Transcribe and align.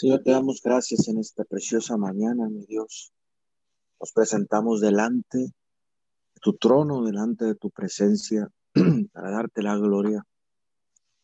Señor, 0.00 0.22
te 0.22 0.30
damos 0.30 0.62
gracias 0.62 1.08
en 1.08 1.18
esta 1.18 1.44
preciosa 1.44 1.98
mañana, 1.98 2.48
mi 2.48 2.64
Dios. 2.64 3.12
Nos 4.00 4.12
presentamos 4.12 4.80
delante 4.80 5.36
de 5.36 5.52
tu 6.40 6.54
trono, 6.56 7.04
delante 7.04 7.44
de 7.44 7.54
tu 7.54 7.68
presencia, 7.70 8.48
para 9.12 9.30
darte 9.30 9.62
la 9.62 9.76
gloria, 9.76 10.24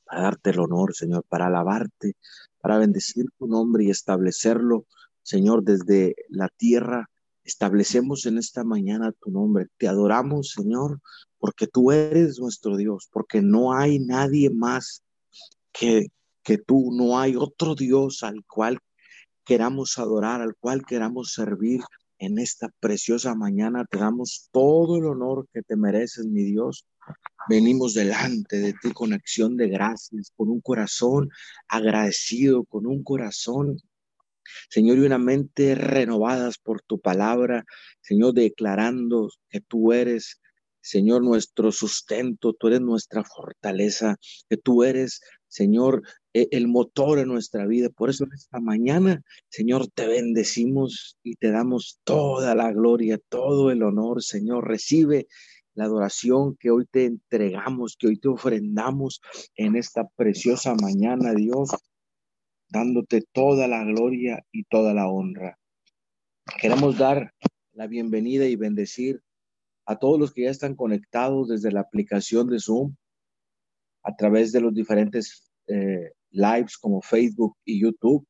para 0.05 0.21
darte 0.25 0.51
el 0.51 0.61
honor, 0.61 0.95
Señor, 0.95 1.25
para 1.27 1.47
alabarte, 1.47 2.17
para 2.61 2.77
bendecir 2.77 3.25
tu 3.39 3.47
nombre 3.47 3.85
y 3.85 3.89
establecerlo, 3.89 4.85
Señor, 5.23 5.65
desde 5.65 6.15
la 6.29 6.51
tierra. 6.51 7.09
Establecemos 7.45 8.27
en 8.27 8.37
esta 8.37 8.63
mañana 8.63 9.11
tu 9.13 9.31
nombre. 9.31 9.69
Te 9.79 9.89
adoramos, 9.89 10.51
Señor, 10.51 11.01
porque 11.39 11.67
tú 11.67 11.93
eres 11.93 12.39
nuestro 12.39 12.77
Dios, 12.77 13.09
porque 13.11 13.41
no 13.41 13.73
hay 13.73 14.01
nadie 14.01 14.51
más 14.51 15.03
que 15.73 16.09
que 16.47 16.59
tú, 16.59 16.93
no 16.93 17.19
hay 17.19 17.35
otro 17.35 17.75
Dios 17.75 18.23
al 18.23 18.45
cual 18.47 18.79
queramos 19.45 19.99
adorar, 19.99 20.41
al 20.41 20.55
cual 20.55 20.87
queramos 20.87 21.33
servir. 21.33 21.81
En 22.19 22.39
esta 22.39 22.71
preciosa 22.81 23.35
mañana 23.35 23.85
te 23.85 23.99
damos 23.99 24.49
todo 24.53 24.97
el 24.97 25.07
honor 25.07 25.49
que 25.53 25.63
te 25.63 25.77
mereces, 25.77 26.25
mi 26.25 26.45
Dios. 26.45 26.87
Venimos 27.49 27.95
delante 27.95 28.59
de 28.59 28.73
ti 28.75 28.93
con 28.93 29.13
acción 29.13 29.57
de 29.57 29.69
gracias, 29.69 30.33
con 30.37 30.49
un 30.49 30.61
corazón 30.61 31.29
agradecido, 31.69 32.65
con 32.65 32.87
un 32.87 33.03
corazón 33.03 33.79
Señor, 34.71 34.99
y 34.99 35.01
una 35.01 35.19
mente 35.19 35.75
renovadas 35.75 36.59
por 36.59 36.81
tu 36.81 37.01
palabra, 37.01 37.65
Señor, 38.01 38.35
declarando 38.35 39.29
que 39.51 39.61
tú 39.61 39.93
eres, 39.93 40.41
Señor, 40.87 41.25
nuestro 41.25 41.73
sustento, 41.73 42.53
tú 42.53 42.69
eres 42.69 42.81
nuestra 42.81 43.25
fortaleza, 43.25 44.15
que 44.49 44.57
tú 44.57 44.85
eres, 44.85 45.21
Señor, 45.49 46.03
e, 46.33 46.47
el 46.53 46.69
motor 46.69 47.19
en 47.19 47.27
nuestra 47.27 47.67
vida. 47.67 47.89
Por 47.91 48.09
eso 48.09 48.23
en 48.23 48.33
esta 48.33 48.61
mañana, 48.61 49.21
Señor, 49.49 49.89
te 49.89 50.07
bendecimos 50.07 51.19
y 51.25 51.35
te 51.35 51.51
damos 51.51 51.99
toda 52.05 52.55
la 52.55 52.73
gloria, 52.73 53.19
todo 53.29 53.73
el 53.73 53.83
honor, 53.83 54.23
Señor. 54.23 54.69
Recibe 54.69 55.27
la 55.75 55.87
adoración 55.87 56.57
que 56.57 56.71
hoy 56.71 56.87
te 56.89 57.07
entregamos, 57.07 57.97
que 57.99 58.07
hoy 58.07 58.19
te 58.21 58.29
ofrendamos 58.29 59.21
en 59.57 59.75
esta 59.75 60.07
preciosa 60.15 60.77
mañana, 60.81 61.35
Dios, 61.35 61.71
dándote 62.69 63.25
toda 63.33 63.67
la 63.67 63.83
gloria 63.83 64.47
y 64.53 64.63
toda 64.63 64.95
la 64.95 65.09
honra. 65.09 65.59
Queremos 66.61 66.97
dar 66.97 67.33
la 67.73 67.89
bienvenida 67.89 68.47
y 68.47 68.55
bendecir 68.55 69.26
a 69.87 69.99
todos 69.99 70.19
los 70.19 70.33
que 70.33 70.43
ya 70.43 70.51
están 70.51 70.75
conectados 70.75 71.49
desde 71.49 71.71
la 71.71 71.81
aplicación 71.81 72.49
de 72.49 72.59
Zoom 72.59 72.97
a 74.03 74.15
través 74.17 74.53
de 74.53 74.61
los 74.61 74.75
diferentes 74.75 75.49
eh, 75.69 76.13
lives 76.31 76.77
como 76.77 77.01
Facebook 77.01 77.57
y 77.65 77.81
YouTube. 77.81 78.27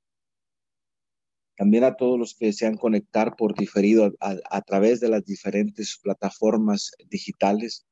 También 1.57 1.85
a 1.85 1.97
todos 1.97 2.19
los 2.19 2.35
que 2.35 2.47
desean 2.47 2.77
conectar 2.77 3.35
por 3.37 3.55
diferido 3.55 4.13
a, 4.21 4.61
través 4.61 5.01
de 5.01 5.09
las 5.09 5.25
diferentes 5.25 5.99
plataformas 6.03 6.93
digitales. 7.09 7.87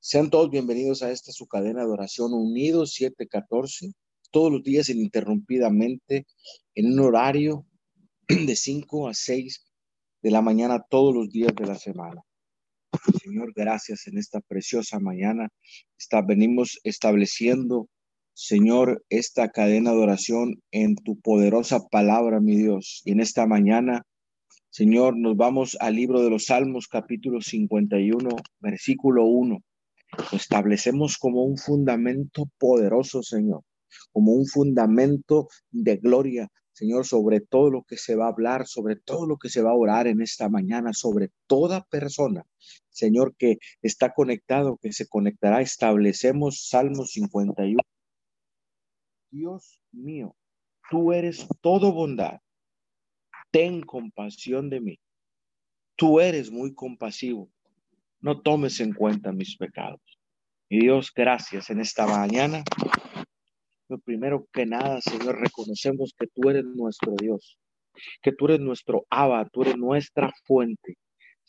Sean 0.00 0.30
todos 0.30 0.50
bienvenidos 0.50 1.02
a 1.02 1.10
esta 1.10 1.32
su 1.32 1.48
cadena 1.48 1.84
de 1.84 1.90
oración 1.90 2.32
Unidos 2.32 2.94
714, 2.94 3.92
todos 4.30 4.52
los 4.52 4.62
días 4.62 4.88
ininterrumpidamente 4.88 6.26
en 6.76 6.92
un 6.92 7.00
horario 7.00 7.66
de 8.28 8.54
5 8.54 9.08
a 9.08 9.14
6 9.14 9.64
de 10.22 10.30
la 10.30 10.40
mañana 10.40 10.84
todos 10.88 11.12
los 11.12 11.28
días 11.30 11.52
de 11.56 11.66
la 11.66 11.74
semana. 11.74 12.22
Señor, 13.22 13.52
gracias 13.54 14.06
en 14.06 14.18
esta 14.18 14.40
preciosa 14.40 14.98
mañana. 14.98 15.48
Está, 15.98 16.22
venimos 16.22 16.80
estableciendo 16.84 17.88
Señor, 18.34 19.04
esta 19.10 19.50
cadena 19.50 19.92
de 19.92 19.98
oración 19.98 20.62
en 20.70 20.96
tu 20.96 21.20
poderosa 21.20 21.86
palabra, 21.90 22.40
mi 22.40 22.56
Dios. 22.56 23.02
Y 23.04 23.12
en 23.12 23.20
esta 23.20 23.46
mañana, 23.46 24.06
Señor, 24.70 25.18
nos 25.18 25.36
vamos 25.36 25.76
al 25.80 25.96
libro 25.96 26.22
de 26.22 26.30
los 26.30 26.46
Salmos, 26.46 26.88
capítulo 26.88 27.42
51, 27.42 28.30
versículo 28.60 29.26
1. 29.26 29.58
Lo 30.32 30.36
establecemos 30.38 31.18
como 31.18 31.44
un 31.44 31.58
fundamento 31.58 32.44
poderoso, 32.58 33.22
Señor, 33.22 33.64
como 34.12 34.32
un 34.32 34.46
fundamento 34.46 35.48
de 35.70 35.98
gloria, 35.98 36.48
Señor, 36.72 37.06
sobre 37.06 37.40
todo 37.40 37.70
lo 37.70 37.82
que 37.82 37.98
se 37.98 38.16
va 38.16 38.26
a 38.26 38.30
hablar, 38.30 38.66
sobre 38.66 38.96
todo 38.96 39.26
lo 39.26 39.36
que 39.36 39.50
se 39.50 39.60
va 39.60 39.72
a 39.72 39.76
orar 39.76 40.06
en 40.06 40.22
esta 40.22 40.48
mañana, 40.48 40.94
sobre 40.94 41.28
toda 41.46 41.82
persona, 41.82 42.46
Señor, 42.92 43.34
que 43.36 43.58
está 43.82 44.12
conectado, 44.12 44.78
que 44.80 44.92
se 44.92 45.08
conectará. 45.08 45.60
Establecemos 45.60 46.68
Salmos 46.68 47.12
51, 47.12 47.82
Dios 49.30 49.80
mío, 49.92 50.36
tú 50.90 51.12
eres 51.12 51.48
todo 51.62 51.92
bondad. 51.92 52.40
Ten 53.50 53.80
compasión 53.80 54.70
de 54.70 54.80
mí. 54.80 54.98
Tú 55.96 56.20
eres 56.20 56.50
muy 56.50 56.74
compasivo. 56.74 57.50
No 58.20 58.40
tomes 58.40 58.80
en 58.80 58.92
cuenta 58.92 59.32
mis 59.32 59.56
pecados. 59.56 60.00
Y 60.68 60.80
Dios, 60.80 61.12
gracias 61.14 61.70
en 61.70 61.80
esta 61.80 62.06
mañana. 62.06 62.62
Lo 63.88 63.98
primero 63.98 64.46
que 64.52 64.64
nada, 64.64 65.00
Señor, 65.00 65.38
reconocemos 65.38 66.14
que 66.18 66.26
tú 66.26 66.48
eres 66.48 66.64
nuestro 66.64 67.14
Dios, 67.14 67.58
que 68.22 68.32
tú 68.32 68.46
eres 68.46 68.60
nuestro 68.60 69.06
Abba, 69.10 69.46
tú 69.50 69.62
eres 69.62 69.76
nuestra 69.76 70.32
fuente. 70.44 70.96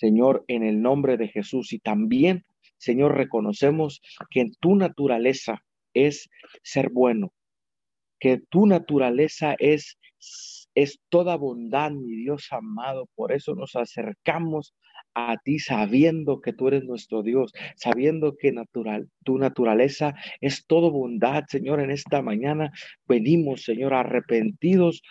Señor, 0.03 0.43
en 0.49 0.63
el 0.63 0.81
nombre 0.81 1.15
de 1.15 1.29
Jesús. 1.29 1.71
Y 1.71 1.79
también, 1.79 2.43
Señor, 2.75 3.15
reconocemos 3.15 4.01
que 4.29 4.41
en 4.41 4.53
tu 4.55 4.75
naturaleza 4.75 5.63
es 5.93 6.29
ser 6.61 6.89
bueno, 6.89 7.31
que 8.19 8.41
tu 8.49 8.65
naturaleza 8.65 9.55
es, 9.59 9.97
es 10.75 10.99
toda 11.07 11.37
bondad, 11.37 11.91
mi 11.91 12.17
Dios 12.17 12.49
amado. 12.51 13.07
Por 13.15 13.31
eso 13.31 13.55
nos 13.55 13.77
acercamos 13.77 14.75
a 15.13 15.37
ti 15.37 15.59
sabiendo 15.59 16.41
que 16.41 16.51
tú 16.51 16.67
eres 16.67 16.83
nuestro 16.83 17.23
Dios, 17.23 17.53
sabiendo 17.77 18.35
que 18.35 18.51
natural, 18.51 19.09
tu 19.23 19.37
naturaleza 19.37 20.15
es 20.41 20.65
todo 20.65 20.91
bondad, 20.91 21.45
Señor. 21.47 21.79
En 21.79 21.91
esta 21.91 22.21
mañana 22.21 22.73
venimos, 23.07 23.63
Señor, 23.63 23.93
arrepentidos 23.93 25.01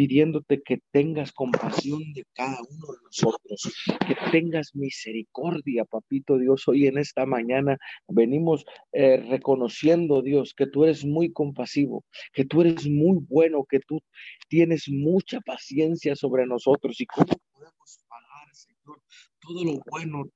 pidiéndote 0.00 0.62
que 0.62 0.78
tengas 0.92 1.30
compasión 1.30 2.00
de 2.14 2.24
cada 2.32 2.56
uno 2.62 2.86
de 2.92 2.98
nosotros, 3.04 3.70
que 4.08 4.16
tengas 4.32 4.74
misericordia, 4.74 5.84
papito 5.84 6.38
Dios. 6.38 6.66
Hoy 6.68 6.86
en 6.86 6.96
esta 6.96 7.26
mañana 7.26 7.76
venimos 8.08 8.64
eh, 8.92 9.18
reconociendo, 9.18 10.22
Dios, 10.22 10.54
que 10.56 10.66
tú 10.66 10.84
eres 10.84 11.04
muy 11.04 11.34
compasivo, 11.34 12.06
que 12.32 12.46
tú 12.46 12.62
eres 12.62 12.88
muy 12.88 13.18
bueno, 13.28 13.66
que 13.68 13.80
tú 13.80 14.00
tienes 14.48 14.88
mucha 14.88 15.38
paciencia 15.42 16.16
sobre 16.16 16.46
nosotros 16.46 16.98
y 16.98 17.04
cómo 17.04 17.34
podemos 17.52 17.98
pagar, 18.08 18.54
Señor, 18.54 19.02
todo 19.38 19.64
lo 19.64 19.82
bueno, 19.90 20.30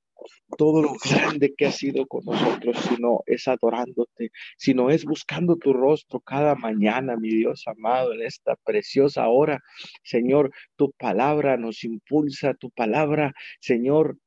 todo 0.57 0.81
lo 0.81 0.93
grande 1.03 1.53
que 1.55 1.65
ha 1.67 1.71
sido 1.71 2.05
con 2.07 2.25
nosotros, 2.25 2.77
sino 2.89 3.21
es 3.25 3.47
adorándote, 3.47 4.31
sino 4.57 4.89
es 4.89 5.05
buscando 5.05 5.57
tu 5.57 5.73
rostro 5.73 6.19
cada 6.19 6.55
mañana, 6.55 7.17
mi 7.17 7.29
Dios 7.29 7.63
amado, 7.67 8.13
en 8.13 8.21
esta 8.21 8.55
preciosa 8.63 9.27
hora. 9.27 9.61
Señor, 10.03 10.51
tu 10.75 10.91
palabra 10.93 11.57
nos 11.57 11.83
impulsa, 11.83 12.53
tu 12.53 12.69
palabra, 12.71 13.33
Señor, 13.59 14.17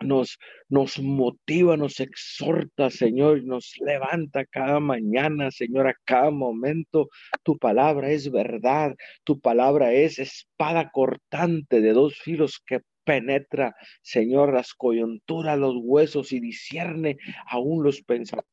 nos, 0.00 0.38
nos 0.68 0.98
motiva, 0.98 1.76
nos 1.76 2.00
exhorta, 2.00 2.90
Señor, 2.90 3.44
nos 3.44 3.74
levanta 3.80 4.44
cada 4.46 4.80
mañana, 4.80 5.50
Señor, 5.50 5.88
a 5.88 5.94
cada 6.04 6.30
momento. 6.30 7.08
Tu 7.42 7.58
palabra 7.58 8.10
es 8.10 8.30
verdad, 8.30 8.94
tu 9.24 9.40
palabra 9.40 9.92
es 9.92 10.18
espada 10.18 10.90
cortante 10.90 11.80
de 11.80 11.92
dos 11.92 12.18
filos 12.18 12.60
que 12.64 12.80
penetra, 13.04 13.74
Señor, 14.02 14.52
las 14.52 14.74
coyunturas, 14.74 15.58
los 15.58 15.76
huesos 15.78 16.32
y 16.32 16.40
discierne 16.40 17.18
aún 17.46 17.82
los 17.82 18.02
pensamientos. 18.02 18.52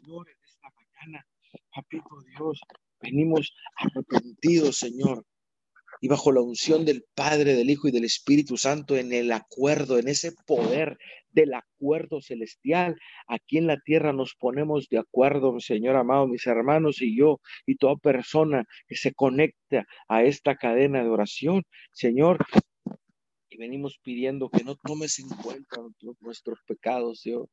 Señor, 0.00 0.28
en 0.28 0.36
esta 0.44 0.68
mañana, 0.74 1.26
papito 1.74 2.08
Dios, 2.36 2.60
venimos 3.00 3.54
arrepentidos, 3.76 4.78
Señor, 4.78 5.24
y 6.00 6.08
bajo 6.08 6.32
la 6.32 6.40
unción 6.40 6.84
del 6.84 7.04
Padre, 7.14 7.54
del 7.54 7.70
Hijo 7.70 7.88
y 7.88 7.92
del 7.92 8.04
Espíritu 8.04 8.56
Santo 8.56 8.96
en 8.96 9.12
el 9.12 9.32
acuerdo, 9.32 9.98
en 9.98 10.08
ese 10.08 10.32
poder 10.46 10.98
del 11.30 11.54
acuerdo 11.54 12.20
celestial. 12.20 12.96
Aquí 13.26 13.58
en 13.58 13.66
la 13.66 13.78
tierra 13.78 14.12
nos 14.12 14.34
ponemos 14.34 14.88
de 14.88 14.98
acuerdo, 14.98 15.58
Señor 15.60 15.96
amado, 15.96 16.26
mis 16.26 16.46
hermanos 16.46 17.02
y 17.02 17.16
yo 17.16 17.40
y 17.66 17.76
toda 17.76 17.96
persona 17.96 18.64
que 18.86 18.96
se 18.96 19.12
conecta 19.12 19.86
a 20.08 20.22
esta 20.22 20.56
cadena 20.56 21.02
de 21.02 21.08
oración. 21.08 21.64
Señor, 21.92 22.38
venimos 23.58 23.98
pidiendo 24.02 24.48
que 24.48 24.64
no 24.64 24.76
tomes 24.76 25.18
en 25.18 25.28
cuenta 25.28 25.82
nuestros 26.20 26.60
pecados, 26.66 27.22
Dios. 27.24 27.48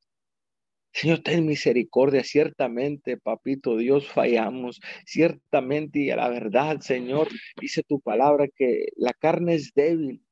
Señor, 0.93 1.19
ten 1.19 1.45
misericordia. 1.45 2.23
Ciertamente, 2.23 3.17
papito 3.17 3.75
Dios, 3.75 4.07
fallamos. 4.07 4.79
Ciertamente, 5.05 5.99
y 5.99 6.11
a 6.11 6.15
la 6.15 6.29
verdad, 6.29 6.79
Señor, 6.79 7.27
dice 7.59 7.83
tu 7.83 7.99
palabra 7.99 8.47
que 8.55 8.85
la 8.95 9.11
carne 9.11 9.55
es 9.55 9.73
débil 9.73 10.23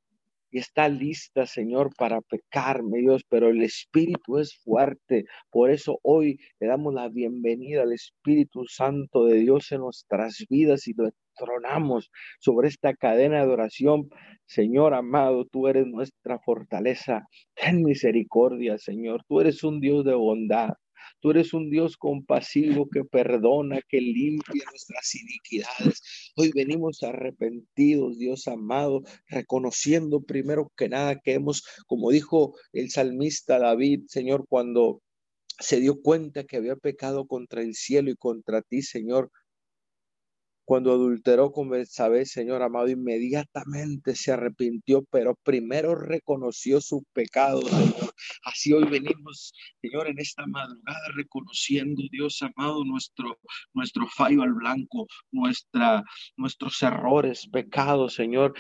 y 0.52 0.60
está 0.60 0.88
lista, 0.88 1.48
Señor, 1.48 1.90
para 1.98 2.22
pecarme, 2.22 3.00
Dios, 3.00 3.24
pero 3.28 3.50
el 3.50 3.64
Espíritu 3.64 4.38
es 4.38 4.56
fuerte. 4.56 5.26
Por 5.50 5.72
eso 5.72 6.00
hoy 6.04 6.40
le 6.60 6.68
damos 6.68 6.94
la 6.94 7.10
bienvenida 7.10 7.82
al 7.82 7.92
Espíritu 7.92 8.64
Santo 8.66 9.26
de 9.26 9.40
Dios 9.40 9.72
en 9.72 9.82
nuestras 9.82 10.46
vidas 10.48 10.88
y 10.88 10.94
tronamos 11.36 12.12
sobre 12.40 12.68
esta 12.68 12.94
cadena 12.94 13.46
de 13.46 13.52
oración. 13.52 14.10
Señor 14.46 14.94
amado, 14.94 15.46
tú 15.46 15.68
eres 15.68 15.88
nuestra 15.88 16.40
fortaleza. 16.40 17.28
Ten 17.56 17.84
misericordia, 17.84 18.78
Señor. 18.78 19.24
Tú 19.28 19.42
eres 19.42 19.64
un 19.64 19.80
Dios 19.80 20.06
de 20.06 20.14
bondad. 20.14 20.74
Tú 21.20 21.32
eres 21.32 21.54
un 21.54 21.70
Dios 21.70 21.98
compasivo 21.98 22.90
que 22.90 23.04
perdona, 23.06 23.80
que 23.88 24.02
limpia 24.02 24.64
nuestras 24.70 25.16
iniquidades. 25.16 26.32
Hoy 26.36 26.52
venimos 26.54 27.02
arrepentidos, 27.04 28.18
Dios 28.18 28.48
amado, 28.48 29.04
reconociendo 29.28 30.22
primero 30.22 30.72
que 30.76 30.90
nada 30.90 31.20
que 31.20 31.34
hemos, 31.34 31.64
como 31.88 32.12
dijo 32.12 32.56
el 32.74 32.90
salmista 32.90 33.60
David, 33.60 34.04
Señor, 34.08 34.46
cuando 34.50 35.02
se 35.60 35.80
dio 35.80 36.02
cuenta 36.02 36.44
que 36.44 36.58
había 36.58 36.76
pecado 36.76 37.26
contra 37.28 37.62
el 37.62 37.76
cielo 37.76 38.12
y 38.12 38.16
contra 38.16 38.62
ti, 38.62 38.82
Señor, 38.82 39.32
cuando 40.66 40.92
adulteró 40.92 41.52
con 41.52 41.70
Betsabé, 41.70 42.26
Señor 42.26 42.62
amado, 42.62 42.88
inmediatamente 42.90 44.16
se 44.16 44.32
arrepintió, 44.32 45.04
pero 45.12 45.36
primero 45.44 45.96
reconoció 45.96 46.80
su 46.80 47.04
pecado, 47.14 47.62
Señor. 47.62 48.14
Así 48.46 48.74
hoy 48.74 48.86
venimos, 48.86 49.54
Señor, 49.82 50.08
en 50.08 50.20
esta 50.20 50.46
madrugada 50.46 51.00
reconociendo, 51.16 52.04
Dios 52.12 52.42
amado, 52.42 52.86
nuestro, 52.86 53.40
nuestro 53.74 54.08
fallo 54.08 54.44
al 54.44 54.54
blanco, 54.54 55.08
nuestra, 55.32 56.04
nuestros 56.38 56.82
errores, 56.82 57.48
pecados, 57.52 58.14
Señor, 58.14 58.54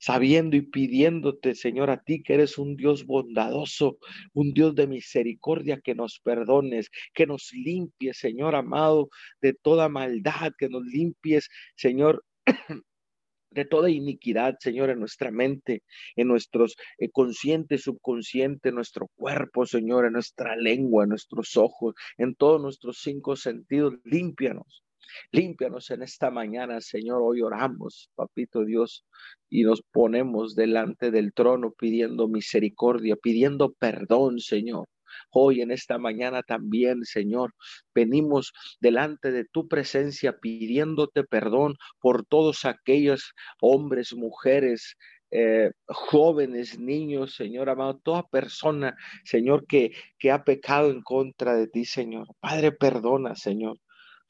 sabiendo 0.00 0.56
y 0.56 0.62
pidiéndote, 0.62 1.54
Señor, 1.54 1.90
a 1.90 2.02
ti 2.02 2.22
que 2.22 2.34
eres 2.34 2.58
un 2.58 2.76
Dios 2.76 3.06
bondadoso, 3.06 3.98
un 4.32 4.52
Dios 4.52 4.74
de 4.74 4.86
misericordia, 4.86 5.80
que 5.80 5.94
nos 5.94 6.18
perdones, 6.20 6.90
que 7.14 7.26
nos 7.26 7.52
limpies, 7.52 8.18
Señor 8.18 8.56
amado, 8.56 9.10
de 9.40 9.54
toda 9.54 9.88
maldad, 9.88 10.52
que 10.58 10.68
nos 10.68 10.84
limpies, 10.84 11.48
Señor. 11.76 12.24
de 13.50 13.64
toda 13.64 13.90
iniquidad, 13.90 14.56
Señor, 14.60 14.90
en 14.90 15.00
nuestra 15.00 15.30
mente, 15.30 15.82
en 16.16 16.28
nuestros 16.28 16.76
eh, 16.98 17.10
consciente, 17.10 17.78
subconsciente, 17.78 18.68
en 18.68 18.76
nuestro 18.76 19.08
cuerpo, 19.16 19.66
Señor, 19.66 20.06
en 20.06 20.12
nuestra 20.12 20.56
lengua, 20.56 21.04
en 21.04 21.10
nuestros 21.10 21.56
ojos, 21.56 21.94
en 22.16 22.34
todos 22.36 22.60
nuestros 22.62 22.98
cinco 23.02 23.36
sentidos, 23.36 23.94
límpianos. 24.04 24.84
Límpianos 25.32 25.90
en 25.90 26.02
esta 26.02 26.30
mañana, 26.30 26.80
Señor. 26.80 27.20
Hoy 27.22 27.42
oramos, 27.42 28.10
Papito 28.14 28.64
Dios, 28.64 29.04
y 29.48 29.62
nos 29.62 29.82
ponemos 29.82 30.54
delante 30.54 31.10
del 31.10 31.32
trono 31.32 31.72
pidiendo 31.72 32.28
misericordia, 32.28 33.16
pidiendo 33.16 33.72
perdón, 33.72 34.40
Señor. 34.40 34.86
Hoy 35.30 35.60
en 35.60 35.70
esta 35.70 35.98
mañana 35.98 36.42
también, 36.42 37.04
Señor, 37.04 37.54
venimos 37.94 38.52
delante 38.80 39.32
de 39.32 39.44
tu 39.44 39.68
presencia 39.68 40.38
pidiéndote 40.38 41.24
perdón 41.24 41.74
por 42.00 42.24
todos 42.24 42.64
aquellos 42.64 43.32
hombres, 43.60 44.14
mujeres, 44.14 44.96
eh, 45.32 45.70
jóvenes, 45.86 46.78
niños, 46.78 47.34
Señor 47.34 47.70
amado, 47.70 48.00
toda 48.02 48.26
persona, 48.28 48.96
Señor, 49.24 49.66
que, 49.66 49.92
que 50.18 50.30
ha 50.30 50.44
pecado 50.44 50.90
en 50.90 51.02
contra 51.02 51.54
de 51.54 51.68
ti, 51.68 51.84
Señor. 51.84 52.26
Padre, 52.40 52.72
perdona, 52.72 53.34
Señor. 53.36 53.78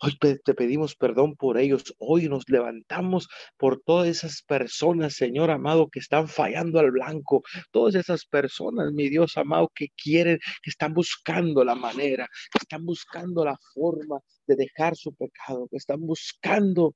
Hoy 0.03 0.17
te 0.19 0.55
pedimos 0.55 0.97
perdón 0.97 1.37
por 1.37 1.59
ellos. 1.59 1.95
Hoy 1.99 2.27
nos 2.27 2.49
levantamos 2.49 3.29
por 3.59 3.83
todas 3.83 4.09
esas 4.09 4.43
personas, 4.43 5.15
Señor 5.15 5.51
amado, 5.51 5.91
que 5.91 5.99
están 5.99 6.27
fallando 6.27 6.81
al 6.81 6.91
blanco. 6.91 7.43
Todas 7.71 7.95
esas 7.95 8.25
personas, 8.25 8.93
mi 8.95 9.11
Dios 9.11 9.37
amado, 9.37 9.71
que 9.75 9.89
quieren, 10.03 10.39
que 10.63 10.71
están 10.71 10.95
buscando 10.95 11.65
la 11.65 11.75
manera, 11.75 12.27
que 12.51 12.59
están 12.63 12.87
buscando 12.87 13.45
la 13.45 13.59
forma 13.75 14.21
de 14.47 14.57
dejar 14.57 14.97
su 14.97 15.15
pecado, 15.15 15.69
que 15.71 15.77
están 15.77 16.01
buscando 16.01 16.95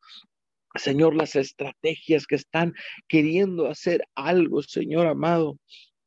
Señor, 0.76 1.14
las 1.14 1.36
estrategias 1.36 2.26
que 2.26 2.34
están 2.34 2.72
queriendo 3.06 3.68
hacer 3.68 4.08
algo, 4.16 4.62
Señor 4.62 5.06
amado, 5.06 5.58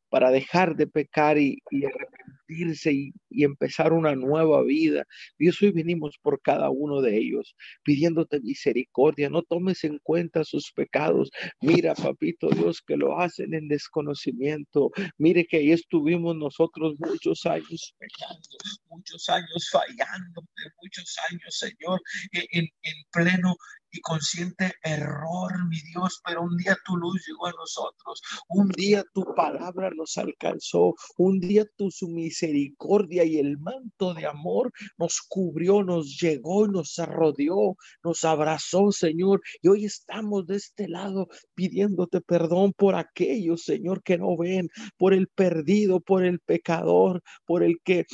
para 0.09 0.31
dejar 0.31 0.75
de 0.75 0.87
pecar 0.87 1.37
y, 1.37 1.61
arrepentirse 1.71 2.93
y, 2.93 3.13
empezar 3.43 3.93
una 3.93 4.15
nueva 4.15 4.63
vida. 4.63 5.05
Dios, 5.37 5.61
hoy 5.61 5.71
venimos 5.71 6.17
por 6.21 6.41
cada 6.41 6.69
uno 6.69 7.01
de 7.01 7.17
ellos, 7.17 7.55
pidiéndote 7.83 8.39
misericordia. 8.39 9.29
No 9.29 9.43
tomes 9.43 9.83
en 9.83 9.99
cuenta 9.99 10.43
sus 10.43 10.71
pecados. 10.71 11.29
Mira, 11.61 11.93
papito 11.93 12.49
Dios, 12.49 12.81
que 12.81 12.97
lo 12.97 13.19
hacen 13.19 13.53
en 13.53 13.67
desconocimiento. 13.67 14.91
Mire 15.17 15.45
que 15.45 15.57
ahí 15.57 15.71
estuvimos 15.71 16.35
nosotros 16.35 16.95
muchos 16.99 17.45
años 17.45 17.93
pecando, 17.99 18.57
muchos 18.89 19.29
años 19.29 19.69
fallando, 19.71 20.41
muchos 20.81 21.15
años, 21.29 21.57
Señor, 21.57 22.01
en, 22.31 22.65
en 22.81 22.95
pleno 23.11 23.55
consciente 24.01 24.73
error, 24.83 25.67
mi 25.69 25.79
Dios, 25.81 26.21
pero 26.25 26.43
un 26.43 26.55
día 26.57 26.77
tu 26.85 26.95
luz 26.97 27.25
llegó 27.27 27.47
a 27.47 27.51
nosotros, 27.51 28.21
un 28.49 28.69
día 28.69 29.03
tu 29.13 29.23
palabra 29.35 29.89
nos 29.91 30.17
alcanzó, 30.17 30.95
un 31.17 31.39
día 31.39 31.65
tu 31.75 31.89
misericordia 32.07 33.23
y 33.23 33.37
el 33.37 33.57
manto 33.57 34.13
de 34.13 34.25
amor 34.25 34.71
nos 34.97 35.21
cubrió, 35.27 35.83
nos 35.83 36.19
llegó, 36.19 36.67
nos 36.67 36.97
rodeó, 36.97 37.75
nos 38.03 38.23
abrazó, 38.23 38.91
Señor, 38.91 39.41
y 39.61 39.67
hoy 39.67 39.85
estamos 39.85 40.45
de 40.47 40.57
este 40.57 40.87
lado 40.87 41.27
pidiéndote 41.55 42.21
perdón 42.21 42.73
por 42.73 42.95
aquellos, 42.95 43.63
Señor, 43.63 44.03
que 44.03 44.17
no 44.17 44.37
ven, 44.37 44.69
por 44.97 45.13
el 45.13 45.27
perdido, 45.27 45.99
por 45.99 46.23
el 46.25 46.39
pecador, 46.39 47.21
por 47.45 47.63
el 47.63 47.79
que 47.83 48.05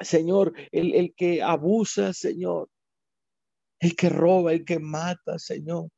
Señor, 0.00 0.54
el, 0.72 0.94
el 0.94 1.14
que 1.14 1.42
abusa, 1.42 2.12
Señor, 2.14 2.70
el 3.80 3.96
que 3.96 4.08
roba, 4.08 4.52
el 4.52 4.64
que 4.64 4.78
mata, 4.78 5.38
Señor 5.38 5.88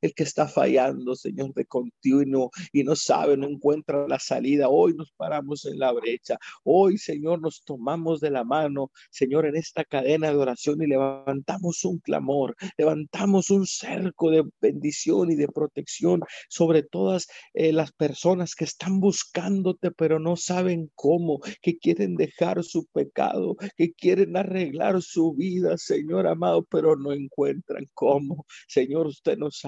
el 0.00 0.14
que 0.14 0.22
está 0.22 0.48
fallando, 0.48 1.14
Señor, 1.14 1.54
de 1.54 1.66
continuo 1.66 2.50
y 2.72 2.84
no 2.84 2.96
sabe, 2.96 3.36
no 3.36 3.46
encuentra 3.46 4.06
la 4.08 4.18
salida. 4.18 4.68
Hoy 4.68 4.94
nos 4.94 5.12
paramos 5.12 5.64
en 5.64 5.78
la 5.78 5.92
brecha. 5.92 6.38
Hoy, 6.64 6.98
Señor, 6.98 7.40
nos 7.40 7.62
tomamos 7.64 8.20
de 8.20 8.30
la 8.30 8.44
mano, 8.44 8.90
Señor, 9.10 9.46
en 9.46 9.56
esta 9.56 9.84
cadena 9.84 10.30
de 10.30 10.36
oración 10.36 10.82
y 10.82 10.86
levantamos 10.86 11.84
un 11.84 11.98
clamor, 11.98 12.56
levantamos 12.76 13.50
un 13.50 13.66
cerco 13.66 14.30
de 14.30 14.44
bendición 14.60 15.30
y 15.30 15.36
de 15.36 15.48
protección 15.48 16.22
sobre 16.48 16.82
todas 16.82 17.26
eh, 17.54 17.72
las 17.72 17.92
personas 17.92 18.54
que 18.54 18.64
están 18.64 19.00
buscándote, 19.00 19.90
pero 19.90 20.18
no 20.18 20.36
saben 20.36 20.90
cómo, 20.94 21.40
que 21.62 21.78
quieren 21.78 22.16
dejar 22.16 22.62
su 22.64 22.86
pecado, 22.86 23.56
que 23.76 23.92
quieren 23.92 24.36
arreglar 24.36 25.00
su 25.02 25.34
vida, 25.34 25.76
Señor 25.78 26.26
amado, 26.26 26.64
pero 26.64 26.96
no 26.96 27.12
encuentran 27.12 27.86
cómo. 27.94 28.46
Señor, 28.68 29.06
usted 29.06 29.38
nos 29.38 29.64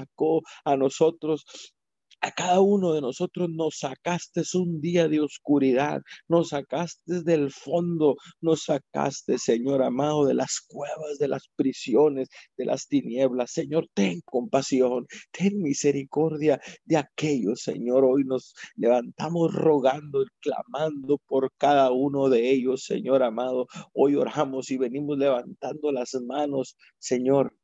a 0.65 0.77
nosotros 0.77 1.45
a 2.21 2.33
cada 2.33 2.61
uno 2.61 2.93
de 2.93 3.01
nosotros 3.01 3.49
nos 3.51 3.79
sacaste 3.79 4.43
un 4.55 4.81
día 4.81 5.07
de 5.09 5.21
oscuridad, 5.21 6.03
nos 6.27 6.49
sacaste 6.49 7.23
del 7.23 7.53
fondo, 7.53 8.17
nos 8.41 8.65
sacaste, 8.65 9.39
Señor 9.39 9.83
amado, 9.83 10.27
de 10.27 10.35
las 10.35 10.61
cuevas, 10.67 11.19
de 11.19 11.29
las 11.29 11.49
prisiones, 11.55 12.29
de 12.57 12.65
las 12.65 12.89
tinieblas. 12.89 13.53
Señor, 13.53 13.87
ten 13.95 14.21
compasión, 14.25 15.07
ten 15.31 15.63
misericordia 15.63 16.61
de 16.85 16.97
aquellos, 16.97 17.63
Señor. 17.63 18.05
Hoy 18.05 18.25
nos 18.25 18.55
levantamos 18.75 19.55
rogando 19.55 20.23
y 20.23 20.27
clamando 20.41 21.19
por 21.19 21.53
cada 21.57 21.93
uno 21.93 22.29
de 22.29 22.51
ellos, 22.51 22.85
Señor 22.85 23.23
amado. 23.23 23.69
Hoy 23.93 24.17
oramos 24.17 24.71
y 24.73 24.77
venimos 24.77 25.19
levantando 25.19 25.93
las 25.93 26.15
manos, 26.27 26.77
Señor, 26.99 27.55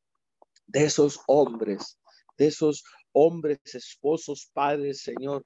de 0.67 0.85
esos 0.85 1.19
hombres 1.27 1.99
de 2.37 2.47
esos 2.47 2.83
hombres, 3.11 3.59
esposos, 3.73 4.49
padres, 4.53 5.01
Señor, 5.01 5.43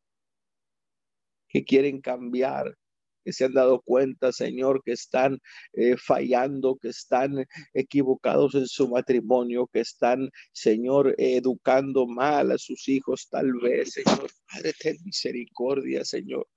que 1.48 1.64
quieren 1.64 2.02
cambiar, 2.02 2.76
que 3.24 3.34
se 3.34 3.46
han 3.46 3.54
dado 3.54 3.82
cuenta, 3.82 4.32
Señor, 4.32 4.82
que 4.84 4.94
están 4.94 5.40
eh, 5.74 5.98
fallando, 5.98 6.78
que 6.78 6.90
están 6.90 7.46
equivocados 7.74 8.56
en 8.56 8.68
su 8.68 8.88
matrimonio, 8.88 9.68
que 9.72 9.82
están, 9.82 10.30
Señor, 10.52 11.16
educando 11.18 12.08
mal 12.08 12.52
a 12.52 12.58
sus 12.58 12.88
hijos, 12.88 13.28
tal 13.30 13.54
vez, 13.62 13.94
Señor. 13.94 14.30
Padre, 14.52 14.74
ten 14.80 14.98
misericordia, 15.04 16.06
Señor. 16.06 16.48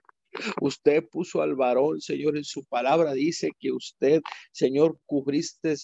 Usted 0.61 1.05
puso 1.11 1.43
al 1.43 1.55
varón, 1.57 2.01
Señor, 2.01 2.37
en 2.37 2.45
su 2.45 2.65
palabra 2.65 3.13
dice 3.13 3.51
que 3.59 3.71
usted, 3.71 4.23
Señor, 4.51 4.99
cubriste 5.05 5.75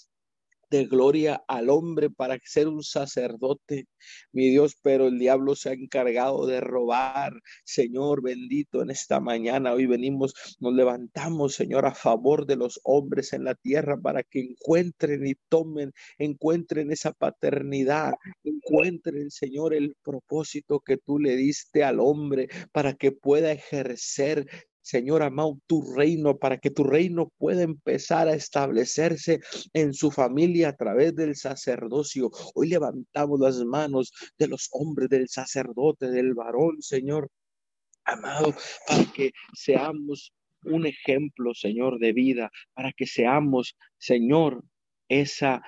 de 0.70 0.86
gloria 0.86 1.42
al 1.48 1.70
hombre 1.70 2.10
para 2.10 2.38
ser 2.44 2.68
un 2.68 2.82
sacerdote, 2.82 3.86
mi 4.32 4.50
Dios, 4.50 4.76
pero 4.82 5.08
el 5.08 5.18
diablo 5.18 5.54
se 5.54 5.70
ha 5.70 5.72
encargado 5.72 6.46
de 6.46 6.60
robar, 6.60 7.32
Señor 7.64 8.22
bendito, 8.22 8.82
en 8.82 8.90
esta 8.90 9.20
mañana, 9.20 9.72
hoy 9.72 9.86
venimos, 9.86 10.34
nos 10.60 10.74
levantamos, 10.74 11.54
Señor, 11.54 11.86
a 11.86 11.94
favor 11.94 12.46
de 12.46 12.56
los 12.56 12.80
hombres 12.84 13.32
en 13.32 13.44
la 13.44 13.54
tierra 13.54 13.96
para 14.00 14.22
que 14.22 14.40
encuentren 14.40 15.26
y 15.26 15.34
tomen, 15.48 15.92
encuentren 16.18 16.90
esa 16.92 17.12
paternidad, 17.12 18.14
encuentren, 18.44 19.30
Señor, 19.30 19.74
el 19.74 19.94
propósito 20.02 20.80
que 20.80 20.96
tú 20.96 21.18
le 21.18 21.36
diste 21.36 21.84
al 21.84 22.00
hombre 22.00 22.48
para 22.72 22.94
que 22.94 23.12
pueda 23.12 23.52
ejercer 23.52 24.46
Señor 24.88 25.22
amado, 25.22 25.60
tu 25.66 25.82
reino, 25.82 26.38
para 26.38 26.56
que 26.56 26.70
tu 26.70 26.82
reino 26.82 27.30
pueda 27.36 27.62
empezar 27.62 28.26
a 28.26 28.32
establecerse 28.32 29.40
en 29.74 29.92
su 29.92 30.10
familia 30.10 30.70
a 30.70 30.76
través 30.76 31.14
del 31.14 31.36
sacerdocio. 31.36 32.30
Hoy 32.54 32.68
levantamos 32.68 33.38
las 33.38 33.62
manos 33.66 34.14
de 34.38 34.48
los 34.48 34.70
hombres, 34.72 35.10
del 35.10 35.28
sacerdote, 35.28 36.10
del 36.10 36.32
varón, 36.32 36.80
Señor 36.80 37.28
amado, 38.04 38.54
para 38.86 39.04
que 39.12 39.32
seamos 39.52 40.32
un 40.64 40.86
ejemplo, 40.86 41.52
Señor, 41.52 41.98
de 41.98 42.14
vida, 42.14 42.50
para 42.72 42.90
que 42.92 43.06
seamos, 43.06 43.76
Señor, 43.98 44.64
esa 45.10 45.60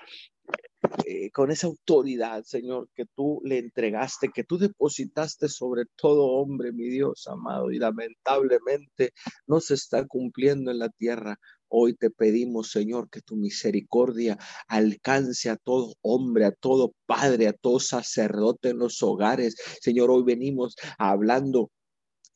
eh, 1.04 1.30
con 1.30 1.50
esa 1.50 1.66
autoridad, 1.66 2.42
Señor, 2.44 2.88
que 2.94 3.04
tú 3.14 3.40
le 3.44 3.58
entregaste, 3.58 4.30
que 4.34 4.44
tú 4.44 4.58
depositaste 4.58 5.48
sobre 5.48 5.84
todo 5.96 6.26
hombre, 6.26 6.72
mi 6.72 6.88
Dios 6.88 7.26
amado, 7.26 7.70
y 7.70 7.78
lamentablemente 7.78 9.12
no 9.46 9.60
se 9.60 9.74
está 9.74 10.06
cumpliendo 10.06 10.70
en 10.70 10.78
la 10.78 10.88
tierra. 10.88 11.38
Hoy 11.68 11.94
te 11.94 12.10
pedimos, 12.10 12.70
Señor, 12.70 13.10
que 13.10 13.20
tu 13.20 13.36
misericordia 13.36 14.38
alcance 14.68 15.50
a 15.50 15.56
todo 15.56 15.94
hombre, 16.02 16.46
a 16.46 16.52
todo 16.52 16.94
padre, 17.06 17.48
a 17.48 17.52
todo 17.52 17.78
sacerdote 17.78 18.70
en 18.70 18.78
los 18.78 19.02
hogares. 19.02 19.56
Señor, 19.80 20.10
hoy 20.10 20.24
venimos 20.24 20.74
hablando 20.98 21.70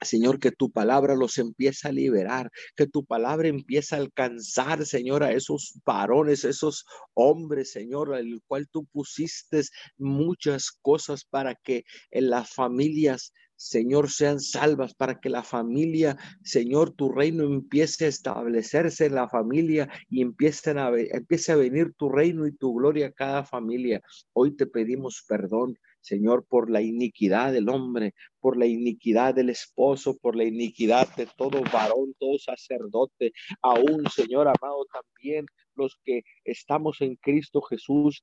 Señor, 0.05 0.39
que 0.39 0.53
tu 0.53 0.71
palabra 0.71 1.15
los 1.15 1.39
empieza 1.39 1.89
a 1.89 1.93
liberar, 1.93 2.51
que 2.77 2.87
tu 2.87 3.05
palabra 3.05 3.49
empieza 3.49 3.97
a 3.97 4.01
alcanzar, 4.01 4.87
Señor, 4.87 5.23
a 5.23 5.33
esos 5.33 5.75
varones, 5.85 6.45
esos 6.45 6.85
hombres, 7.15 7.73
Señor, 7.73 8.17
el 8.17 8.41
cual 8.47 8.69
tú 8.71 8.87
pusiste 8.87 9.63
muchas 9.99 10.71
cosas 10.83 11.25
para 11.25 11.55
que 11.55 11.85
en 12.11 12.31
las 12.31 12.51
familias 12.51 13.33
Señor, 13.57 14.11
sean 14.11 14.41
salvas 14.41 14.95
para 14.95 15.21
que 15.21 15.31
la 15.31 15.43
familia, 15.43 16.17
Señor, 16.43 16.91
tu 16.91 17.11
reino 17.11 17.45
empiece 17.45 18.05
a 18.05 18.09
establecerse 18.09 19.07
en 19.07 19.15
la 19.15 19.29
familia 19.29 19.89
y 20.11 20.23
empiecen 20.23 20.79
a, 20.79 20.91
empiece 20.91 21.53
a 21.53 21.57
venir 21.57 21.95
tu 21.97 22.09
reino 22.09 22.47
y 22.47 22.53
tu 22.53 22.75
gloria 22.75 23.07
a 23.07 23.13
cada 23.13 23.45
familia. 23.45 24.03
Hoy 24.33 24.57
te 24.57 24.67
pedimos 24.67 25.25
perdón, 25.29 25.79
Señor, 26.05 26.45
por 26.47 26.71
la 26.71 26.83
iniquidad 26.83 27.53
del 27.53 27.71
hombre, 27.71 28.15
por 28.39 28.59
la 28.59 28.67
iniquidad 28.67 29.35
del 29.35 29.49
esposo, 29.49 30.19
por 30.19 30.37
la 30.37 30.45
iniquidad 30.45 31.09
de 31.17 31.27
todo 31.37 31.63
varón, 31.73 32.15
todo 32.19 32.39
sacerdote, 32.39 33.33
aún, 33.63 34.05
Señor 34.15 34.47
amado, 34.47 34.85
también 34.93 35.47
los 35.75 35.99
que 36.05 36.23
estamos 36.45 37.01
en 37.01 37.17
Cristo 37.17 37.63
Jesús, 37.63 38.23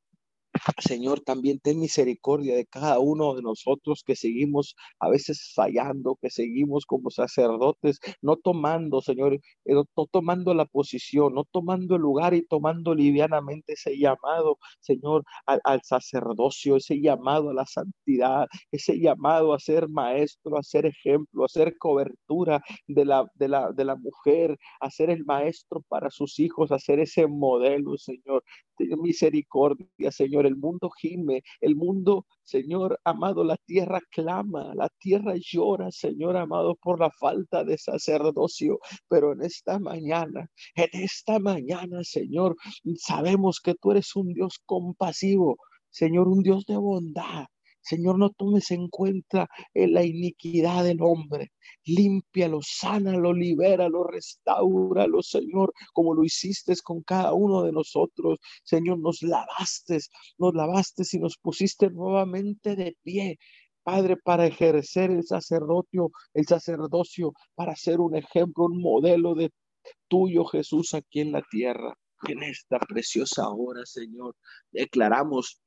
Señor, 0.79 1.21
también 1.21 1.59
ten 1.59 1.79
misericordia 1.79 2.55
de 2.55 2.65
cada 2.65 2.99
uno 2.99 3.35
de 3.35 3.41
nosotros 3.41 4.03
que 4.05 4.15
seguimos 4.15 4.75
a 4.99 5.09
veces 5.09 5.51
fallando, 5.55 6.17
que 6.21 6.29
seguimos 6.29 6.85
como 6.85 7.09
sacerdotes, 7.09 7.99
no 8.21 8.35
tomando, 8.37 9.01
Señor, 9.01 9.35
eh, 9.35 9.73
no, 9.73 9.85
tomando 10.11 10.53
la 10.53 10.65
posición, 10.65 11.33
no 11.33 11.45
tomando 11.45 11.95
el 11.95 12.01
lugar 12.01 12.33
y 12.33 12.45
tomando 12.45 12.93
livianamente 12.93 13.73
ese 13.73 13.97
llamado, 13.97 14.57
Señor, 14.79 15.23
al, 15.45 15.61
al, 15.63 15.81
sacerdocio, 15.83 16.75
ese 16.75 16.99
llamado 16.99 17.49
a 17.51 17.53
la 17.53 17.65
santidad, 17.65 18.47
ese 18.71 18.99
llamado 18.99 19.53
a 19.53 19.59
ser 19.59 19.87
maestro, 19.89 20.57
a 20.57 20.63
ser 20.63 20.85
ejemplo, 20.85 21.45
a 21.45 21.49
ser 21.49 21.77
cobertura 21.77 22.61
de 22.87 23.05
la, 23.05 23.25
de 23.35 23.47
la, 23.47 23.71
de 23.71 23.85
la 23.85 23.95
mujer, 23.95 24.57
a 24.79 24.89
ser 24.91 25.09
el 25.09 25.25
maestro 25.25 25.81
para 25.87 26.09
sus 26.09 26.39
hijos, 26.39 26.71
a 26.71 26.79
ser 26.79 26.99
ese 26.99 27.27
modelo, 27.27 27.97
Señor. 27.97 28.43
Misericordia, 28.97 30.11
Señor 30.11 30.45
el 30.45 30.55
mundo 30.55 30.89
gime, 30.89 31.43
el 31.59 31.75
mundo, 31.75 32.25
Señor 32.43 32.99
amado, 33.03 33.43
la 33.43 33.57
tierra 33.65 33.99
clama, 34.09 34.73
la 34.75 34.89
tierra 34.99 35.33
llora, 35.37 35.91
Señor 35.91 36.37
amado, 36.37 36.75
por 36.75 36.99
la 36.99 37.09
falta 37.11 37.63
de 37.63 37.77
sacerdocio. 37.77 38.79
Pero 39.07 39.33
en 39.33 39.41
esta 39.43 39.79
mañana, 39.79 40.47
en 40.75 40.89
esta 40.93 41.39
mañana, 41.39 42.03
Señor, 42.03 42.55
sabemos 42.97 43.59
que 43.61 43.75
tú 43.75 43.91
eres 43.91 44.15
un 44.15 44.33
Dios 44.33 44.61
compasivo, 44.65 45.57
Señor, 45.89 46.27
un 46.27 46.41
Dios 46.41 46.65
de 46.65 46.77
bondad, 46.77 47.45
Señor, 47.81 48.17
no 48.19 48.29
tomes 48.31 48.71
en 48.71 48.87
cuenta 48.89 49.47
en 49.73 49.93
la 49.93 50.03
iniquidad 50.05 50.83
del 50.83 51.01
hombre. 51.01 51.51
Límpialo, 51.85 52.59
sánalo, 52.61 53.33
libéralo, 53.33 54.03
restauralo, 54.05 55.21
Señor, 55.21 55.73
como 55.93 56.13
lo 56.13 56.23
hiciste 56.23 56.73
con 56.83 57.01
cada 57.01 57.33
uno 57.33 57.63
de 57.63 57.71
nosotros. 57.71 58.39
Señor, 58.63 58.99
nos 58.99 59.21
lavaste, 59.21 59.99
nos 60.37 60.53
lavaste 60.53 61.03
y 61.11 61.19
nos 61.19 61.37
pusiste 61.37 61.89
nuevamente 61.89 62.75
de 62.75 62.95
pie. 63.03 63.37
Padre, 63.83 64.15
para 64.17 64.45
ejercer 64.45 65.09
el 65.11 65.23
sacerdocio, 65.25 66.11
el 66.33 66.45
sacerdocio, 66.45 67.33
para 67.55 67.75
ser 67.75 67.99
un 67.99 68.15
ejemplo, 68.15 68.65
un 68.65 68.79
modelo 68.79 69.33
de 69.33 69.51
tuyo, 70.07 70.45
Jesús, 70.45 70.93
aquí 70.93 71.21
en 71.21 71.31
la 71.31 71.41
tierra. 71.49 71.95
En 72.27 72.43
esta 72.43 72.77
preciosa 72.79 73.49
hora, 73.49 73.81
Señor, 73.85 74.35
declaramos 74.71 75.59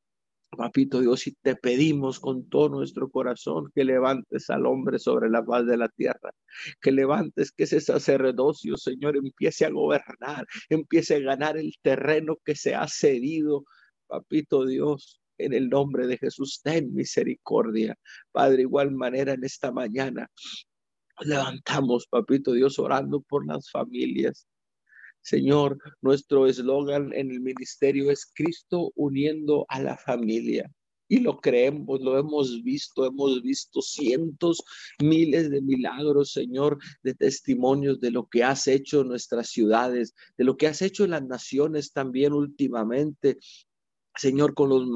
Papito 0.56 1.00
Dios, 1.00 1.26
y 1.26 1.32
te 1.42 1.56
pedimos 1.56 2.20
con 2.20 2.48
todo 2.48 2.68
nuestro 2.68 3.10
corazón 3.10 3.70
que 3.74 3.84
levantes 3.84 4.50
al 4.50 4.66
hombre 4.66 4.98
sobre 4.98 5.30
la 5.30 5.44
paz 5.44 5.66
de 5.66 5.76
la 5.76 5.88
tierra, 5.88 6.32
que 6.80 6.92
levantes 6.92 7.52
que 7.52 7.64
ese 7.64 7.80
sacerdocio, 7.80 8.76
Señor, 8.76 9.16
empiece 9.16 9.64
a 9.64 9.70
gobernar, 9.70 10.46
empiece 10.68 11.16
a 11.16 11.20
ganar 11.20 11.56
el 11.56 11.74
terreno 11.82 12.36
que 12.44 12.54
se 12.54 12.74
ha 12.74 12.86
cedido. 12.88 13.64
Papito 14.06 14.66
Dios, 14.66 15.20
en 15.38 15.52
el 15.52 15.68
nombre 15.68 16.06
de 16.06 16.18
Jesús, 16.18 16.60
ten 16.62 16.94
misericordia. 16.94 17.96
Padre, 18.32 18.62
igual 18.62 18.92
manera 18.92 19.32
en 19.32 19.44
esta 19.44 19.72
mañana 19.72 20.30
levantamos, 21.20 22.06
Papito 22.06 22.52
Dios, 22.52 22.78
orando 22.78 23.20
por 23.20 23.46
las 23.46 23.70
familias. 23.70 24.46
Señor, 25.24 25.78
nuestro 26.02 26.46
eslogan 26.46 27.10
en 27.14 27.30
el 27.30 27.40
ministerio 27.40 28.10
es 28.10 28.30
Cristo 28.34 28.92
uniendo 28.94 29.64
a 29.70 29.80
la 29.80 29.96
familia. 29.96 30.70
Y 31.08 31.20
lo 31.20 31.40
creemos, 31.40 32.00
lo 32.02 32.18
hemos 32.18 32.62
visto, 32.62 33.06
hemos 33.06 33.42
visto 33.42 33.80
cientos, 33.80 34.62
miles 35.02 35.50
de 35.50 35.62
milagros, 35.62 36.32
Señor, 36.32 36.78
de 37.02 37.14
testimonios 37.14 38.00
de 38.00 38.10
lo 38.10 38.26
que 38.28 38.44
has 38.44 38.66
hecho 38.66 39.00
en 39.00 39.08
nuestras 39.08 39.48
ciudades, 39.48 40.14
de 40.36 40.44
lo 40.44 40.58
que 40.58 40.66
has 40.66 40.82
hecho 40.82 41.04
en 41.04 41.12
las 41.12 41.24
naciones 41.24 41.92
también 41.92 42.34
últimamente, 42.34 43.38
Señor, 44.16 44.52
con 44.52 44.68
los, 44.68 44.86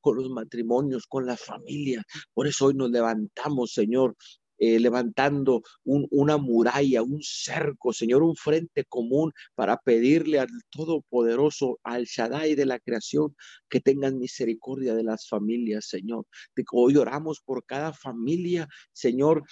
con 0.00 0.16
los 0.16 0.30
matrimonios, 0.30 1.06
con 1.08 1.26
la 1.26 1.36
familia. 1.36 2.04
Por 2.32 2.46
eso 2.46 2.66
hoy 2.66 2.74
nos 2.74 2.90
levantamos, 2.90 3.72
Señor, 3.72 4.16
eh, 4.64 4.78
levantando 4.78 5.64
una 5.82 6.36
muralla, 6.36 7.02
un 7.02 7.18
cerco, 7.20 7.92
Señor, 7.92 8.22
un 8.22 8.36
frente 8.36 8.84
común 8.84 9.32
para 9.56 9.76
pedirle 9.78 10.38
al 10.38 10.50
Todopoderoso, 10.70 11.80
al 11.82 12.04
Shaddai 12.04 12.54
de 12.54 12.66
la 12.66 12.78
creación, 12.78 13.34
que 13.68 13.80
tengan 13.80 14.20
misericordia 14.20 14.94
de 14.94 15.02
las 15.02 15.26
familias, 15.28 15.86
Señor. 15.88 16.26
Hoy 16.70 16.96
oramos 16.96 17.40
por 17.40 17.64
cada 17.66 17.92
familia, 17.92 18.68
Señor, 18.92 19.42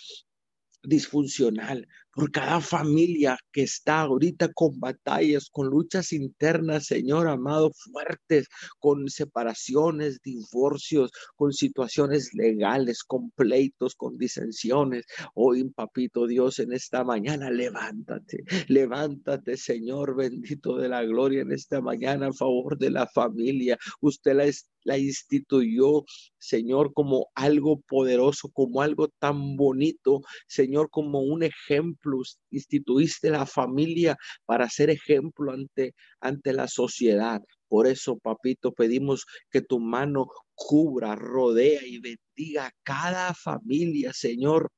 disfuncional, 0.85 1.89
por 2.21 2.31
cada 2.33 2.61
familia 2.61 3.39
que 3.51 3.63
está 3.63 4.01
ahorita 4.01 4.53
con 4.53 4.79
batallas, 4.79 5.49
con 5.51 5.69
luchas 5.69 6.13
internas, 6.13 6.85
Señor 6.85 7.27
amado, 7.29 7.71
fuertes, 7.73 8.47
con 8.79 9.09
separaciones, 9.09 10.21
divorcios, 10.23 11.13
con 11.35 11.55
situaciones 11.55 12.35
legales, 12.35 13.05
con 13.05 13.31
pleitos, 13.31 13.95
con 13.95 14.19
disensiones. 14.19 15.07
Hoy, 15.35 15.65
papito 15.71 16.27
Dios, 16.27 16.59
en 16.59 16.75
esta 16.75 17.05
mañana, 17.05 17.51
levántate, 17.51 18.45
levántate, 18.69 19.57
Señor 19.57 20.15
bendito 20.15 20.77
de 20.77 20.91
la 20.91 21.03
gloria, 21.05 21.41
en 21.41 21.53
esta 21.53 21.81
mañana 21.81 22.27
a 22.27 22.33
favor 22.35 22.77
de 22.77 22.91
la 22.91 23.07
familia. 23.07 23.79
Usted 24.03 24.35
la, 24.35 24.45
la 24.85 24.99
instituyó, 24.99 26.05
Señor, 26.39 26.93
como 26.93 27.29
algo 27.35 27.81
poderoso, 27.81 28.51
como 28.53 28.83
algo 28.83 29.09
tan 29.09 29.57
bonito, 29.57 30.21
Señor, 30.47 30.91
como 30.91 31.21
un 31.21 31.45
ejemplo 31.45 32.10
instituiste 32.51 33.31
la 33.31 33.47
familia 33.47 34.17
para 34.47 34.69
ser 34.69 34.91
ejemplo 34.91 35.53
ante, 35.53 35.95
ante 36.21 36.53
la 36.53 36.69
sociedad. 36.69 37.41
Por 37.69 37.87
eso, 37.87 38.19
papito, 38.19 38.73
pedimos 38.73 39.27
que 39.51 39.61
tu 39.61 39.79
mano 39.79 40.27
cubra, 40.55 41.15
rodea 41.15 41.81
y 41.87 41.99
bendiga 42.01 42.67
a 42.67 42.73
cada 42.83 43.35
familia, 43.35 44.13
Señor, 44.13 44.71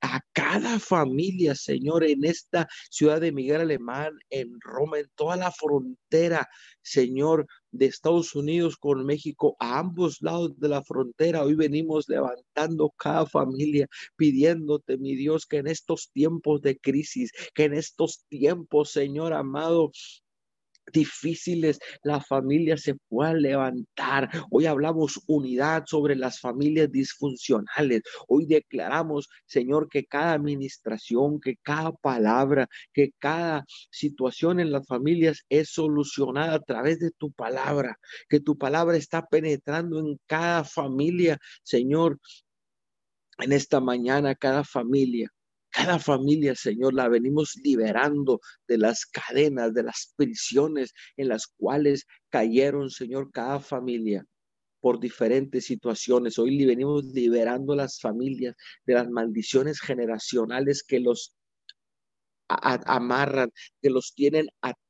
a 0.00 0.20
cada 0.32 0.78
familia, 0.78 1.54
Señor, 1.54 2.04
en 2.04 2.24
esta 2.24 2.68
ciudad 2.90 3.20
de 3.20 3.32
Miguel 3.32 3.62
Alemán, 3.62 4.12
en 4.30 4.48
Roma, 4.60 4.98
en 4.98 5.08
toda 5.14 5.36
la 5.36 5.50
frontera, 5.50 6.46
Señor, 6.82 7.46
de 7.76 7.86
Estados 7.86 8.34
Unidos 8.34 8.76
con 8.76 9.04
México, 9.04 9.56
a 9.60 9.78
ambos 9.78 10.22
lados 10.22 10.58
de 10.58 10.68
la 10.68 10.82
frontera. 10.82 11.44
Hoy 11.44 11.54
venimos 11.54 12.08
levantando 12.08 12.90
cada 12.96 13.26
familia, 13.26 13.86
pidiéndote, 14.16 14.98
mi 14.98 15.14
Dios, 15.16 15.46
que 15.46 15.58
en 15.58 15.66
estos 15.66 16.10
tiempos 16.12 16.62
de 16.62 16.78
crisis, 16.78 17.32
que 17.54 17.64
en 17.64 17.74
estos 17.74 18.24
tiempos, 18.28 18.90
Señor 18.90 19.32
amado, 19.32 19.90
difíciles, 20.92 21.78
la 22.02 22.20
familia 22.20 22.76
se 22.76 22.94
pueda 23.08 23.34
levantar. 23.34 24.30
Hoy 24.50 24.66
hablamos 24.66 25.20
unidad 25.26 25.84
sobre 25.86 26.16
las 26.16 26.40
familias 26.40 26.90
disfuncionales. 26.90 28.02
Hoy 28.28 28.46
declaramos, 28.46 29.28
Señor, 29.46 29.88
que 29.88 30.04
cada 30.04 30.32
administración, 30.32 31.40
que 31.40 31.56
cada 31.62 31.92
palabra, 31.92 32.68
que 32.92 33.10
cada 33.18 33.64
situación 33.90 34.60
en 34.60 34.72
las 34.72 34.86
familias 34.86 35.44
es 35.48 35.70
solucionada 35.70 36.54
a 36.54 36.60
través 36.60 36.98
de 37.00 37.10
tu 37.10 37.32
palabra, 37.32 37.98
que 38.28 38.40
tu 38.40 38.56
palabra 38.56 38.96
está 38.96 39.26
penetrando 39.26 39.98
en 39.98 40.18
cada 40.26 40.64
familia, 40.64 41.38
Señor. 41.62 42.18
En 43.38 43.52
esta 43.52 43.80
mañana, 43.80 44.34
cada 44.34 44.64
familia 44.64 45.30
cada 45.76 45.98
familia, 45.98 46.54
Señor, 46.54 46.94
la 46.94 47.06
venimos 47.06 47.54
liberando 47.62 48.40
de 48.66 48.78
las 48.78 49.04
cadenas, 49.04 49.74
de 49.74 49.82
las 49.82 50.14
prisiones 50.16 50.94
en 51.18 51.28
las 51.28 51.46
cuales 51.46 52.06
cayeron, 52.30 52.88
Señor, 52.88 53.30
cada 53.30 53.60
familia 53.60 54.24
por 54.80 54.98
diferentes 54.98 55.66
situaciones. 55.66 56.38
Hoy 56.38 56.64
venimos 56.64 57.04
liberando 57.04 57.74
las 57.76 58.00
familias 58.00 58.54
de 58.86 58.94
las 58.94 59.06
maldiciones 59.10 59.78
generacionales 59.80 60.82
que 60.82 60.98
los 60.98 61.36
amarran, 62.48 63.50
que 63.82 63.90
los 63.90 64.14
tienen 64.14 64.48
atados, 64.62 64.85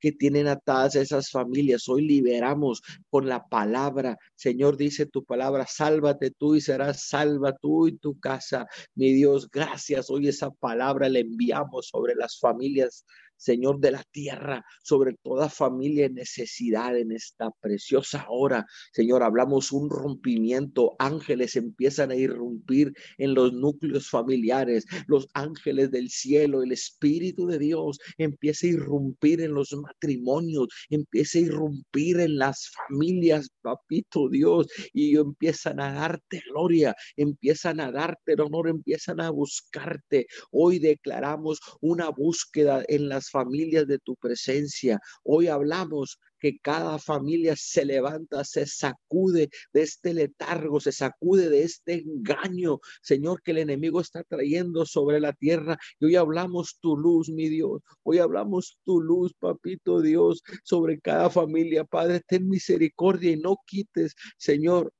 que 0.00 0.12
tienen 0.12 0.48
atadas 0.48 0.96
esas 0.96 1.30
familias. 1.30 1.88
Hoy 1.88 2.06
liberamos 2.06 2.82
con 3.10 3.28
la 3.28 3.46
palabra. 3.48 4.16
Señor, 4.34 4.76
dice 4.76 5.06
tu 5.06 5.24
palabra, 5.24 5.66
sálvate 5.68 6.30
tú 6.30 6.54
y 6.54 6.60
serás 6.60 7.08
salva 7.08 7.54
tú 7.56 7.88
y 7.88 7.96
tu 7.96 8.18
casa. 8.18 8.66
Mi 8.94 9.12
Dios, 9.12 9.48
gracias. 9.50 10.10
Hoy 10.10 10.28
esa 10.28 10.50
palabra 10.50 11.08
la 11.08 11.20
enviamos 11.20 11.88
sobre 11.88 12.14
las 12.14 12.38
familias 12.38 13.04
Señor 13.44 13.78
de 13.78 13.90
la 13.90 14.02
tierra, 14.10 14.64
sobre 14.82 15.16
toda 15.22 15.50
familia 15.50 16.06
en 16.06 16.14
necesidad 16.14 16.96
en 16.96 17.12
esta 17.12 17.50
preciosa 17.60 18.24
hora. 18.30 18.64
Señor, 18.92 19.22
hablamos 19.22 19.70
un 19.70 19.90
rompimiento. 19.90 20.96
Ángeles 20.98 21.56
empiezan 21.56 22.10
a 22.10 22.16
irrumpir 22.16 22.94
en 23.18 23.34
los 23.34 23.52
núcleos 23.52 24.08
familiares. 24.08 24.86
Los 25.06 25.28
ángeles 25.34 25.90
del 25.90 26.08
cielo, 26.08 26.62
el 26.62 26.72
Espíritu 26.72 27.46
de 27.46 27.58
Dios 27.58 27.98
empieza 28.16 28.66
a 28.66 28.70
irrumpir 28.70 29.42
en 29.42 29.52
los 29.52 29.72
matrimonios, 29.74 30.68
empieza 30.88 31.38
a 31.38 31.42
irrumpir 31.42 32.20
en 32.20 32.38
las 32.38 32.70
familias, 32.70 33.50
papito 33.60 34.30
Dios, 34.30 34.68
y 34.94 35.18
empiezan 35.18 35.80
a 35.80 35.92
darte 35.92 36.40
gloria, 36.50 36.94
empiezan 37.16 37.80
a 37.80 37.92
darte 37.92 38.36
honor, 38.40 38.68
empiezan 38.68 39.20
a 39.20 39.28
buscarte. 39.30 40.26
Hoy 40.50 40.78
declaramos 40.78 41.60
una 41.82 42.08
búsqueda 42.08 42.82
en 42.88 43.08
las 43.08 43.30
familias 43.34 43.88
de 43.88 43.98
tu 43.98 44.14
presencia. 44.14 45.00
Hoy 45.24 45.48
hablamos 45.48 46.20
que 46.38 46.58
cada 46.62 46.98
familia 46.98 47.54
se 47.56 47.84
levanta, 47.84 48.44
se 48.44 48.66
sacude 48.66 49.48
de 49.72 49.82
este 49.82 50.14
letargo, 50.14 50.78
se 50.78 50.92
sacude 50.92 51.48
de 51.48 51.62
este 51.64 51.94
engaño, 51.94 52.78
Señor, 53.02 53.42
que 53.42 53.50
el 53.50 53.58
enemigo 53.58 54.00
está 54.00 54.22
trayendo 54.22 54.86
sobre 54.86 55.18
la 55.20 55.32
tierra. 55.32 55.76
Y 55.98 56.04
hoy 56.06 56.16
hablamos 56.16 56.78
tu 56.80 56.96
luz, 56.96 57.28
mi 57.28 57.48
Dios. 57.48 57.80
Hoy 58.04 58.18
hablamos 58.18 58.78
tu 58.84 59.00
luz, 59.00 59.32
papito 59.38 60.00
Dios, 60.00 60.42
sobre 60.62 61.00
cada 61.00 61.28
familia. 61.28 61.84
Padre, 61.84 62.20
ten 62.24 62.48
misericordia 62.48 63.32
y 63.32 63.36
no 63.36 63.56
quites, 63.66 64.14
Señor, 64.36 64.92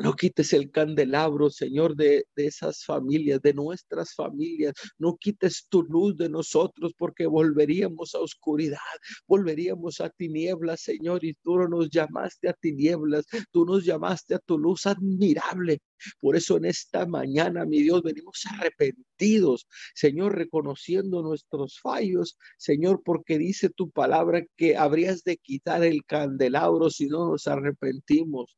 no 0.00 0.14
quites 0.14 0.52
el 0.52 0.70
candelabro, 0.70 1.50
Señor, 1.50 1.94
de, 1.94 2.24
esas 2.36 2.84
familias, 2.84 3.40
de 3.42 3.52
nuestras 3.54 4.14
familias. 4.14 4.72
No 4.98 5.16
quites 5.16 5.66
tu 5.68 5.82
luz 5.82 6.16
de 6.16 6.28
nosotros 6.28 6.92
porque 6.96 7.26
volveríamos 7.26 8.14
a 8.14 8.20
oscuridad, 8.20 8.78
volveríamos 9.26 10.00
a 10.00 10.08
tinieblas, 10.10 10.80
Señor, 10.80 11.24
y 11.24 11.34
tú 11.42 11.58
no 11.58 11.68
nos 11.68 11.90
llamaste 11.90 12.48
a 12.48 12.54
tinieblas, 12.54 13.26
tú 13.50 13.64
nos 13.64 13.84
llamaste 13.84 14.34
a 14.34 14.38
tu 14.38 14.58
luz 14.58 14.86
admirable. 14.86 15.80
Por 16.18 16.34
eso 16.36 16.56
en 16.56 16.64
esta 16.64 17.06
mañana, 17.06 17.66
mi 17.66 17.82
Dios, 17.82 18.02
venimos 18.02 18.42
arrepentidos, 18.46 19.66
Señor, 19.94 20.34
reconociendo 20.36 21.22
nuestros 21.22 21.78
fallos, 21.78 22.38
Señor, 22.56 23.02
porque 23.04 23.36
dice 23.36 23.68
tu 23.68 23.90
palabra 23.90 24.42
que 24.56 24.76
habrías 24.76 25.24
de 25.24 25.36
quitar 25.36 25.84
el 25.84 26.04
candelabro 26.06 26.88
si 26.88 27.06
no 27.06 27.28
nos 27.28 27.46
arrepentimos. 27.46 28.56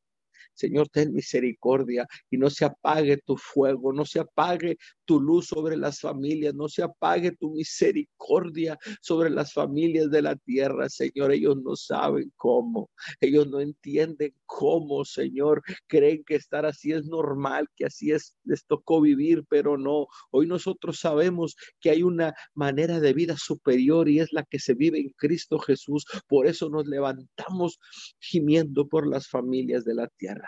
Señor, 0.53 0.89
ten 0.89 1.13
misericordia 1.13 2.07
y 2.29 2.37
no 2.37 2.49
se 2.49 2.65
apague 2.65 3.17
tu 3.17 3.37
fuego, 3.37 3.93
no 3.93 4.05
se 4.05 4.19
apague 4.19 4.77
tu 5.05 5.19
luz 5.19 5.47
sobre 5.47 5.77
las 5.77 5.99
familias, 5.99 6.53
no 6.53 6.67
se 6.69 6.83
apague 6.83 7.31
tu 7.31 7.51
misericordia 7.53 8.77
sobre 9.01 9.29
las 9.29 9.53
familias 9.53 10.09
de 10.11 10.21
la 10.21 10.35
tierra, 10.35 10.89
Señor. 10.89 11.31
Ellos 11.31 11.57
no 11.63 11.75
saben 11.75 12.31
cómo, 12.35 12.89
ellos 13.19 13.47
no 13.47 13.59
entienden 13.59 14.33
cómo, 14.45 15.05
Señor. 15.05 15.61
Creen 15.87 16.23
que 16.25 16.35
estar 16.35 16.65
así 16.65 16.91
es 16.91 17.05
normal, 17.05 17.67
que 17.75 17.85
así 17.85 18.11
es, 18.11 18.35
les 18.43 18.65
tocó 18.65 19.01
vivir, 19.01 19.43
pero 19.49 19.77
no. 19.77 20.07
Hoy 20.31 20.47
nosotros 20.47 20.99
sabemos 20.99 21.55
que 21.79 21.89
hay 21.89 22.03
una 22.03 22.33
manera 22.53 22.99
de 22.99 23.13
vida 23.13 23.35
superior 23.37 24.09
y 24.09 24.19
es 24.19 24.31
la 24.31 24.43
que 24.43 24.59
se 24.59 24.73
vive 24.73 24.99
en 24.99 25.09
Cristo 25.17 25.59
Jesús. 25.59 26.05
Por 26.27 26.47
eso 26.47 26.69
nos 26.69 26.87
levantamos 26.87 27.79
gimiendo 28.19 28.87
por 28.87 29.07
las 29.07 29.27
familias 29.27 29.83
de 29.85 29.95
la 29.95 30.07
tierra 30.07 30.42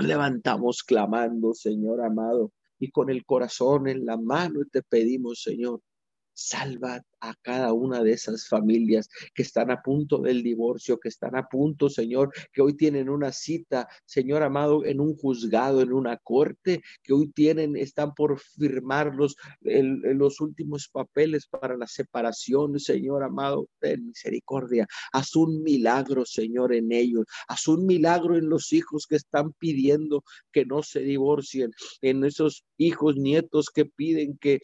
levantamos 0.00 0.82
clamando, 0.82 1.54
Señor 1.54 2.02
amado, 2.02 2.52
y 2.78 2.90
con 2.90 3.10
el 3.10 3.24
corazón 3.24 3.88
en 3.88 4.04
la 4.04 4.16
mano 4.16 4.60
te 4.70 4.82
pedimos, 4.82 5.42
Señor, 5.42 5.80
salva 6.36 7.02
a 7.20 7.34
cada 7.42 7.72
una 7.72 8.02
de 8.02 8.12
esas 8.12 8.46
familias 8.46 9.08
que 9.34 9.42
están 9.42 9.70
a 9.70 9.82
punto 9.82 10.18
del 10.18 10.42
divorcio, 10.42 10.98
que 11.00 11.08
están 11.08 11.34
a 11.34 11.48
punto, 11.48 11.88
Señor, 11.88 12.30
que 12.52 12.62
hoy 12.62 12.76
tienen 12.76 13.08
una 13.08 13.32
cita, 13.32 13.88
Señor 14.04 14.42
amado, 14.42 14.84
en 14.84 15.00
un 15.00 15.16
juzgado, 15.16 15.80
en 15.80 15.92
una 15.92 16.18
corte, 16.18 16.82
que 17.02 17.14
hoy 17.14 17.28
tienen, 17.32 17.76
están 17.76 18.14
por 18.14 18.38
firmar 18.38 19.14
los, 19.14 19.36
los 19.62 20.40
últimos 20.40 20.88
papeles 20.88 21.46
para 21.46 21.76
la 21.76 21.86
separación, 21.86 22.78
Señor 22.78 23.22
amado, 23.22 23.68
ten 23.80 24.06
misericordia. 24.06 24.86
Haz 25.12 25.34
un 25.36 25.62
milagro, 25.62 26.26
Señor, 26.26 26.74
en 26.74 26.92
ellos. 26.92 27.24
Haz 27.48 27.66
un 27.66 27.86
milagro 27.86 28.36
en 28.36 28.48
los 28.48 28.72
hijos 28.72 29.06
que 29.08 29.16
están 29.16 29.52
pidiendo 29.54 30.22
que 30.52 30.66
no 30.66 30.82
se 30.82 31.00
divorcien, 31.00 31.70
en 32.02 32.24
esos 32.24 32.64
hijos, 32.76 33.16
nietos 33.16 33.70
que 33.70 33.86
piden 33.86 34.36
que 34.38 34.60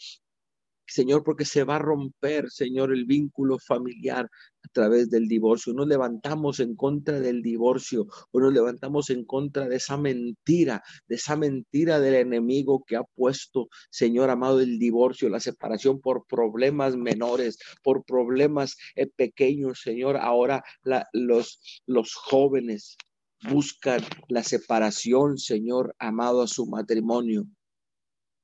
Señor, 0.93 1.25
porque 1.25 1.47
se 1.47 1.65
va 1.65 1.77
a 1.77 1.79
romper, 1.79 2.51
Señor, 2.51 2.93
el 2.93 3.07
vínculo 3.07 3.59
familiar 3.59 4.27
a 4.27 4.69
través 4.73 5.09
del 5.09 5.27
divorcio. 5.27 5.73
Nos 5.73 5.89
levantamos 5.89 6.61
en 6.61 6.77
contra 6.77 7.19
del 7.19 7.41
divorcio 7.41 8.07
o 8.31 8.41
nos 8.41 8.53
levantamos 8.53 9.09
en 9.09 9.25
contra 9.25 9.69
de 9.69 9.77
esa 9.77 9.97
mentira, 9.97 10.83
de 11.09 11.15
esa 11.15 11.37
mentira 11.37 11.99
del 11.99 12.15
enemigo 12.15 12.85
que 12.87 12.97
ha 12.97 13.05
puesto, 13.05 13.69
Señor 13.91 14.29
amado, 14.29 14.61
el 14.61 14.79
divorcio, 14.79 15.31
la 15.31 15.41
separación 15.41 16.01
por 16.01 16.27
problemas 16.27 16.95
menores, 16.95 17.59
por 17.83 18.05
problemas 18.05 18.77
eh, 18.95 19.07
pequeños, 19.07 19.81
Señor. 19.81 20.19
Ahora 20.19 20.63
los, 21.13 21.83
los 21.87 22.13
jóvenes 22.15 22.99
buscan 23.49 24.03
la 24.29 24.43
separación, 24.43 25.39
Señor 25.39 25.95
amado, 25.99 26.43
a 26.43 26.49
su 26.49 26.67
matrimonio 26.67 27.47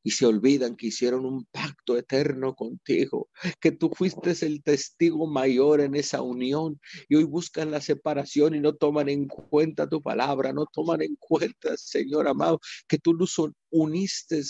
y 0.02 0.10
se 0.12 0.26
olvidan 0.26 0.76
que 0.76 0.88
hicieron 0.88 1.26
un 1.26 1.44
pacto 1.46 1.96
eterno 1.96 2.54
contigo, 2.54 3.28
que 3.60 3.72
tú 3.72 3.90
fuiste 3.94 4.34
el 4.46 4.62
testigo 4.62 5.26
mayor 5.26 5.80
en 5.80 5.94
esa 5.94 6.22
unión 6.22 6.80
y 7.08 7.16
hoy 7.16 7.24
buscan 7.24 7.70
la 7.70 7.80
separación 7.80 8.54
y 8.54 8.60
no 8.60 8.74
toman 8.74 9.08
en 9.08 9.26
cuenta 9.26 9.88
tu 9.88 10.02
palabra, 10.02 10.52
no 10.52 10.66
toman 10.66 11.02
en 11.02 11.16
cuenta, 11.16 11.76
Señor 11.76 12.28
amado, 12.28 12.60
que 12.86 12.98
tú 12.98 13.14
los 13.14 13.36
uniste 13.70 14.42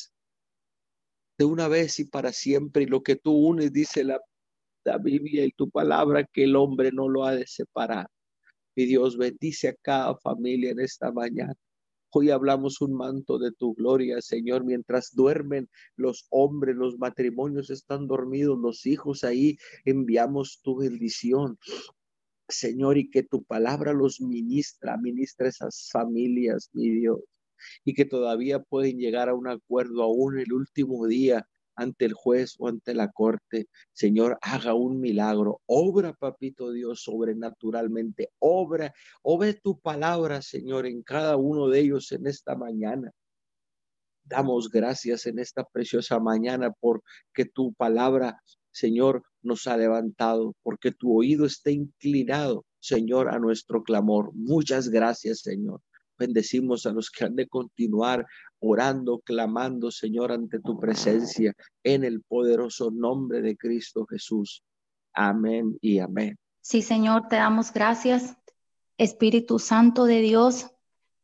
de 1.38 1.44
una 1.44 1.68
vez 1.68 1.98
y 2.00 2.04
para 2.04 2.32
siempre 2.32 2.82
y 2.82 2.86
lo 2.86 3.02
que 3.02 3.16
tú 3.16 3.32
unes, 3.32 3.72
dice 3.72 4.04
la, 4.04 4.20
la 4.84 4.98
Biblia 4.98 5.44
y 5.44 5.52
tu 5.52 5.70
palabra, 5.70 6.24
que 6.24 6.44
el 6.44 6.56
hombre 6.56 6.90
no 6.92 7.08
lo 7.08 7.24
ha 7.24 7.34
de 7.34 7.46
separar. 7.46 8.08
Mi 8.76 8.86
Dios 8.86 9.16
bendice 9.16 9.68
a 9.68 9.74
cada 9.82 10.16
familia 10.16 10.70
en 10.70 10.80
esta 10.80 11.10
mañana. 11.12 11.54
Hoy 12.10 12.30
hablamos 12.30 12.80
un 12.80 12.94
manto 12.94 13.38
de 13.38 13.52
tu 13.52 13.74
gloria, 13.74 14.22
Señor, 14.22 14.64
mientras 14.64 15.14
duermen 15.14 15.68
los 15.94 16.26
hombres, 16.30 16.74
los 16.74 16.98
matrimonios 16.98 17.68
están 17.68 18.06
dormidos, 18.06 18.58
los 18.58 18.86
hijos 18.86 19.24
ahí, 19.24 19.58
enviamos 19.84 20.60
tu 20.62 20.76
bendición. 20.76 21.58
Señor, 22.48 22.96
y 22.96 23.10
que 23.10 23.22
tu 23.22 23.44
palabra 23.44 23.92
los 23.92 24.22
ministra, 24.22 24.96
ministra 24.96 25.48
esas 25.48 25.90
familias, 25.92 26.70
mi 26.72 26.88
Dios, 26.88 27.20
y 27.84 27.92
que 27.92 28.06
todavía 28.06 28.62
pueden 28.62 28.98
llegar 28.98 29.28
a 29.28 29.34
un 29.34 29.48
acuerdo 29.48 30.02
aún 30.02 30.38
el 30.38 30.54
último 30.54 31.06
día 31.06 31.46
ante 31.78 32.04
el 32.04 32.12
juez 32.12 32.56
o 32.58 32.68
ante 32.68 32.92
la 32.92 33.08
corte. 33.10 33.68
Señor, 33.92 34.36
haga 34.42 34.74
un 34.74 35.00
milagro. 35.00 35.62
Obra, 35.66 36.12
papito 36.12 36.72
Dios, 36.72 37.02
sobrenaturalmente. 37.02 38.32
Obra, 38.40 38.92
obra 39.22 39.54
tu 39.54 39.78
palabra, 39.78 40.42
Señor, 40.42 40.86
en 40.86 41.02
cada 41.02 41.36
uno 41.36 41.68
de 41.68 41.80
ellos 41.80 42.10
en 42.12 42.26
esta 42.26 42.56
mañana. 42.56 43.12
Damos 44.24 44.68
gracias 44.68 45.26
en 45.26 45.38
esta 45.38 45.64
preciosa 45.64 46.18
mañana 46.18 46.72
porque 46.80 47.46
tu 47.46 47.72
palabra, 47.72 48.42
Señor, 48.70 49.22
nos 49.40 49.66
ha 49.66 49.76
levantado, 49.76 50.54
porque 50.62 50.90
tu 50.90 51.16
oído 51.16 51.46
está 51.46 51.70
inclinado, 51.70 52.64
Señor, 52.80 53.30
a 53.32 53.38
nuestro 53.38 53.82
clamor. 53.82 54.32
Muchas 54.34 54.88
gracias, 54.88 55.40
Señor. 55.40 55.80
Bendecimos 56.18 56.84
a 56.86 56.92
los 56.92 57.10
que 57.10 57.24
han 57.24 57.36
de 57.36 57.46
continuar 57.46 58.26
orando, 58.58 59.20
clamando, 59.20 59.90
Señor, 59.90 60.32
ante 60.32 60.60
tu 60.60 60.78
presencia, 60.78 61.54
en 61.84 62.04
el 62.04 62.22
poderoso 62.22 62.90
nombre 62.90 63.40
de 63.40 63.56
Cristo 63.56 64.06
Jesús. 64.06 64.62
Amén 65.12 65.78
y 65.80 66.00
amén. 66.00 66.36
Sí, 66.60 66.82
Señor, 66.82 67.28
te 67.28 67.36
damos 67.36 67.72
gracias. 67.72 68.36
Espíritu 68.98 69.58
Santo 69.58 70.04
de 70.04 70.20
Dios, 70.20 70.70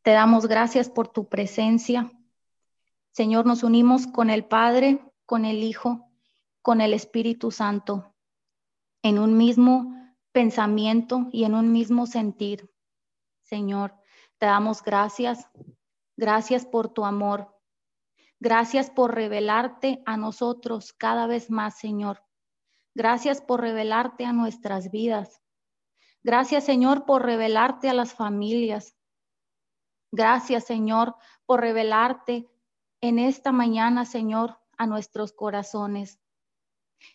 te 0.03 0.13
damos 0.13 0.47
gracias 0.47 0.89
por 0.89 1.09
tu 1.09 1.29
presencia. 1.29 2.13
Señor, 3.11 3.47
nos 3.47 3.63
unimos 3.63 4.07
con 4.07 4.31
el 4.31 4.45
Padre, 4.45 5.01
con 5.27 5.45
el 5.45 5.63
Hijo, 5.63 6.09
con 6.63 6.81
el 6.81 6.95
Espíritu 6.95 7.51
Santo, 7.51 8.15
en 9.03 9.19
un 9.19 9.37
mismo 9.37 9.95
pensamiento 10.33 11.29
y 11.33 11.45
en 11.45 11.55
un 11.55 11.73
mismo 11.73 12.07
sentir. 12.07 12.71
Señor, 13.43 13.95
te 14.45 14.49
damos 14.49 14.83
gracias. 14.83 15.49
Gracias 16.19 16.67
por 16.67 16.93
tu 16.93 17.07
amor. 17.07 17.59
Gracias 18.41 18.91
por 18.91 19.15
revelarte 19.15 20.03
a 20.05 20.19
nosotros 20.19 20.93
cada 20.93 21.27
vez 21.27 21.49
más, 21.49 21.79
Señor. 21.79 22.23
Gracias 22.95 23.41
por 23.41 23.63
revelarte 23.63 24.27
a 24.27 24.35
nuestras 24.35 24.91
vidas. 24.91 25.41
Gracias, 26.23 26.65
Señor, 26.65 27.07
por 27.07 27.23
revelarte 27.25 27.89
a 27.89 27.95
las 27.95 28.13
familias. 28.13 28.95
Gracias, 30.13 30.65
Señor, 30.65 31.17
por 31.47 31.63
revelarte 31.63 32.47
en 33.01 33.19
esta 33.19 33.51
mañana, 33.51 34.05
Señor, 34.05 34.59
a 34.77 34.87
nuestros 34.87 35.33
corazones. 35.33 36.21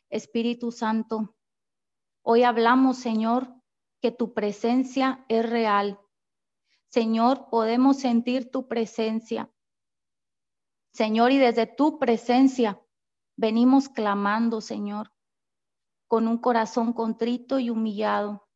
Espíritu 0.09 0.71
Santo, 0.71 1.35
hoy 2.23 2.41
hablamos, 2.41 2.97
Señor, 2.97 3.53
que 4.01 4.09
tu 4.11 4.33
presencia 4.33 5.23
es 5.29 5.47
real. 5.47 5.99
Señor, 6.91 7.49
podemos 7.49 7.97
sentir 7.99 8.49
tu 8.49 8.67
presencia. 8.67 9.51
Señor, 10.91 11.31
y 11.31 11.37
desde 11.37 11.67
tu 11.67 11.99
presencia 11.99 12.81
venimos 13.37 13.89
clamando, 13.89 14.59
Señor, 14.59 15.13
con 16.07 16.27
un 16.27 16.39
corazón 16.39 16.93
contrito 16.93 17.59
y 17.59 17.69
humillado. 17.69 18.47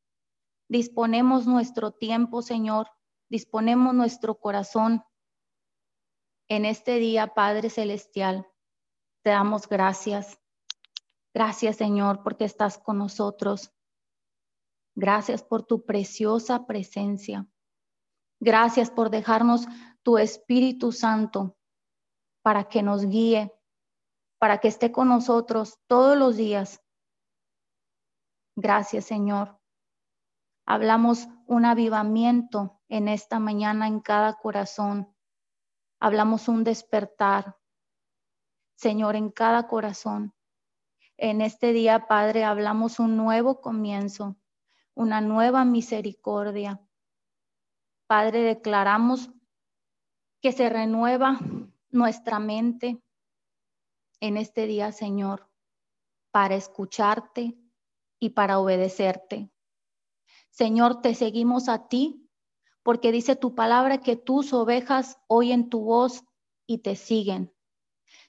Disponemos 0.68 1.46
nuestro 1.46 1.92
tiempo, 1.92 2.42
Señor, 2.42 2.90
disponemos 3.30 3.94
nuestro 3.94 4.40
corazón 4.40 5.04
en 6.50 6.66
este 6.66 6.98
día, 6.98 7.34
Padre 7.36 7.70
Celestial. 7.70 8.48
Te 9.24 9.30
damos 9.30 9.68
gracias. 9.70 10.40
Gracias, 11.34 11.78
Señor, 11.78 12.24
porque 12.24 12.46
estás 12.46 12.78
con 12.78 12.98
nosotros. 12.98 13.72
Gracias 14.96 15.44
por 15.44 15.64
tu 15.64 15.86
preciosa 15.86 16.66
presencia. 16.66 17.48
Gracias 18.44 18.92
por 18.92 19.10
dejarnos 19.10 19.70
tu 20.02 20.18
Espíritu 20.18 20.92
Santo 20.92 21.56
para 22.42 22.66
que 22.66 22.84
nos 22.84 23.06
guíe, 23.06 23.54
para 24.38 24.58
que 24.58 24.68
esté 24.68 24.92
con 24.92 25.08
nosotros 25.08 25.80
todos 25.88 26.18
los 26.18 26.36
días. 26.36 26.84
Gracias, 28.58 29.06
Señor. 29.06 29.58
Hablamos 30.66 31.30
un 31.48 31.64
avivamiento 31.64 32.82
en 32.90 33.08
esta 33.08 33.40
mañana 33.40 33.88
en 33.88 34.02
cada 34.02 34.34
corazón. 34.34 35.16
Hablamos 36.02 36.50
un 36.50 36.66
despertar, 36.66 37.58
Señor, 38.76 39.16
en 39.16 39.32
cada 39.32 39.70
corazón. 39.70 40.34
En 41.16 41.40
este 41.40 41.72
día, 41.72 42.08
Padre, 42.08 42.44
hablamos 42.44 43.00
un 43.00 43.16
nuevo 43.16 43.62
comienzo, 43.62 44.36
una 44.96 45.22
nueva 45.22 45.64
misericordia, 45.64 46.86
Padre, 48.08 48.42
declaramos 48.42 49.32
que 50.42 50.52
se 50.52 50.70
renueva 50.70 51.40
nuestra 51.90 52.40
mente 52.40 53.02
en 54.20 54.38
este 54.38 54.68
día, 54.68 54.92
Señor, 54.92 55.50
para 56.32 56.56
escucharte 56.56 57.58
y 58.20 58.30
para 58.32 58.60
obedecerte. 58.60 59.50
Señor, 60.50 61.02
te 61.02 61.16
seguimos 61.16 61.70
a 61.70 61.88
ti 61.88 62.30
porque 62.84 63.12
dice 63.12 63.36
tu 63.36 63.56
palabra 63.56 64.00
que 64.00 64.16
tus 64.16 64.54
ovejas 64.54 65.18
oyen 65.28 65.70
tu 65.70 65.82
voz 65.82 66.24
y 66.68 66.80
te 66.80 66.96
siguen. 66.96 67.54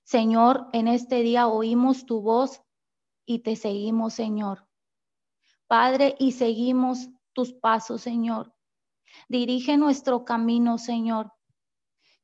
Señor, 0.04 0.68
en 0.72 0.88
este 0.88 1.22
día 1.22 1.48
oímos 1.48 2.06
tu 2.06 2.20
voz 2.20 2.62
y 3.26 3.40
te 3.40 3.56
seguimos, 3.56 4.14
Señor. 4.14 4.68
Padre, 5.66 6.14
y 6.18 6.32
seguimos 6.32 7.08
tus 7.32 7.52
pasos, 7.52 8.02
Señor. 8.02 8.53
Dirige 9.28 9.76
nuestro 9.76 10.24
camino, 10.24 10.78
Señor. 10.78 11.32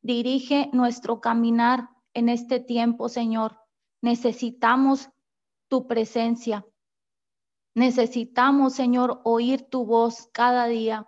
Dirige 0.03 0.71
nuestro 0.73 1.21
caminar 1.21 1.91
en 2.15 2.29
este 2.29 2.61
tiempo, 2.61 3.09
Señor. 3.09 3.59
Necesitamos 4.03 5.11
tu 5.69 5.87
presencia. 5.87 6.67
Necesitamos, 7.75 8.75
Señor, 8.75 9.21
oír 9.25 9.63
tu 9.63 9.85
voz 9.85 10.29
cada 10.33 10.67
día. 10.67 11.07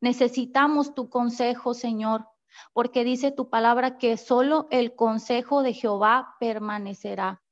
Necesitamos 0.00 0.94
tu 0.94 1.10
consejo, 1.10 1.74
Señor, 1.74 2.28
porque 2.72 3.02
dice 3.02 3.32
tu 3.32 3.50
palabra 3.50 3.98
que 3.98 4.16
solo 4.16 4.68
el 4.70 4.94
consejo 4.94 5.62
de 5.62 5.72
Jehová 5.72 6.36
permanecerá. 6.38 7.42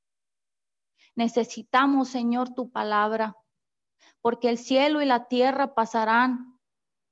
Necesitamos, 1.15 2.09
Señor, 2.09 2.53
tu 2.53 2.71
palabra, 2.71 3.35
porque 4.21 4.49
el 4.49 4.57
cielo 4.57 5.01
y 5.01 5.05
la 5.05 5.27
tierra 5.27 5.73
pasarán, 5.73 6.56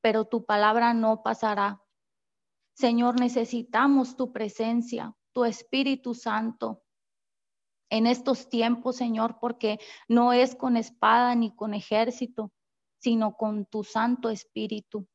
pero 0.05 0.25
tu 0.25 0.45
palabra 0.45 0.93
no 0.93 1.23
pasará. 1.23 1.81
Señor, 2.75 3.19
necesitamos 3.19 4.15
tu 4.15 4.31
presencia, 4.31 5.15
tu 5.33 5.45
Espíritu 5.45 6.13
Santo 6.13 6.83
en 7.89 8.05
estos 8.05 8.47
tiempos, 8.47 8.97
Señor, 8.97 9.39
porque 9.39 9.79
no 10.07 10.31
es 10.31 10.55
con 10.55 10.77
espada 10.77 11.33
ni 11.33 11.55
con 11.55 11.73
ejército, 11.73 12.51
sino 12.99 13.35
con 13.35 13.65
tu 13.65 13.83
Santo 13.83 14.29
Espíritu. 14.29 15.07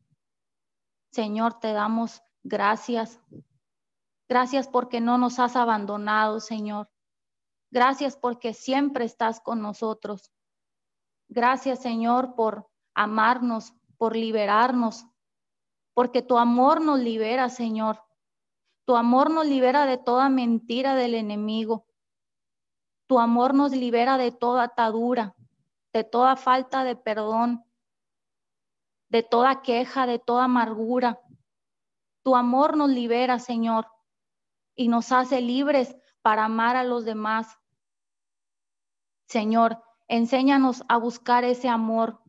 Señor, 1.13 1.61
te 1.61 1.73
damos 1.73 2.21
gracias. 2.43 3.21
Gracias 4.29 4.67
porque 4.67 5.01
no 5.01 5.19
nos 5.19 5.39
has 5.39 5.55
abandonado, 5.55 6.41
Señor. 6.41 6.91
Gracias 7.71 8.17
porque 8.17 8.55
siempre 8.55 9.05
estás 9.05 9.39
con 9.39 9.63
nosotros. 9.63 10.33
Gracias, 11.29 11.79
Señor, 11.81 12.35
por 12.35 12.69
amarnos, 12.93 13.73
por 14.01 14.17
liberarnos, 14.17 15.05
porque 15.93 16.23
tu 16.23 16.39
amor 16.39 16.81
nos 16.81 17.01
libera, 17.01 17.51
Señor. 17.51 18.03
Tu 18.87 18.97
amor 18.97 19.29
nos 19.29 19.45
libera 19.45 19.85
de 19.85 19.99
toda 19.99 20.31
mentira 20.31 20.95
del 20.95 21.15
enemigo. 21.15 21.85
Tu 23.07 23.19
amor 23.19 23.53
nos 23.53 23.73
libera 23.73 24.17
de 24.17 24.33
toda 24.33 24.63
atadura, 24.63 25.37
de 25.93 26.03
toda 26.03 26.37
falta 26.37 26.83
de 26.83 26.97
perdón, 26.97 27.63
de 29.11 29.23
toda 29.23 29.61
queja, 29.61 30.07
de 30.07 30.19
toda 30.19 30.45
amargura. 30.45 31.21
Tu 32.23 32.35
amor 32.35 32.79
nos 32.79 32.89
libera, 32.89 33.39
Señor, 33.39 33.87
y 34.75 34.89
nos 34.89 35.13
hace 35.13 35.43
libres 35.43 35.95
para 36.23 36.47
amar 36.47 36.75
a 36.75 36.85
los 36.85 37.05
demás. 37.05 37.59
Señor, 39.29 39.83
enséñanos 40.09 40.85
a 40.89 40.97
buscar 40.97 41.45
ese 41.45 41.69
amor, 41.69 42.23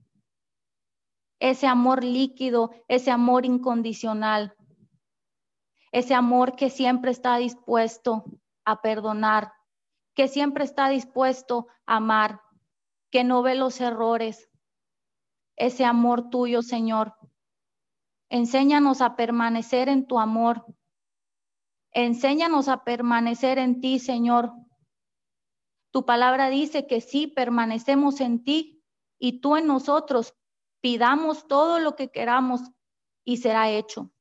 ese 1.41 1.65
amor 1.65 2.03
líquido, 2.03 2.69
ese 2.87 3.09
amor 3.09 3.45
incondicional, 3.45 4.55
ese 5.91 6.13
amor 6.13 6.55
que 6.55 6.69
siempre 6.69 7.09
está 7.09 7.35
dispuesto 7.37 8.25
a 8.63 8.81
perdonar, 8.81 9.51
que 10.13 10.27
siempre 10.27 10.63
está 10.63 10.87
dispuesto 10.89 11.65
a 11.87 11.95
amar, 11.95 12.41
que 13.09 13.23
no 13.23 13.41
ve 13.41 13.55
los 13.55 13.81
errores, 13.81 14.49
ese 15.55 15.83
amor 15.83 16.29
tuyo, 16.29 16.61
Señor. 16.61 17.15
Enséñanos 18.29 19.01
a 19.01 19.15
permanecer 19.15 19.89
en 19.89 20.05
tu 20.05 20.19
amor. 20.19 20.63
Enséñanos 21.91 22.67
a 22.67 22.83
permanecer 22.83 23.57
en 23.57 23.81
ti, 23.81 23.97
Señor. 23.97 24.53
Tu 25.91 26.05
palabra 26.05 26.49
dice 26.49 26.85
que 26.85 27.01
si 27.01 27.25
permanecemos 27.25 28.21
en 28.21 28.43
ti 28.43 28.83
y 29.17 29.41
tú 29.41 29.57
en 29.57 29.65
nosotros, 29.65 30.35
Pidamos 30.81 31.47
todo 31.47 31.79
lo 31.79 31.95
que 31.95 32.09
queramos 32.09 32.61
y 33.23 33.37
será 33.37 33.69
hecho. 33.69 34.11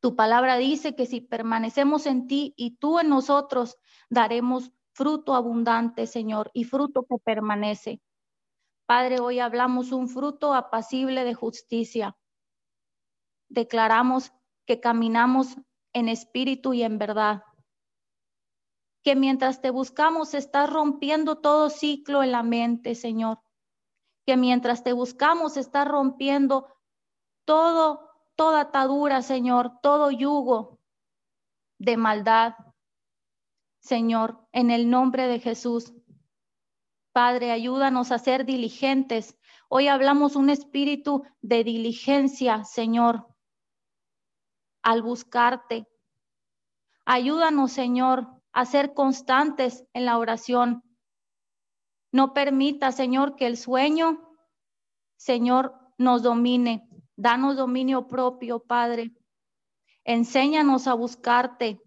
Tu 0.00 0.14
palabra 0.14 0.56
dice 0.56 0.94
que 0.94 1.06
si 1.06 1.20
permanecemos 1.20 2.06
en 2.06 2.26
ti 2.26 2.54
y 2.56 2.76
tú 2.76 3.00
en 3.00 3.08
nosotros, 3.08 3.76
daremos 4.10 4.70
fruto 4.92 5.34
abundante, 5.34 6.06
Señor, 6.06 6.50
y 6.54 6.64
fruto 6.64 7.06
que 7.08 7.16
permanece. 7.18 8.00
Padre, 8.86 9.18
hoy 9.18 9.40
hablamos 9.40 9.92
un 9.92 10.08
fruto 10.08 10.54
apacible 10.54 11.24
de 11.24 11.34
justicia. 11.34 12.16
Declaramos 13.48 14.32
que 14.64 14.80
caminamos 14.80 15.56
en 15.92 16.08
espíritu 16.08 16.74
y 16.74 16.82
en 16.82 16.98
verdad, 16.98 17.42
que 19.02 19.16
mientras 19.16 19.60
te 19.60 19.70
buscamos 19.70 20.34
estás 20.34 20.68
rompiendo 20.68 21.36
todo 21.36 21.70
ciclo 21.70 22.22
en 22.22 22.32
la 22.32 22.42
mente, 22.42 22.94
Señor. 22.94 23.38
Que 24.26 24.36
mientras 24.36 24.82
te 24.82 24.92
buscamos 24.92 25.56
estás 25.56 25.88
rompiendo 25.88 26.66
todo, 27.44 28.10
toda 28.34 28.60
atadura, 28.62 29.22
Señor, 29.22 29.78
todo 29.80 30.10
yugo 30.10 30.78
de 31.78 31.96
maldad, 31.96 32.54
Señor, 33.80 34.46
en 34.52 34.70
el 34.70 34.90
nombre 34.90 35.28
de 35.28 35.38
Jesús. 35.38 35.94
Padre, 37.12 37.52
ayúdanos 37.52 38.10
a 38.12 38.18
ser 38.18 38.44
diligentes. 38.44 39.38
Hoy 39.68 39.88
hablamos 39.88 40.36
un 40.36 40.50
espíritu 40.50 41.22
de 41.40 41.64
diligencia, 41.64 42.64
Señor, 42.64 43.28
al 44.82 45.02
buscarte. 45.02 45.88
Ayúdanos, 47.04 47.72
Señor, 47.72 48.28
a 48.52 48.66
ser 48.66 48.92
constantes 48.92 49.84
en 49.92 50.04
la 50.04 50.18
oración. 50.18 50.82
No 52.16 52.32
permita, 52.32 52.92
Señor, 52.92 53.36
que 53.36 53.46
el 53.46 53.58
sueño, 53.58 54.26
Señor, 55.18 55.74
nos 55.98 56.22
domine. 56.22 56.88
Danos 57.14 57.58
dominio 57.58 58.06
propio, 58.08 58.58
Padre. 58.58 59.12
Enséñanos 60.02 60.86
a 60.86 60.94
buscarte, 60.94 61.78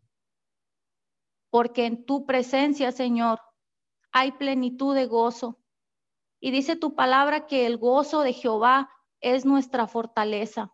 porque 1.49 1.87
en 1.87 2.05
tu 2.05 2.27
presencia, 2.27 2.91
Señor, 2.91 3.39
hay 4.11 4.33
plenitud 4.33 4.93
de 4.93 5.07
gozo. 5.07 5.57
Y 6.39 6.51
dice 6.51 6.75
tu 6.75 6.93
palabra 6.93 7.47
que 7.47 7.65
el 7.65 7.79
gozo 7.79 8.21
de 8.21 8.33
Jehová 8.33 8.87
es 9.21 9.45
nuestra 9.45 9.87
fortaleza. 9.87 10.71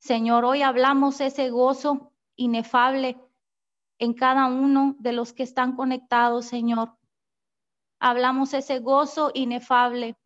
Señor, 0.00 0.44
hoy 0.44 0.62
hablamos 0.62 1.20
ese 1.20 1.48
gozo 1.50 2.12
inefable 2.34 3.20
en 4.00 4.14
cada 4.14 4.46
uno 4.46 4.96
de 4.98 5.12
los 5.12 5.32
que 5.32 5.44
están 5.44 5.76
conectados, 5.76 6.46
Señor. 6.46 6.96
Hablamos 7.98 8.54
ese 8.54 8.78
gozo 8.80 9.30
inefable 9.34 10.16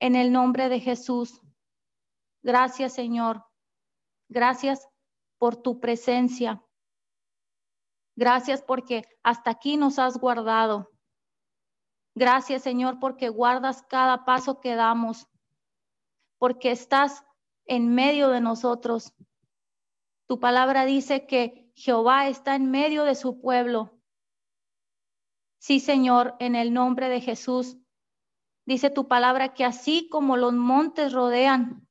en 0.00 0.16
el 0.16 0.32
nombre 0.32 0.68
de 0.68 0.80
Jesús. 0.80 1.40
Gracias, 2.42 2.94
Señor. 2.94 3.44
Gracias 4.28 4.88
por 5.38 5.56
tu 5.56 5.80
presencia. 5.80 6.62
Gracias 8.16 8.62
porque 8.62 9.04
hasta 9.22 9.50
aquí 9.50 9.76
nos 9.76 9.98
has 9.98 10.18
guardado. 10.18 10.90
Gracias, 12.14 12.62
Señor, 12.62 12.98
porque 12.98 13.28
guardas 13.28 13.82
cada 13.82 14.24
paso 14.24 14.60
que 14.60 14.74
damos, 14.74 15.26
porque 16.38 16.70
estás 16.70 17.22
en 17.66 17.94
medio 17.94 18.30
de 18.30 18.40
nosotros. 18.40 19.12
Tu 20.26 20.40
palabra 20.40 20.86
dice 20.86 21.26
que 21.26 21.70
Jehová 21.74 22.28
está 22.28 22.54
en 22.54 22.70
medio 22.70 23.04
de 23.04 23.14
su 23.14 23.38
pueblo. 23.38 23.95
Sí, 25.66 25.80
Señor, 25.80 26.36
en 26.38 26.54
el 26.54 26.72
nombre 26.72 27.08
de 27.08 27.20
Jesús. 27.20 27.76
Dice 28.66 28.88
tu 28.88 29.08
palabra 29.08 29.52
que 29.52 29.64
así 29.64 30.08
como 30.08 30.36
los 30.36 30.52
montes 30.52 31.12
rodean 31.12 31.88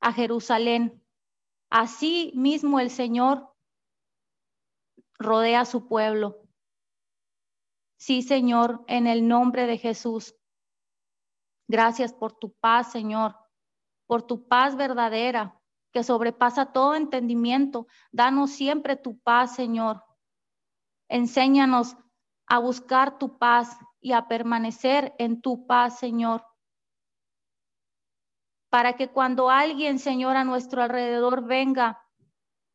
a 0.00 0.14
Jerusalén, 0.14 1.04
así 1.68 2.32
mismo 2.34 2.80
el 2.80 2.88
Señor 2.88 3.54
rodea 5.18 5.60
a 5.60 5.64
su 5.66 5.86
pueblo. 5.86 6.48
Sí, 7.98 8.22
Señor, 8.22 8.82
en 8.86 9.06
el 9.06 9.28
nombre 9.28 9.66
de 9.66 9.76
Jesús. 9.76 10.34
Gracias 11.68 12.14
por 12.14 12.38
tu 12.38 12.54
paz, 12.54 12.90
Señor, 12.90 13.36
por 14.06 14.22
tu 14.22 14.48
paz 14.48 14.76
verdadera 14.76 15.60
que 15.92 16.02
sobrepasa 16.02 16.72
todo 16.72 16.94
entendimiento. 16.94 17.86
Danos 18.12 18.50
siempre 18.50 18.96
tu 18.96 19.18
paz, 19.18 19.54
Señor. 19.54 20.02
Enséñanos 21.10 21.98
a 22.46 22.58
buscar 22.58 23.18
tu 23.18 23.38
paz 23.38 23.76
y 24.00 24.12
a 24.12 24.28
permanecer 24.28 25.14
en 25.18 25.40
tu 25.40 25.66
paz, 25.66 25.98
Señor. 25.98 26.44
Para 28.70 28.94
que 28.94 29.08
cuando 29.08 29.50
alguien, 29.50 29.98
Señor, 29.98 30.36
a 30.36 30.44
nuestro 30.44 30.82
alrededor 30.82 31.44
venga, 31.44 32.02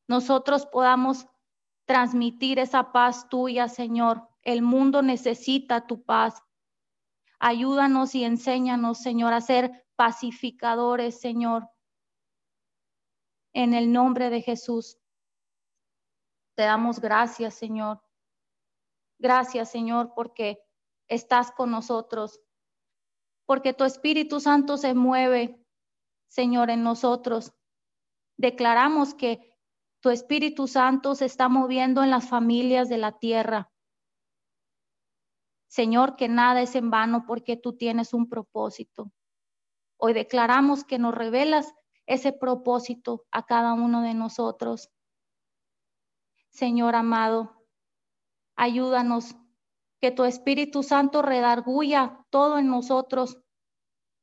nosotros 0.08 0.66
podamos 0.66 1.28
transmitir 1.86 2.60
esa 2.60 2.92
paz 2.92 3.30
tuya, 3.30 3.68
Señor. 3.68 4.28
El 4.42 4.62
mundo 4.62 5.02
necesita 5.02 5.88
tu 5.88 6.04
paz. 6.04 6.44
Ayúdanos 7.40 8.16
y 8.16 8.24
enséñanos, 8.24 9.00
Señor, 9.00 9.34
a 9.34 9.42
ser 9.42 9.86
pacificadores, 9.96 11.20
Señor. 11.20 11.70
En 13.54 13.74
el 13.74 13.92
nombre 13.92 14.30
de 14.30 14.42
Jesús. 14.42 14.98
Te 16.56 16.64
damos 16.64 17.00
gracias, 17.00 17.54
Señor. 17.54 18.02
Gracias, 19.22 19.70
Señor, 19.70 20.14
porque 20.16 20.64
estás 21.08 21.52
con 21.52 21.70
nosotros, 21.70 22.42
porque 23.46 23.72
tu 23.72 23.84
Espíritu 23.84 24.40
Santo 24.40 24.78
se 24.78 24.96
mueve, 24.96 25.64
Señor, 26.28 26.72
en 26.72 26.82
nosotros. 26.82 27.54
Declaramos 28.36 29.14
que 29.14 29.56
tu 30.00 30.10
Espíritu 30.10 30.68
Santo 30.68 31.14
se 31.14 31.26
está 31.26 31.50
moviendo 31.50 32.04
en 32.04 32.10
las 32.10 32.30
familias 32.30 32.90
de 32.90 32.98
la 32.98 33.20
tierra. 33.20 33.72
Señor, 35.68 36.16
que 36.16 36.28
nada 36.28 36.64
es 36.64 36.74
en 36.74 36.90
vano 36.90 37.26
porque 37.28 37.58
tú 37.58 37.78
tienes 37.78 38.16
un 38.16 38.28
propósito. 38.28 39.12
Hoy 39.98 40.14
declaramos 40.14 40.84
que 40.84 40.98
nos 40.98 41.14
revelas 41.14 41.76
ese 42.08 42.34
propósito 42.34 43.28
a 43.30 43.46
cada 43.46 43.74
uno 43.74 44.02
de 44.02 44.16
nosotros. 44.16 44.90
Señor 46.50 46.96
amado, 46.96 47.61
ayúdanos 48.62 49.36
que 50.00 50.12
tu 50.12 50.24
Espíritu 50.24 50.84
Santo 50.84 51.24
redarguya 51.24 52.24
todo 52.30 52.60
en 52.60 52.68
nosotros, 52.68 53.40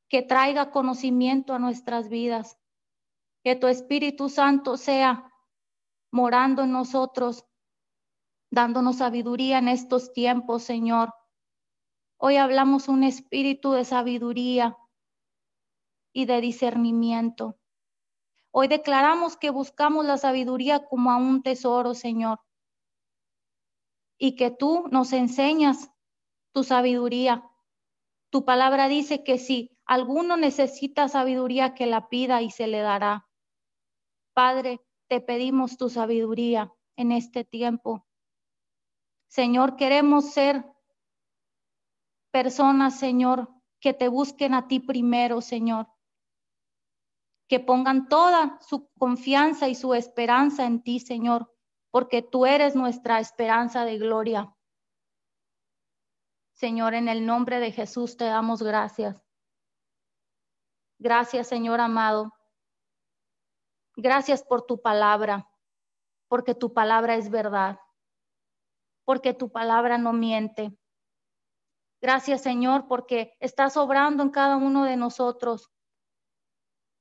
que 0.09 0.23
traiga 0.23 0.71
conocimiento 0.71 1.55
a 1.55 1.59
nuestras 1.59 2.09
vidas, 2.09 2.57
que 3.43 3.57
tu 3.57 3.67
Espíritu 3.67 4.29
Santo 4.29 4.77
sea 4.77 5.29
morando 6.13 6.63
en 6.63 6.71
nosotros, 6.71 7.47
dándonos 8.53 8.99
sabiduría 8.99 9.59
en 9.59 9.67
estos 9.67 10.13
tiempos, 10.13 10.63
Señor. 10.63 11.13
Hoy 12.17 12.37
hablamos 12.37 12.87
un 12.87 13.03
espíritu 13.03 13.73
de 13.73 13.85
sabiduría 13.85 14.79
y 16.13 16.27
de 16.27 16.41
discernimiento. 16.41 17.59
Hoy 18.53 18.69
declaramos 18.69 19.37
que 19.37 19.51
buscamos 19.51 20.07
la 20.07 20.17
sabiduría 20.17 20.87
como 20.87 21.11
a 21.11 21.17
un 21.17 21.43
tesoro, 21.43 21.95
Señor, 21.95 22.39
y 24.19 24.35
que 24.35 24.51
tú 24.51 24.87
nos 24.91 25.13
enseñas 25.13 25.91
tu 26.53 26.65
sabiduría. 26.65 27.49
Tu 28.31 28.45
palabra 28.45 28.89
dice 28.89 29.23
que 29.23 29.39
si 29.39 29.79
alguno 29.87 30.37
necesita 30.37 31.09
sabiduría, 31.09 31.75
que 31.75 31.87
la 31.87 32.09
pida 32.09 32.43
y 32.43 32.51
se 32.51 32.67
le 32.67 32.81
dará. 32.81 33.29
Padre, 34.35 34.81
te 35.09 35.21
pedimos 35.21 35.79
tu 35.79 35.89
sabiduría 35.89 36.73
en 36.97 37.13
este 37.13 37.45
tiempo. 37.45 38.07
Señor, 39.29 39.77
queremos 39.77 40.33
ser 40.33 40.65
personas, 42.31 42.99
Señor, 42.99 43.49
que 43.81 43.95
te 43.95 44.09
busquen 44.09 44.55
a 44.55 44.69
ti 44.69 44.81
primero, 44.81 45.41
Señor. 45.41 45.89
Que 47.49 47.61
pongan 47.61 48.09
toda 48.09 48.59
su 48.61 48.91
confianza 48.99 49.69
y 49.69 49.75
su 49.75 49.95
esperanza 49.95 50.67
en 50.67 50.83
ti, 50.83 51.01
Señor, 51.01 51.55
porque 51.91 52.23
tú 52.23 52.47
eres 52.47 52.75
nuestra 52.77 53.21
esperanza 53.21 53.85
de 53.85 53.99
gloria. 53.99 54.55
Señor, 56.53 56.95
en 56.95 57.09
el 57.09 57.25
nombre 57.25 57.61
de 57.61 57.73
Jesús 57.73 58.17
te 58.17 58.25
damos 58.25 58.63
gracias. 58.63 59.23
Gracias, 60.99 61.47
Señor 61.47 61.81
amado, 61.81 62.33
Gracias 64.01 64.45
por 64.45 64.63
tu 64.63 64.81
palabra, 64.81 65.51
porque 66.29 66.55
tu 66.55 66.73
palabra 66.73 67.17
es 67.17 67.31
verdad, 67.31 67.81
porque 69.05 69.35
tu 69.35 69.51
palabra 69.51 69.99
no 69.99 70.13
miente. 70.13 70.79
Gracias, 72.01 72.43
Señor, 72.43 72.87
porque 72.87 73.37
estás 73.41 73.77
obrando 73.77 74.23
en 74.23 74.31
cada 74.31 74.57
uno 74.57 74.85
de 74.85 74.97
nosotros, 74.97 75.73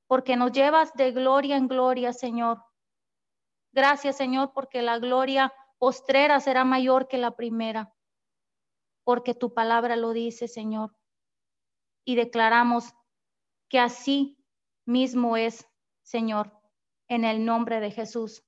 porque 0.07 0.35
nos 0.37 0.51
llevas 0.51 0.91
de 0.95 1.11
gloria 1.11 1.55
en 1.55 1.67
gloria, 1.67 2.13
Señor. 2.13 2.63
Gracias, 3.77 4.17
Señor, 4.17 4.51
porque 4.53 4.81
la 4.81 4.97
gloria 4.97 5.53
postrera 5.77 6.39
será 6.39 6.65
mayor 6.65 7.07
que 7.07 7.17
la 7.17 7.35
primera, 7.35 7.93
porque 9.05 9.35
tu 9.35 9.53
palabra 9.53 9.95
lo 9.95 10.11
dice, 10.11 10.47
Señor. 10.47 10.97
Y 12.03 12.15
declaramos 12.15 12.93
que 13.69 13.79
así 13.79 14.43
mismo 14.85 15.37
es, 15.37 15.69
Señor 16.01 16.57
en 17.07 17.23
el 17.23 17.45
nombre 17.45 17.79
de 17.79 17.91
Jesús. 17.91 18.43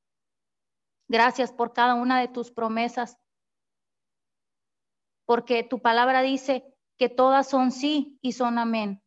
Gracias 1.08 1.52
por 1.52 1.74
cada 1.74 1.96
una 1.96 2.20
de 2.20 2.28
tus 2.28 2.52
promesas, 2.52 3.18
porque 5.26 5.63
tu 5.63 5.82
palabra 5.82 6.22
dice 6.22 6.76
que 6.98 7.10
todas 7.10 7.50
son 7.50 7.72
sí 7.72 8.20
y 8.22 8.34
son 8.34 8.58
amén. 8.58 9.04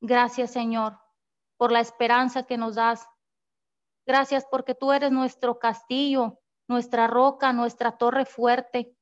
Gracias, 0.00 0.52
Señor, 0.52 0.98
por 1.56 1.72
la 1.72 1.80
esperanza 1.80 2.44
que 2.44 2.56
nos 2.56 2.76
das. 2.76 3.06
Gracias 4.06 4.46
porque 4.50 4.74
tú 4.74 4.92
eres 4.92 5.10
nuestro 5.10 5.58
castillo 5.58 6.38
nuestra 6.68 7.06
roca, 7.06 7.52
nuestra 7.52 7.96
torre 7.96 8.24
fuerte. 8.24 8.96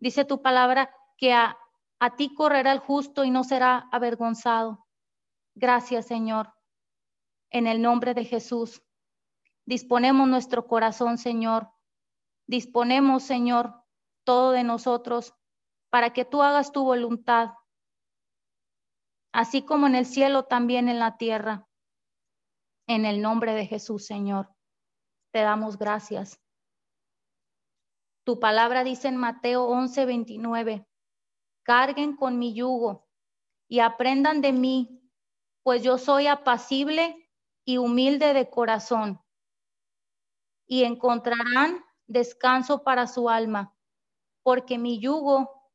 Dice 0.00 0.24
tu 0.24 0.42
palabra 0.42 0.94
que 1.16 1.32
a, 1.32 1.58
a 1.98 2.16
ti 2.16 2.34
correrá 2.34 2.72
el 2.72 2.80
justo 2.80 3.24
y 3.24 3.30
no 3.30 3.44
será 3.44 3.88
avergonzado. 3.92 4.86
Gracias, 5.54 6.06
Señor. 6.06 6.52
En 7.50 7.66
el 7.66 7.82
nombre 7.82 8.14
de 8.14 8.24
Jesús, 8.24 8.82
disponemos 9.66 10.28
nuestro 10.28 10.66
corazón, 10.66 11.18
Señor. 11.18 11.70
Disponemos, 12.46 13.22
Señor, 13.22 13.84
todo 14.24 14.52
de 14.52 14.64
nosotros 14.64 15.34
para 15.90 16.12
que 16.12 16.24
tú 16.24 16.42
hagas 16.42 16.72
tu 16.72 16.84
voluntad, 16.84 17.50
así 19.32 19.62
como 19.62 19.86
en 19.86 19.94
el 19.94 20.06
cielo, 20.06 20.44
también 20.44 20.88
en 20.88 20.98
la 20.98 21.18
tierra. 21.18 21.68
En 22.86 23.04
el 23.04 23.22
nombre 23.22 23.54
de 23.54 23.66
Jesús, 23.66 24.06
Señor, 24.06 24.54
te 25.32 25.40
damos 25.40 25.78
gracias. 25.78 26.40
Tu 28.24 28.38
palabra 28.38 28.84
dice 28.84 29.08
en 29.08 29.16
Mateo 29.16 29.64
11, 29.64 30.04
29, 30.04 30.86
carguen 31.64 32.16
con 32.16 32.38
mi 32.38 32.54
yugo 32.54 33.08
y 33.68 33.80
aprendan 33.80 34.40
de 34.40 34.52
mí, 34.52 35.02
pues 35.62 35.82
yo 35.82 35.98
soy 35.98 36.26
apacible 36.26 37.30
y 37.64 37.78
humilde 37.78 38.34
de 38.34 38.50
corazón, 38.50 39.22
y 40.66 40.84
encontrarán 40.84 41.84
descanso 42.06 42.82
para 42.82 43.06
su 43.06 43.28
alma, 43.28 43.74
porque 44.42 44.78
mi 44.78 45.00
yugo, 45.00 45.70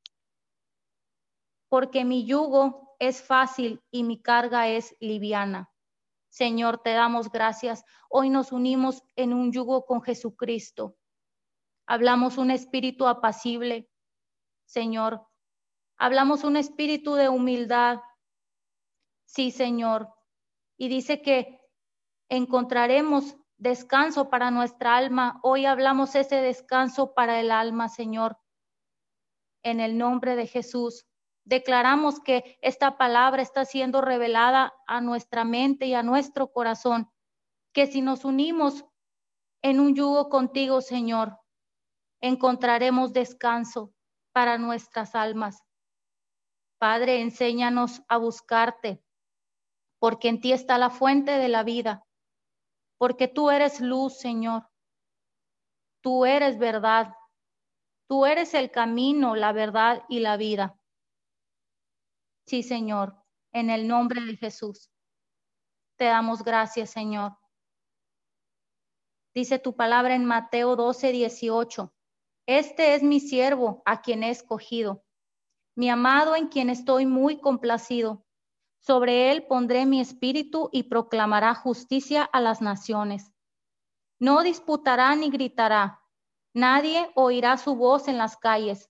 porque 1.70 2.06
mi 2.06 2.26
yugo 2.26 2.96
es 3.00 3.22
fácil 3.22 3.82
y 3.92 4.04
mi 4.04 4.22
carga 4.22 4.68
es 4.68 4.96
liviana. 5.00 5.72
Señor, 6.38 6.84
te 6.84 6.92
damos 6.92 7.32
gracias. 7.32 7.84
Hoy 8.10 8.30
nos 8.30 8.52
unimos 8.52 9.02
en 9.16 9.34
un 9.34 9.52
yugo 9.52 9.88
con 9.88 10.04
Jesucristo. 10.04 10.96
Hablamos 11.88 12.38
un 12.38 12.52
espíritu 12.52 13.08
apacible, 13.08 13.90
Señor. 14.68 15.28
Hablamos 15.98 16.44
un 16.44 16.56
espíritu 16.56 17.16
de 17.16 17.28
humildad. 17.28 18.02
Sí, 19.26 19.50
Señor. 19.50 20.14
Y 20.78 20.90
dice 20.90 21.24
que 21.24 21.60
encontraremos 22.30 23.36
descanso 23.58 24.30
para 24.30 24.52
nuestra 24.52 24.96
alma. 24.96 25.40
Hoy 25.42 25.66
hablamos 25.66 26.14
ese 26.14 26.36
descanso 26.36 27.16
para 27.16 27.40
el 27.40 27.50
alma, 27.50 27.90
Señor. 27.90 28.38
En 29.64 29.80
el 29.80 29.98
nombre 29.98 30.36
de 30.36 30.46
Jesús. 30.46 31.08
Declaramos 31.48 32.20
que 32.20 32.58
esta 32.62 32.98
palabra 32.98 33.42
está 33.42 33.64
siendo 33.64 34.02
revelada 34.02 34.74
a 34.86 35.00
nuestra 35.00 35.46
mente 35.46 35.86
y 35.86 35.94
a 35.94 36.04
nuestro 36.04 36.52
corazón, 36.52 37.10
que 37.74 37.88
si 37.88 38.02
nos 38.02 38.26
unimos 38.26 38.84
en 39.62 39.80
un 39.80 39.96
yugo 39.96 40.28
contigo, 40.28 40.82
Señor, 40.82 41.40
encontraremos 42.20 43.14
descanso 43.14 43.94
para 44.34 44.58
nuestras 44.58 45.16
almas. 45.16 45.64
Padre, 46.80 47.22
enséñanos 47.22 48.04
a 48.10 48.18
buscarte, 48.18 49.02
porque 50.00 50.28
en 50.28 50.42
ti 50.42 50.52
está 50.52 50.78
la 50.78 50.90
fuente 50.90 51.32
de 51.32 51.48
la 51.48 51.64
vida, 51.64 52.06
porque 52.98 53.30
tú 53.30 53.52
eres 53.52 53.80
luz, 53.80 54.18
Señor. 54.18 54.68
Tú 56.02 56.26
eres 56.26 56.58
verdad. 56.60 57.14
Tú 58.10 58.26
eres 58.26 58.54
el 58.54 58.70
camino, 58.70 59.38
la 59.38 59.54
verdad 59.54 60.04
y 60.10 60.20
la 60.20 60.36
vida. 60.36 60.78
Sí, 62.48 62.64
Señor, 62.64 63.14
en 63.52 63.70
el 63.70 63.90
nombre 63.90 64.22
de 64.22 64.38
Jesús. 64.38 64.90
Te 65.98 66.06
damos 66.06 66.44
gracias, 66.44 66.90
Señor. 66.90 67.38
Dice 69.36 69.60
tu 69.60 69.76
palabra 69.76 70.16
en 70.16 70.24
Mateo 70.24 70.78
12, 70.78 71.12
18. 71.12 71.94
Este 72.46 72.96
es 72.96 73.04
mi 73.04 73.20
siervo 73.20 73.82
a 73.86 74.02
quien 74.02 74.24
he 74.24 74.30
escogido, 74.30 75.04
mi 75.76 75.90
amado 75.90 76.38
en 76.38 76.48
quien 76.48 76.70
estoy 76.70 77.06
muy 77.06 77.42
complacido. 77.42 78.26
Sobre 78.80 79.30
él 79.32 79.46
pondré 79.46 79.86
mi 79.86 80.00
espíritu 80.00 80.70
y 80.72 80.84
proclamará 80.84 81.54
justicia 81.54 82.24
a 82.24 82.40
las 82.40 82.62
naciones. 82.62 83.34
No 84.20 84.42
disputará 84.42 85.14
ni 85.18 85.30
gritará. 85.30 86.02
Nadie 86.54 87.12
oirá 87.14 87.58
su 87.58 87.76
voz 87.76 88.08
en 88.08 88.18
las 88.18 88.38
calles 88.38 88.90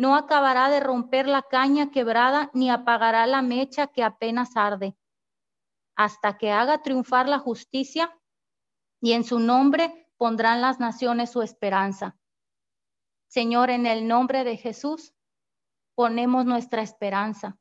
no 0.00 0.16
acabará 0.16 0.70
de 0.70 0.80
romper 0.80 1.28
la 1.28 1.42
caña 1.42 1.90
quebrada 1.90 2.50
ni 2.54 2.70
apagará 2.70 3.26
la 3.26 3.42
mecha 3.42 3.86
que 3.86 4.02
apenas 4.02 4.56
arde, 4.56 4.96
hasta 5.94 6.38
que 6.38 6.50
haga 6.50 6.80
triunfar 6.80 7.28
la 7.28 7.38
justicia 7.38 8.18
y 9.02 9.12
en 9.12 9.24
su 9.24 9.38
nombre 9.38 10.08
pondrán 10.16 10.62
las 10.62 10.80
naciones 10.80 11.30
su 11.30 11.42
esperanza. 11.42 12.16
Señor, 13.28 13.68
en 13.68 13.84
el 13.84 14.08
nombre 14.08 14.42
de 14.42 14.56
Jesús, 14.56 15.12
ponemos 15.94 16.46
nuestra 16.46 16.80
esperanza 16.80 17.58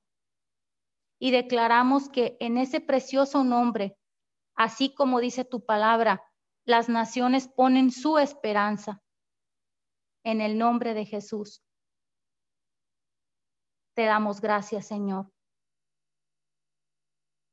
y 1.20 1.32
declaramos 1.32 2.08
que 2.08 2.38
en 2.40 2.58
ese 2.58 2.80
precioso 2.80 3.44
nombre, 3.44 3.98
así 4.56 4.94
como 4.94 5.20
dice 5.20 5.44
tu 5.44 5.66
palabra, 5.66 6.24
las 6.64 6.88
naciones 6.88 7.50
ponen 7.50 7.92
su 7.92 8.18
esperanza. 8.18 9.04
En 10.24 10.40
el 10.40 10.58
nombre 10.58 10.94
de 10.94 11.04
Jesús. 11.04 11.62
Te 13.94 14.06
damos 14.06 14.42
gracias, 14.42 14.88
Señor. 14.88 15.32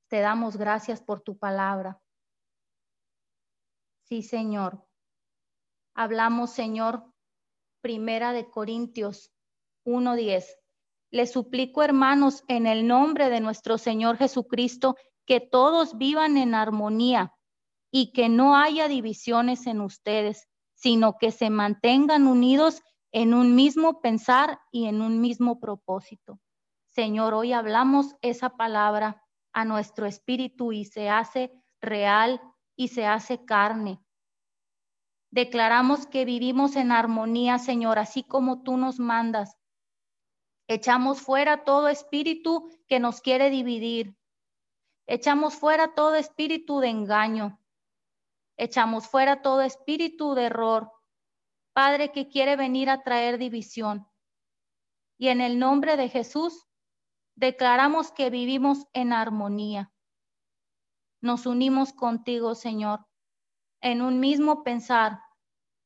Te 0.08 0.20
damos 0.20 0.56
gracias 0.56 1.02
por 1.02 1.20
tu 1.20 1.36
palabra. 1.36 2.00
Sí, 4.04 4.22
Señor. 4.22 4.86
Hablamos, 5.94 6.50
Señor, 6.50 7.12
primera 7.80 8.32
de 8.32 8.48
Corintios 8.48 9.32
1.10. 9.84 10.44
Les 11.10 11.32
suplico, 11.32 11.82
hermanos, 11.82 12.44
en 12.48 12.66
el 12.66 12.86
nombre 12.86 13.30
de 13.30 13.40
nuestro 13.40 13.78
Señor 13.78 14.16
Jesucristo, 14.16 14.96
que 15.24 15.40
todos 15.40 15.96
vivan 15.98 16.36
en 16.36 16.54
armonía 16.54 17.34
y 17.90 18.12
que 18.12 18.28
no 18.28 18.56
haya 18.56 18.88
divisiones 18.88 19.66
en 19.66 19.80
ustedes, 19.80 20.48
sino 20.74 21.16
que 21.18 21.32
se 21.32 21.50
mantengan 21.50 22.26
unidos 22.26 22.82
en 23.16 23.32
un 23.32 23.54
mismo 23.54 24.02
pensar 24.02 24.60
y 24.70 24.88
en 24.88 25.00
un 25.00 25.22
mismo 25.22 25.58
propósito. 25.58 26.38
Señor, 26.84 27.32
hoy 27.32 27.54
hablamos 27.54 28.14
esa 28.20 28.58
palabra 28.58 29.24
a 29.54 29.64
nuestro 29.64 30.04
espíritu 30.04 30.72
y 30.72 30.84
se 30.84 31.08
hace 31.08 31.50
real 31.80 32.42
y 32.76 32.88
se 32.88 33.06
hace 33.06 33.42
carne. 33.46 34.04
Declaramos 35.30 36.06
que 36.06 36.26
vivimos 36.26 36.76
en 36.76 36.92
armonía, 36.92 37.58
Señor, 37.58 37.98
así 37.98 38.22
como 38.22 38.62
tú 38.62 38.76
nos 38.76 38.98
mandas. 38.98 39.56
Echamos 40.68 41.22
fuera 41.22 41.64
todo 41.64 41.88
espíritu 41.88 42.68
que 42.86 43.00
nos 43.00 43.22
quiere 43.22 43.48
dividir. 43.48 44.14
Echamos 45.06 45.54
fuera 45.54 45.94
todo 45.94 46.16
espíritu 46.16 46.80
de 46.80 46.88
engaño. 46.88 47.58
Echamos 48.58 49.08
fuera 49.08 49.40
todo 49.40 49.62
espíritu 49.62 50.34
de 50.34 50.44
error. 50.44 50.92
Padre, 51.76 52.10
que 52.10 52.26
quiere 52.30 52.56
venir 52.56 52.88
a 52.88 53.02
traer 53.02 53.36
división. 53.36 54.08
Y 55.18 55.28
en 55.28 55.42
el 55.42 55.58
nombre 55.58 55.98
de 55.98 56.08
Jesús, 56.08 56.66
declaramos 57.34 58.10
que 58.12 58.30
vivimos 58.30 58.86
en 58.94 59.12
armonía. 59.12 59.92
Nos 61.20 61.44
unimos 61.44 61.92
contigo, 61.92 62.54
Señor, 62.54 63.06
en 63.82 64.00
un 64.00 64.20
mismo 64.20 64.62
pensar 64.62 65.20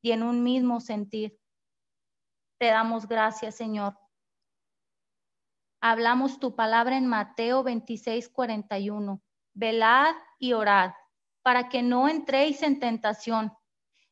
y 0.01 0.11
en 0.11 0.23
un 0.23 0.43
mismo 0.43 0.79
sentir. 0.79 1.37
Te 2.57 2.67
damos 2.67 3.05
gracias, 3.05 3.55
Señor. 3.55 3.99
Hablamos 5.81 6.39
tu 6.39 6.55
palabra 6.55 6.95
en 6.95 7.05
Mateo 7.05 7.63
26, 7.63 8.29
41. 8.29 9.21
Velad 9.53 10.15
y 10.39 10.53
orad 10.53 10.93
para 11.41 11.67
que 11.67 11.83
no 11.83 12.07
entréis 12.07 12.63
en 12.63 12.79
tentación. 12.79 13.51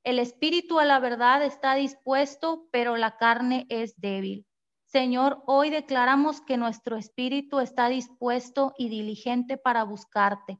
El 0.03 0.17
espíritu 0.17 0.79
a 0.79 0.85
la 0.85 0.99
verdad 0.99 1.43
está 1.43 1.75
dispuesto, 1.75 2.67
pero 2.71 2.95
la 2.95 3.17
carne 3.17 3.65
es 3.69 3.99
débil. 3.99 4.45
Señor, 4.85 5.43
hoy 5.45 5.69
declaramos 5.69 6.41
que 6.41 6.57
nuestro 6.57 6.95
espíritu 6.95 7.59
está 7.59 7.89
dispuesto 7.89 8.73
y 8.77 8.89
diligente 8.89 9.57
para 9.57 9.83
buscarte. 9.83 10.59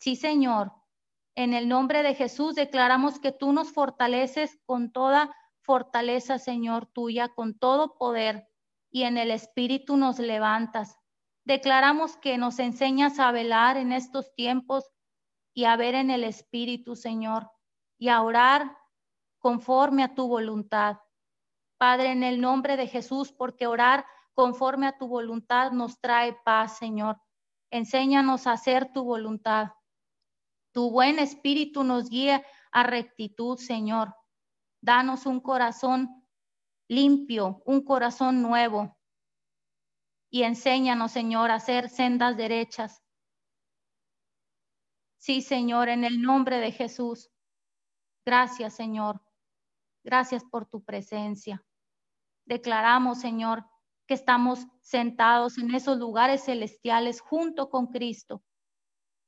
Sí, 0.00 0.16
Señor, 0.16 0.72
en 1.36 1.54
el 1.54 1.68
nombre 1.68 2.02
de 2.02 2.14
Jesús 2.14 2.56
declaramos 2.56 3.20
que 3.20 3.32
tú 3.32 3.52
nos 3.52 3.72
fortaleces 3.72 4.58
con 4.66 4.90
toda 4.90 5.34
fortaleza, 5.62 6.38
Señor, 6.38 6.86
tuya, 6.86 7.28
con 7.28 7.56
todo 7.56 7.96
poder, 7.98 8.48
y 8.90 9.04
en 9.04 9.16
el 9.16 9.30
espíritu 9.30 9.96
nos 9.96 10.18
levantas. 10.18 10.98
Declaramos 11.44 12.16
que 12.16 12.36
nos 12.36 12.58
enseñas 12.58 13.20
a 13.20 13.30
velar 13.30 13.76
en 13.76 13.92
estos 13.92 14.34
tiempos 14.34 14.90
y 15.54 15.64
a 15.64 15.76
ver 15.76 15.94
en 15.94 16.10
el 16.10 16.24
espíritu, 16.24 16.96
Señor 16.96 17.48
y 17.98 18.08
a 18.08 18.22
orar 18.22 18.78
conforme 19.38 20.04
a 20.04 20.14
tu 20.14 20.28
voluntad. 20.28 20.98
Padre, 21.76 22.12
en 22.12 22.22
el 22.22 22.40
nombre 22.40 22.76
de 22.76 22.86
Jesús, 22.86 23.32
porque 23.32 23.66
orar 23.66 24.06
conforme 24.34 24.86
a 24.86 24.96
tu 24.96 25.08
voluntad 25.08 25.72
nos 25.72 26.00
trae 26.00 26.36
paz, 26.44 26.78
Señor. 26.78 27.20
Enséñanos 27.70 28.46
a 28.46 28.52
hacer 28.52 28.92
tu 28.92 29.04
voluntad. 29.04 29.72
Tu 30.72 30.90
buen 30.90 31.18
espíritu 31.18 31.84
nos 31.84 32.08
guía 32.08 32.44
a 32.70 32.82
rectitud, 32.82 33.58
Señor. 33.58 34.14
Danos 34.80 35.26
un 35.26 35.40
corazón 35.40 36.24
limpio, 36.88 37.62
un 37.66 37.84
corazón 37.84 38.42
nuevo. 38.42 38.96
Y 40.30 40.42
enséñanos, 40.42 41.12
Señor, 41.12 41.50
a 41.50 41.56
hacer 41.56 41.88
sendas 41.88 42.36
derechas. 42.36 43.02
Sí, 45.16 45.42
Señor, 45.42 45.88
en 45.88 46.04
el 46.04 46.22
nombre 46.22 46.58
de 46.58 46.70
Jesús. 46.70 47.30
Gracias, 48.28 48.74
Señor. 48.74 49.22
Gracias 50.04 50.44
por 50.44 50.66
tu 50.66 50.84
presencia. 50.84 51.64
Declaramos, 52.44 53.20
Señor, 53.22 53.64
que 54.06 54.12
estamos 54.12 54.66
sentados 54.82 55.56
en 55.56 55.74
esos 55.74 55.96
lugares 55.96 56.44
celestiales 56.44 57.22
junto 57.22 57.70
con 57.70 57.86
Cristo, 57.86 58.44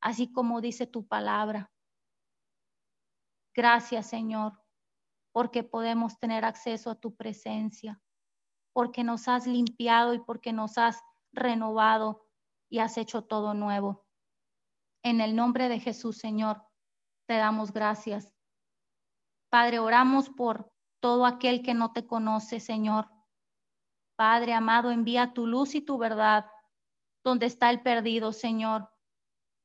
así 0.02 0.30
como 0.30 0.60
dice 0.60 0.86
tu 0.86 1.06
palabra. 1.06 1.72
Gracias, 3.54 4.06
Señor, 4.06 4.62
porque 5.32 5.64
podemos 5.64 6.18
tener 6.18 6.44
acceso 6.44 6.90
a 6.90 7.00
tu 7.00 7.16
presencia, 7.16 8.02
porque 8.74 9.02
nos 9.02 9.28
has 9.28 9.46
limpiado 9.46 10.12
y 10.12 10.18
porque 10.18 10.52
nos 10.52 10.76
has 10.76 11.00
renovado 11.32 12.28
y 12.68 12.80
has 12.80 12.98
hecho 12.98 13.24
todo 13.24 13.54
nuevo. 13.54 14.04
En 15.02 15.22
el 15.22 15.34
nombre 15.34 15.70
de 15.70 15.80
Jesús, 15.80 16.18
Señor, 16.18 16.62
te 17.26 17.36
damos 17.36 17.72
gracias. 17.72 18.34
Padre, 19.50 19.80
oramos 19.80 20.30
por 20.30 20.72
todo 21.00 21.26
aquel 21.26 21.62
que 21.62 21.74
no 21.74 21.92
te 21.92 22.06
conoce, 22.06 22.60
Señor. 22.60 23.10
Padre 24.16 24.54
amado, 24.54 24.90
envía 24.90 25.32
tu 25.32 25.46
luz 25.46 25.74
y 25.74 25.80
tu 25.80 25.98
verdad 25.98 26.46
donde 27.24 27.46
está 27.46 27.70
el 27.70 27.82
perdido, 27.82 28.32
Señor. 28.32 28.90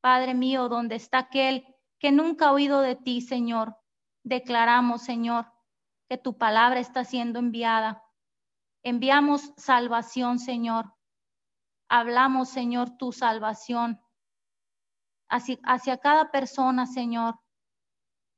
Padre 0.01 0.33
mío, 0.33 0.69
donde 0.69 0.95
está 0.95 1.19
aquel 1.19 1.65
que 1.99 2.11
nunca 2.11 2.47
ha 2.47 2.51
oído 2.51 2.81
de 2.81 2.95
ti, 2.95 3.21
Señor. 3.21 3.77
Declaramos, 4.23 5.03
Señor, 5.03 5.51
que 6.09 6.17
tu 6.17 6.37
palabra 6.37 6.79
está 6.79 7.03
siendo 7.03 7.39
enviada. 7.39 8.03
Enviamos 8.83 9.53
salvación, 9.57 10.39
Señor. 10.39 10.93
Hablamos, 11.89 12.49
Señor, 12.49 12.97
tu 12.97 13.11
salvación 13.11 13.99
hacia, 15.29 15.57
hacia 15.63 15.97
cada 15.97 16.31
persona, 16.31 16.85
Señor, 16.87 17.39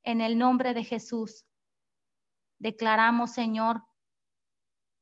en 0.07 0.21
el 0.21 0.37
nombre 0.37 0.73
de 0.73 0.85
Jesús. 0.85 1.45
Declaramos, 2.59 3.31
Señor, 3.31 3.83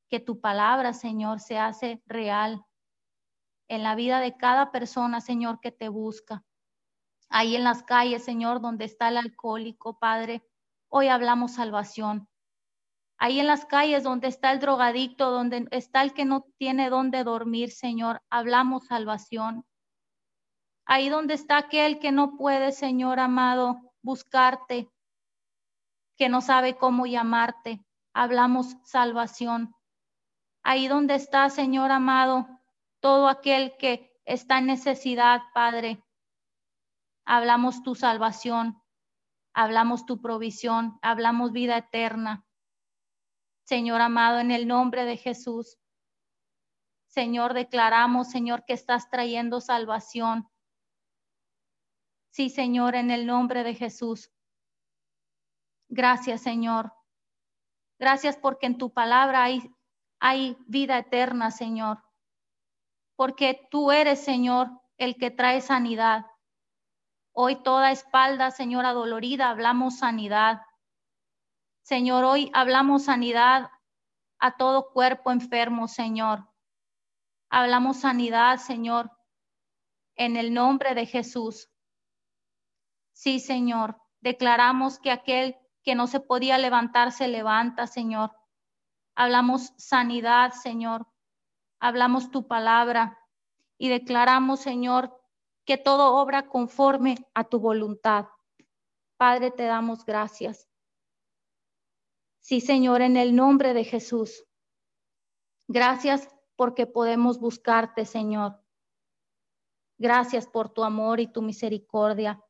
que 0.09 0.19
tu 0.19 0.41
palabra, 0.41 0.93
Señor, 0.93 1.39
se 1.39 1.59
hace 1.59 2.01
real 2.07 2.65
en 3.67 3.83
la 3.83 3.93
vida 3.93 4.19
de 4.19 4.35
cada 4.35 4.71
persona, 4.71 5.21
Señor, 5.21 5.59
que 5.59 5.71
te 5.71 5.89
busca. 5.89 6.43
Ahí 7.29 7.55
en 7.55 7.63
las 7.63 7.83
calles, 7.83 8.23
Señor, 8.23 8.61
donde 8.61 8.85
está 8.85 9.09
el 9.09 9.17
alcohólico, 9.17 9.99
Padre, 9.99 10.43
hoy 10.89 11.07
hablamos 11.07 11.53
salvación. 11.53 12.27
Ahí 13.19 13.39
en 13.39 13.45
las 13.45 13.65
calles 13.65 14.01
donde 14.01 14.27
está 14.27 14.51
el 14.51 14.59
drogadicto, 14.59 15.29
donde 15.29 15.67
está 15.69 16.01
el 16.01 16.13
que 16.13 16.25
no 16.25 16.47
tiene 16.57 16.89
dónde 16.89 17.23
dormir, 17.23 17.69
Señor, 17.69 18.23
hablamos 18.31 18.87
salvación. 18.87 19.67
Ahí 20.87 21.09
donde 21.09 21.35
está 21.35 21.57
aquel 21.57 21.99
que 21.99 22.11
no 22.11 22.37
puede, 22.37 22.71
Señor 22.71 23.19
amado, 23.19 23.93
buscarte, 24.01 24.89
que 26.17 26.29
no 26.29 26.41
sabe 26.41 26.77
cómo 26.77 27.05
llamarte, 27.05 27.85
hablamos 28.13 28.75
salvación. 28.83 29.75
Ahí 30.63 30.87
donde 30.87 31.15
está, 31.15 31.49
Señor 31.49 31.91
amado, 31.91 32.47
todo 32.99 33.27
aquel 33.27 33.75
que 33.77 34.11
está 34.25 34.57
en 34.57 34.67
necesidad, 34.67 35.41
Padre, 35.53 36.03
hablamos 37.25 37.83
tu 37.83 37.95
salvación, 37.95 38.81
hablamos 39.53 40.05
tu 40.05 40.21
provisión, 40.21 40.97
hablamos 41.01 41.51
vida 41.51 41.77
eterna. 41.77 42.45
Señor 43.63 44.01
amado, 44.01 44.39
en 44.39 44.51
el 44.51 44.67
nombre 44.67 45.05
de 45.05 45.17
Jesús. 45.17 45.77
Señor, 47.07 47.53
declaramos, 47.53 48.29
Señor, 48.29 48.65
que 48.65 48.73
estás 48.73 49.09
trayendo 49.09 49.61
salvación. 49.61 50.49
Sí, 52.29 52.49
Señor, 52.49 52.95
en 52.95 53.09
el 53.09 53.25
nombre 53.25 53.63
de 53.63 53.73
Jesús. 53.73 54.34
Gracias, 55.89 56.41
Señor. 56.41 56.93
Gracias 57.99 58.37
porque 58.37 58.65
en 58.65 58.77
tu 58.77 58.91
palabra 58.91 59.43
hay, 59.43 59.73
hay 60.19 60.57
vida 60.67 60.97
eterna, 60.97 61.51
Señor. 61.51 62.03
Porque 63.15 63.67
tú 63.71 63.91
eres, 63.91 64.23
Señor, 64.23 64.69
el 64.97 65.15
que 65.15 65.31
trae 65.31 65.61
sanidad. 65.61 66.25
Hoy 67.31 67.61
toda 67.63 67.91
espalda, 67.91 68.51
Señor, 68.51 68.85
adolorida, 68.85 69.49
hablamos 69.49 69.97
sanidad. 69.99 70.61
Señor, 71.83 72.23
hoy 72.23 72.49
hablamos 72.53 73.05
sanidad 73.05 73.69
a 74.39 74.57
todo 74.57 74.91
cuerpo 74.91 75.31
enfermo, 75.31 75.87
Señor. 75.87 76.49
Hablamos 77.49 77.97
sanidad, 78.01 78.57
Señor, 78.57 79.11
en 80.15 80.35
el 80.35 80.53
nombre 80.53 80.95
de 80.95 81.05
Jesús. 81.05 81.69
Sí, 83.13 83.39
Señor, 83.39 84.01
declaramos 84.19 84.99
que 84.99 85.11
aquel 85.11 85.55
que 85.85 85.95
no 85.95 86.07
se 86.07 86.19
podía 86.19 86.57
levantar 86.57 87.11
se 87.11 87.27
levanta, 87.27 87.85
Señor. 87.85 88.31
Hablamos 89.15 89.71
sanidad, 89.77 90.51
Señor. 90.51 91.07
Hablamos 91.79 92.31
tu 92.31 92.47
palabra 92.47 93.19
y 93.77 93.89
declaramos, 93.89 94.59
Señor, 94.59 95.15
que 95.63 95.77
todo 95.77 96.15
obra 96.15 96.49
conforme 96.49 97.17
a 97.35 97.43
tu 97.43 97.59
voluntad. 97.59 98.25
Padre, 99.17 99.51
te 99.51 99.63
damos 99.63 100.05
gracias. 100.05 100.67
Sí, 102.39 102.61
Señor, 102.61 103.01
en 103.01 103.15
el 103.15 103.35
nombre 103.35 103.73
de 103.73 103.83
Jesús. 103.83 104.45
Gracias 105.67 106.29
porque 106.55 106.87
podemos 106.87 107.39
buscarte, 107.39 108.05
Señor. 108.05 108.59
Gracias 109.97 110.47
por 110.47 110.69
tu 110.69 110.83
amor 110.83 111.19
y 111.19 111.27
tu 111.27 111.41
misericordia. 111.41 112.44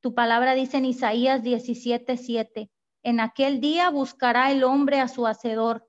Tu 0.00 0.14
palabra 0.14 0.54
dice 0.54 0.78
en 0.78 0.84
Isaías 0.84 1.42
17:7, 1.42 2.70
en 3.02 3.20
aquel 3.20 3.60
día 3.60 3.90
buscará 3.90 4.50
el 4.52 4.64
hombre 4.64 5.00
a 5.00 5.08
su 5.08 5.26
hacedor, 5.26 5.88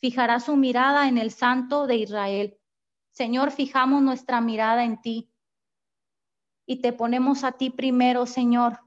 fijará 0.00 0.40
su 0.40 0.56
mirada 0.56 1.08
en 1.08 1.18
el 1.18 1.30
santo 1.30 1.86
de 1.86 1.96
Israel. 1.96 2.58
Señor, 3.10 3.50
fijamos 3.50 4.02
nuestra 4.02 4.40
mirada 4.40 4.84
en 4.84 5.00
ti 5.00 5.30
y 6.66 6.80
te 6.80 6.92
ponemos 6.92 7.44
a 7.44 7.52
ti 7.52 7.70
primero, 7.70 8.26
Señor 8.26 8.80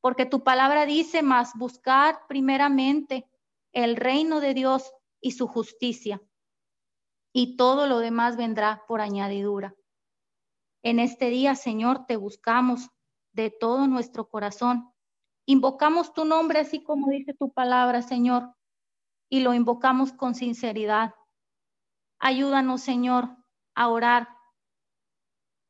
porque 0.00 0.26
tu 0.26 0.42
palabra 0.42 0.86
dice 0.86 1.22
más, 1.22 1.52
buscar 1.54 2.20
primeramente 2.28 3.28
el 3.72 3.96
reino 3.96 4.40
de 4.40 4.54
Dios 4.54 4.92
y 5.20 5.32
su 5.32 5.46
justicia, 5.48 6.22
y 7.32 7.56
todo 7.56 7.86
lo 7.86 7.98
demás 7.98 8.36
vendrá 8.36 8.84
por 8.86 9.00
añadidura. 9.00 9.74
En 10.82 11.00
este 11.00 11.28
día, 11.28 11.54
Señor, 11.56 12.06
te 12.06 12.16
buscamos 12.16 12.90
de 13.32 13.50
todo 13.50 13.86
nuestro 13.86 14.28
corazón. 14.28 14.92
Invocamos 15.46 16.12
tu 16.12 16.24
nombre 16.24 16.60
así 16.60 16.82
como 16.82 17.10
dice 17.10 17.34
tu 17.34 17.52
palabra, 17.52 18.02
Señor, 18.02 18.54
y 19.28 19.40
lo 19.40 19.54
invocamos 19.54 20.12
con 20.12 20.34
sinceridad. 20.34 21.14
Ayúdanos, 22.18 22.82
Señor, 22.82 23.36
a 23.74 23.88
orar 23.88 24.28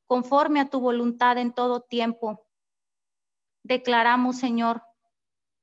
conforme 0.09 0.61
a 0.61 0.71
tu 0.71 0.81
voluntad 0.81 1.37
en 1.37 1.53
todo 1.53 1.83
tiempo, 1.83 2.47
declaramos, 3.63 4.39
Señor, 4.39 4.83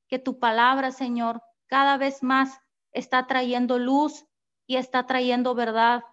que 0.07 0.19
tu 0.19 0.39
palabra, 0.39 0.91
Señor, 0.91 1.41
cada 1.65 1.97
vez 1.97 2.21
más 2.21 2.61
está 2.91 3.25
trayendo 3.25 3.79
luz 3.79 4.25
y 4.67 4.77
está 4.77 5.07
trayendo 5.07 5.55
verdad 5.55 6.03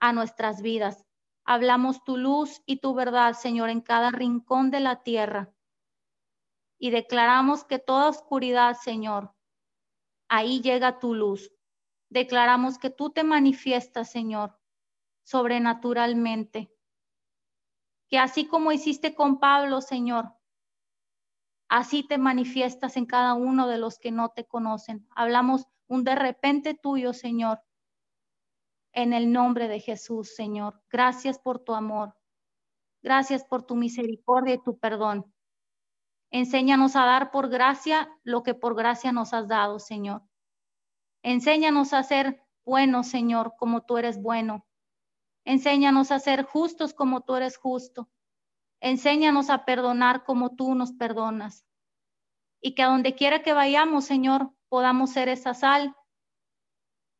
a 0.00 0.12
nuestras 0.12 0.62
vidas. 0.62 1.06
Hablamos 1.44 2.04
tu 2.04 2.16
luz 2.16 2.62
y 2.66 2.76
tu 2.78 2.94
verdad, 2.94 3.34
Señor, 3.34 3.70
en 3.70 3.80
cada 3.80 4.10
rincón 4.10 4.70
de 4.70 4.80
la 4.80 5.02
tierra. 5.02 5.52
Y 6.78 6.90
declaramos 6.90 7.64
que 7.64 7.78
toda 7.78 8.08
oscuridad, 8.08 8.76
Señor, 8.76 9.34
ahí 10.28 10.60
llega 10.60 10.98
tu 10.98 11.14
luz. 11.14 11.52
Declaramos 12.08 12.78
que 12.78 12.90
tú 12.90 13.10
te 13.10 13.24
manifiestas, 13.24 14.10
Señor, 14.10 14.58
sobrenaturalmente. 15.24 16.72
Que 18.08 18.18
así 18.18 18.46
como 18.46 18.72
hiciste 18.72 19.14
con 19.14 19.40
Pablo, 19.40 19.80
Señor, 19.80 20.36
Así 21.74 22.02
te 22.02 22.18
manifiestas 22.18 22.98
en 22.98 23.06
cada 23.06 23.32
uno 23.32 23.66
de 23.66 23.78
los 23.78 23.98
que 23.98 24.10
no 24.10 24.28
te 24.28 24.44
conocen. 24.44 25.08
Hablamos 25.16 25.66
un 25.86 26.04
de 26.04 26.14
repente 26.14 26.74
tuyo, 26.74 27.14
Señor. 27.14 27.62
En 28.92 29.12
el 29.12 29.32
nombre 29.32 29.68
de 29.68 29.80
Jesús, 29.80 30.34
Señor. 30.34 30.82
Gracias 30.90 31.38
por 31.38 31.58
tu 31.58 31.74
amor. 31.74 32.14
Gracias 33.02 33.44
por 33.44 33.64
tu 33.64 33.74
misericordia 33.74 34.54
y 34.54 34.62
tu 34.62 34.78
perdón. 34.78 35.32
Enséñanos 36.30 36.96
a 36.96 37.04
dar 37.04 37.30
por 37.30 37.48
gracia 37.48 38.08
lo 38.22 38.42
que 38.42 38.54
por 38.54 38.74
gracia 38.74 39.12
nos 39.12 39.34
has 39.34 39.48
dado, 39.48 39.78
Señor. 39.78 40.22
Enséñanos 41.22 41.92
a 41.92 42.02
ser 42.02 42.42
buenos, 42.64 43.08
Señor, 43.08 43.54
como 43.58 43.82
tú 43.82 43.98
eres 43.98 44.20
bueno. 44.20 44.66
Enséñanos 45.44 46.10
a 46.10 46.18
ser 46.18 46.44
justos 46.44 46.94
como 46.94 47.22
tú 47.22 47.36
eres 47.36 47.56
justo. 47.56 48.08
Enséñanos 48.80 49.50
a 49.50 49.64
perdonar 49.64 50.24
como 50.24 50.54
tú 50.56 50.74
nos 50.74 50.92
perdonas. 50.92 51.64
y 52.62 52.74
que 52.74 52.82
a 52.84 52.86
donde 52.86 53.14
quiera 53.14 53.42
que 53.42 53.52
vayamos, 53.52 54.04
Señor, 54.04 54.52
podamos 54.68 55.10
ser 55.10 55.28
esa 55.28 55.52
sal 55.52 55.96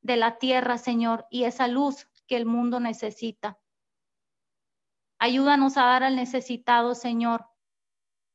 de 0.02 0.16
la 0.16 0.38
tierra, 0.38 0.78
Señor, 0.78 1.26
y 1.30 1.44
esa 1.44 1.68
luz 1.68 2.08
que 2.26 2.36
el 2.36 2.46
mundo 2.46 2.80
necesita. 2.80 3.58
Ayúdanos 5.18 5.76
a 5.76 5.84
dar 5.84 6.02
al 6.02 6.16
necesitado, 6.16 6.94
Señor. 6.94 7.46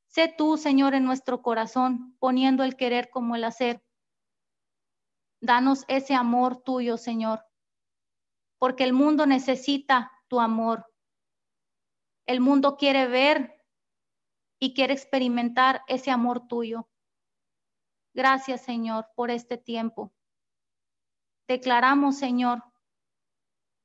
Sé 0.07 0.33
tú, 0.35 0.57
Señor, 0.57 0.95
en 0.95 1.03
nuestro 1.03 1.41
corazón, 1.41 2.15
poniendo 2.19 2.63
el 2.63 2.77
querer 2.77 3.09
como 3.09 3.35
el 3.35 3.43
hacer. 3.43 3.83
Danos 5.41 5.83
ese 5.87 6.15
amor 6.15 6.63
tuyo, 6.63 6.97
Señor, 6.97 7.45
porque 8.57 8.85
el 8.85 8.93
mundo 8.93 9.25
necesita 9.25 10.11
tu 10.27 10.39
amor. 10.39 10.91
El 12.25 12.39
mundo 12.39 12.77
quiere 12.77 13.07
ver 13.07 13.63
y 14.59 14.73
quiere 14.73 14.93
experimentar 14.93 15.83
ese 15.87 16.09
amor 16.09 16.47
tuyo. 16.47 16.89
Gracias, 18.13 18.61
Señor, 18.61 19.07
por 19.15 19.29
este 19.29 19.57
tiempo. 19.57 20.11
Declaramos, 21.47 22.17
Señor, 22.17 22.61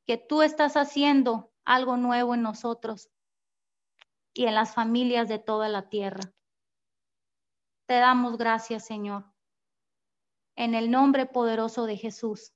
que 0.06 0.18
tú 0.18 0.42
estás 0.42 0.76
haciendo 0.76 1.52
algo 1.64 1.96
nuevo 1.96 2.34
en 2.34 2.42
nosotros 2.42 3.08
y 4.34 4.46
en 4.46 4.54
las 4.54 4.74
familias 4.74 5.28
de 5.28 5.38
toda 5.38 5.68
la 5.68 5.88
tierra. 5.88 6.32
Te 7.86 7.94
damos 7.94 8.36
gracias, 8.36 8.84
Señor, 8.84 9.32
en 10.56 10.74
el 10.74 10.90
nombre 10.90 11.26
poderoso 11.26 11.86
de 11.86 11.96
Jesús. 11.96 12.52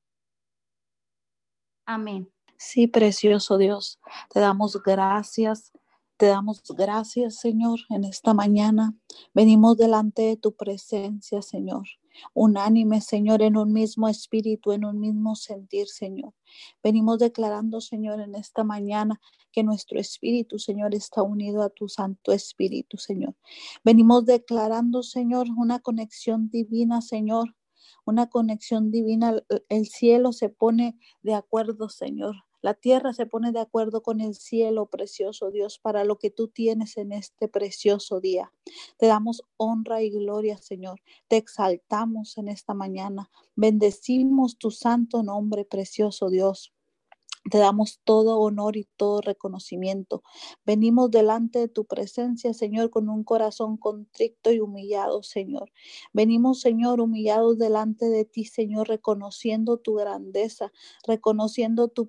Amén. 1.84 2.32
Sí, 2.58 2.88
precioso 2.88 3.58
Dios, 3.58 4.00
te 4.30 4.40
damos 4.40 4.82
gracias. 4.82 5.72
Te 6.16 6.28
damos 6.28 6.62
gracias, 6.74 7.40
Señor, 7.40 7.78
en 7.90 8.04
esta 8.04 8.32
mañana. 8.32 8.94
Venimos 9.34 9.76
delante 9.76 10.22
de 10.22 10.36
tu 10.38 10.56
presencia, 10.56 11.42
Señor 11.42 11.86
unánime, 12.34 13.00
Señor, 13.00 13.42
en 13.42 13.56
un 13.56 13.72
mismo 13.72 14.08
espíritu, 14.08 14.72
en 14.72 14.84
un 14.84 15.00
mismo 15.00 15.34
sentir, 15.34 15.86
Señor. 15.88 16.32
Venimos 16.82 17.18
declarando, 17.18 17.80
Señor, 17.80 18.20
en 18.20 18.34
esta 18.34 18.64
mañana 18.64 19.20
que 19.52 19.62
nuestro 19.62 19.98
espíritu, 19.98 20.58
Señor, 20.58 20.94
está 20.94 21.22
unido 21.22 21.62
a 21.62 21.70
tu 21.70 21.88
Santo 21.88 22.32
Espíritu, 22.32 22.98
Señor. 22.98 23.34
Venimos 23.84 24.26
declarando, 24.26 25.02
Señor, 25.02 25.46
una 25.56 25.80
conexión 25.80 26.50
divina, 26.50 27.00
Señor. 27.00 27.54
Una 28.04 28.28
conexión 28.28 28.90
divina. 28.90 29.42
El 29.68 29.86
cielo 29.86 30.32
se 30.32 30.48
pone 30.48 30.98
de 31.22 31.34
acuerdo, 31.34 31.88
Señor. 31.88 32.36
La 32.66 32.74
tierra 32.74 33.12
se 33.12 33.26
pone 33.26 33.52
de 33.52 33.60
acuerdo 33.60 34.02
con 34.02 34.20
el 34.20 34.34
cielo, 34.34 34.86
precioso 34.86 35.52
Dios, 35.52 35.78
para 35.78 36.02
lo 36.02 36.18
que 36.18 36.30
tú 36.30 36.48
tienes 36.48 36.96
en 36.96 37.12
este 37.12 37.46
precioso 37.46 38.18
día. 38.18 38.52
Te 38.96 39.06
damos 39.06 39.44
honra 39.56 40.02
y 40.02 40.10
gloria, 40.10 40.58
Señor. 40.58 41.00
Te 41.28 41.36
exaltamos 41.36 42.38
en 42.38 42.48
esta 42.48 42.74
mañana. 42.74 43.30
Bendecimos 43.54 44.58
tu 44.58 44.72
santo 44.72 45.22
nombre, 45.22 45.64
precioso 45.64 46.28
Dios. 46.28 46.72
Te 47.48 47.58
damos 47.58 48.00
todo 48.02 48.40
honor 48.40 48.76
y 48.76 48.88
todo 48.96 49.20
reconocimiento. 49.20 50.24
Venimos 50.64 51.12
delante 51.12 51.60
de 51.60 51.68
tu 51.68 51.84
presencia, 51.84 52.52
Señor, 52.52 52.90
con 52.90 53.08
un 53.08 53.22
corazón 53.22 53.76
contrito 53.76 54.50
y 54.50 54.58
humillado, 54.58 55.22
Señor. 55.22 55.70
Venimos, 56.12 56.60
Señor, 56.60 57.00
humillados 57.00 57.56
delante 57.56 58.06
de 58.06 58.24
ti, 58.24 58.46
Señor, 58.46 58.88
reconociendo 58.88 59.76
tu 59.76 59.94
grandeza, 59.94 60.72
reconociendo 61.06 61.86
tu 61.86 62.08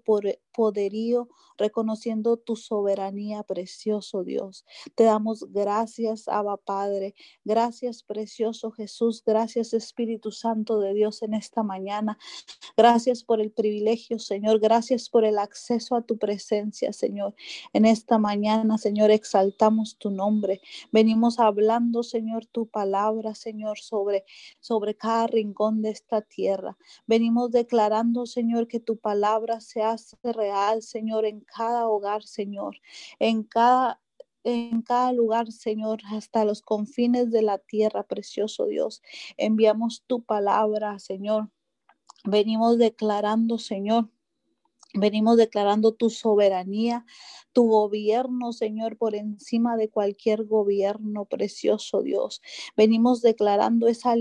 poderío, 0.57 1.29
reconociendo 1.55 2.35
tu 2.35 2.55
soberanía, 2.55 3.43
precioso 3.43 4.23
Dios. 4.23 4.65
Te 4.95 5.03
damos 5.03 5.45
gracias, 5.53 6.27
Abba 6.27 6.57
Padre. 6.57 7.13
Gracias, 7.45 8.01
precioso 8.01 8.71
Jesús. 8.71 9.21
Gracias, 9.23 9.75
Espíritu 9.75 10.31
Santo 10.31 10.79
de 10.79 10.95
Dios, 10.95 11.21
en 11.21 11.35
esta 11.35 11.61
mañana. 11.61 12.17
Gracias 12.75 13.23
por 13.23 13.39
el 13.39 13.51
privilegio, 13.51 14.17
Señor. 14.17 14.59
Gracias 14.59 15.11
por 15.11 15.25
el 15.25 15.37
acceso 15.37 15.95
a 15.95 16.01
tu 16.01 16.17
presencia, 16.17 16.91
Señor. 16.91 17.35
En 17.71 17.85
esta 17.85 18.17
mañana, 18.17 18.79
Señor, 18.79 19.11
exaltamos 19.11 19.99
tu 19.99 20.09
nombre. 20.09 20.59
Venimos 20.91 21.37
hablando, 21.37 22.01
Señor, 22.01 22.47
tu 22.47 22.65
palabra, 22.65 23.35
Señor, 23.35 23.77
sobre, 23.77 24.25
sobre 24.59 24.95
cada 24.95 25.27
rincón 25.27 25.83
de 25.83 25.91
esta 25.91 26.23
tierra. 26.23 26.77
Venimos 27.05 27.51
declarando, 27.51 28.25
Señor, 28.25 28.67
que 28.67 28.79
tu 28.79 28.97
palabra 28.97 29.61
se 29.61 29.83
hace 29.83 30.17
real, 30.23 30.46
Señor, 30.81 31.25
en 31.25 31.41
cada 31.41 31.87
hogar, 31.87 32.23
Señor, 32.23 32.77
en 33.19 33.43
cada 33.43 34.01
en 34.43 34.81
cada 34.81 35.11
lugar, 35.11 35.51
Señor, 35.51 35.99
hasta 36.09 36.45
los 36.45 36.61
confines 36.61 37.31
de 37.31 37.41
la 37.41 37.57
tierra, 37.57 38.03
precioso 38.03 38.65
Dios. 38.65 39.01
Enviamos 39.35 40.03
tu 40.07 40.23
palabra, 40.23 40.99
Señor. 40.99 41.49
Venimos 42.23 42.77
declarando, 42.77 43.57
Señor, 43.57 44.09
Venimos 44.99 45.37
declarando 45.37 45.93
tu 45.93 46.09
soberanía, 46.09 47.05
tu 47.53 47.67
gobierno, 47.67 48.51
Señor, 48.51 48.97
por 48.97 49.13
encima 49.13 49.77
de 49.77 49.89
cualquier 49.89 50.45
gobierno, 50.45 51.25
precioso 51.25 52.01
Dios. 52.01 52.41
Venimos 52.75 53.21
declarando 53.21 53.87
esa 53.87 54.15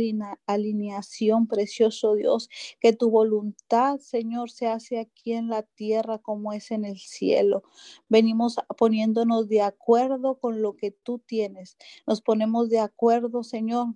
alineación, 0.47 1.47
precioso 1.47 2.15
Dios, 2.15 2.51
que 2.79 2.93
tu 2.93 3.11
voluntad, 3.11 3.99
Señor, 4.01 4.51
se 4.51 4.67
hace 4.67 4.99
aquí 4.99 5.33
en 5.33 5.49
la 5.49 5.63
tierra 5.63 6.19
como 6.19 6.53
es 6.53 6.71
en 6.71 6.85
el 6.85 6.99
cielo. 6.99 7.63
Venimos 8.11 8.57
poniéndonos 8.77 9.49
de 9.49 9.63
acuerdo 9.63 10.39
con 10.39 10.61
lo 10.61 10.77
que 10.77 10.91
tú 10.91 11.19
tienes. 11.19 11.79
Nos 12.07 12.21
ponemos 12.21 12.69
de 12.69 12.81
acuerdo, 12.81 13.43
Señor 13.43 13.95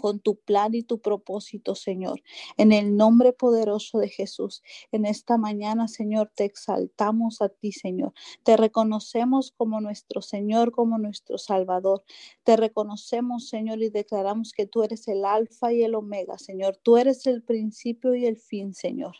con 0.00 0.20
tu 0.20 0.36
plan 0.36 0.74
y 0.74 0.82
tu 0.82 1.00
propósito, 1.00 1.74
Señor. 1.74 2.22
En 2.56 2.72
el 2.72 2.96
nombre 2.96 3.32
poderoso 3.32 3.98
de 3.98 4.08
Jesús, 4.08 4.62
en 4.92 5.04
esta 5.04 5.36
mañana, 5.36 5.88
Señor, 5.88 6.30
te 6.34 6.44
exaltamos 6.44 7.42
a 7.42 7.48
ti, 7.48 7.72
Señor. 7.72 8.12
Te 8.42 8.56
reconocemos 8.56 9.52
como 9.56 9.80
nuestro 9.80 10.22
Señor, 10.22 10.72
como 10.72 10.98
nuestro 10.98 11.38
Salvador. 11.38 12.04
Te 12.44 12.56
reconocemos, 12.56 13.48
Señor, 13.48 13.82
y 13.82 13.90
declaramos 13.90 14.52
que 14.52 14.66
tú 14.66 14.82
eres 14.82 15.08
el 15.08 15.24
alfa 15.24 15.72
y 15.72 15.82
el 15.82 15.94
omega, 15.94 16.38
Señor. 16.38 16.76
Tú 16.76 16.96
eres 16.96 17.26
el 17.26 17.42
principio 17.42 18.14
y 18.14 18.26
el 18.26 18.36
fin, 18.36 18.74
Señor. 18.74 19.16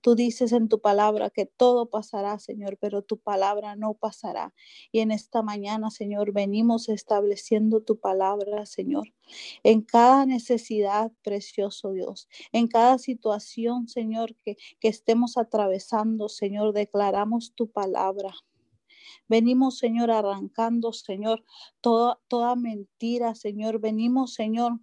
Tú 0.00 0.14
dices 0.14 0.52
en 0.52 0.68
tu 0.68 0.80
palabra 0.80 1.30
que 1.30 1.46
todo 1.46 1.90
pasará, 1.90 2.38
Señor, 2.38 2.78
pero 2.80 3.02
tu 3.02 3.18
palabra 3.18 3.76
no 3.76 3.94
pasará. 3.94 4.54
Y 4.92 5.00
en 5.00 5.10
esta 5.10 5.42
mañana, 5.42 5.90
Señor, 5.90 6.32
venimos 6.32 6.88
estableciendo 6.88 7.82
tu 7.82 7.98
palabra, 7.98 8.66
Señor. 8.66 9.12
En 9.62 9.82
cada 9.82 10.26
necesidad, 10.26 11.12
precioso 11.22 11.92
Dios, 11.92 12.28
en 12.52 12.68
cada 12.68 12.98
situación, 12.98 13.88
Señor, 13.88 14.36
que, 14.36 14.56
que 14.80 14.88
estemos 14.88 15.36
atravesando, 15.36 16.28
Señor, 16.28 16.72
declaramos 16.72 17.54
tu 17.54 17.70
palabra. 17.70 18.34
Venimos, 19.28 19.78
Señor, 19.78 20.10
arrancando, 20.10 20.92
Señor, 20.92 21.44
toda, 21.80 22.20
toda 22.28 22.54
mentira, 22.54 23.34
Señor. 23.34 23.80
Venimos, 23.80 24.34
Señor, 24.34 24.80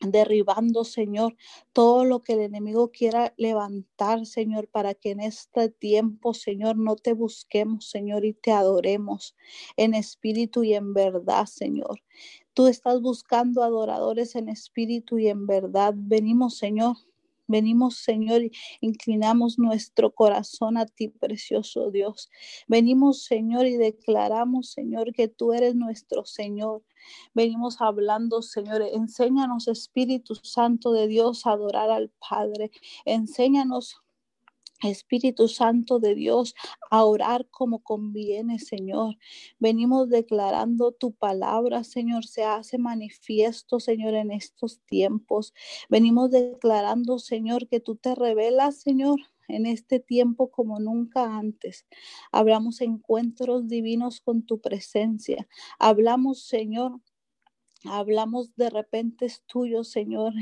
derribando, 0.00 0.84
Señor, 0.84 1.36
todo 1.72 2.04
lo 2.04 2.22
que 2.22 2.34
el 2.34 2.40
enemigo 2.40 2.90
quiera 2.90 3.34
levantar, 3.36 4.26
Señor, 4.26 4.68
para 4.68 4.94
que 4.94 5.10
en 5.10 5.20
este 5.20 5.70
tiempo, 5.70 6.34
Señor, 6.34 6.76
no 6.76 6.96
te 6.96 7.12
busquemos, 7.12 7.88
Señor, 7.90 8.24
y 8.24 8.32
te 8.34 8.52
adoremos 8.52 9.36
en 9.76 9.94
espíritu 9.94 10.62
y 10.62 10.74
en 10.74 10.94
verdad, 10.94 11.46
Señor. 11.46 12.00
Tú 12.54 12.66
estás 12.66 13.00
buscando 13.00 13.62
adoradores 13.62 14.34
en 14.34 14.48
espíritu 14.48 15.18
y 15.18 15.28
en 15.28 15.46
verdad. 15.46 15.94
Venimos, 15.96 16.58
Señor, 16.58 16.96
Venimos, 17.48 17.96
Señor, 17.96 18.42
inclinamos 18.82 19.58
nuestro 19.58 20.14
corazón 20.14 20.76
a 20.76 20.84
ti, 20.84 21.08
precioso 21.08 21.90
Dios. 21.90 22.30
Venimos, 22.66 23.24
Señor, 23.24 23.66
y 23.66 23.76
declaramos, 23.76 24.70
Señor, 24.70 25.12
que 25.14 25.28
tú 25.28 25.54
eres 25.54 25.74
nuestro 25.74 26.26
Señor. 26.26 26.82
Venimos 27.34 27.80
hablando, 27.80 28.42
Señor, 28.42 28.82
enséñanos, 28.82 29.66
Espíritu 29.66 30.34
Santo 30.34 30.92
de 30.92 31.08
Dios, 31.08 31.46
a 31.46 31.52
adorar 31.52 31.90
al 31.90 32.10
Padre. 32.20 32.70
Enséñanos, 33.06 33.96
Espíritu 34.82 35.48
Santo 35.48 35.98
de 35.98 36.14
Dios, 36.14 36.54
a 36.90 37.04
orar 37.04 37.48
como 37.50 37.82
conviene, 37.82 38.58
Señor. 38.58 39.16
Venimos 39.58 40.08
declarando 40.08 40.92
tu 40.92 41.12
palabra, 41.12 41.84
Señor, 41.84 42.26
se 42.26 42.44
hace 42.44 42.78
manifiesto, 42.78 43.80
Señor, 43.80 44.14
en 44.14 44.30
estos 44.30 44.80
tiempos. 44.86 45.52
Venimos 45.88 46.30
declarando, 46.30 47.18
Señor, 47.18 47.68
que 47.68 47.80
tú 47.80 47.96
te 47.96 48.14
revelas, 48.14 48.80
Señor, 48.80 49.18
en 49.48 49.66
este 49.66 49.98
tiempo 49.98 50.50
como 50.50 50.78
nunca 50.78 51.36
antes. 51.36 51.86
Hablamos 52.32 52.80
encuentros 52.80 53.66
divinos 53.68 54.20
con 54.20 54.42
tu 54.42 54.60
presencia. 54.60 55.48
Hablamos, 55.78 56.46
Señor, 56.46 57.00
Hablamos 57.84 58.56
de 58.56 58.70
repente 58.70 59.26
es 59.26 59.42
tuyo, 59.46 59.84
Señor, 59.84 60.32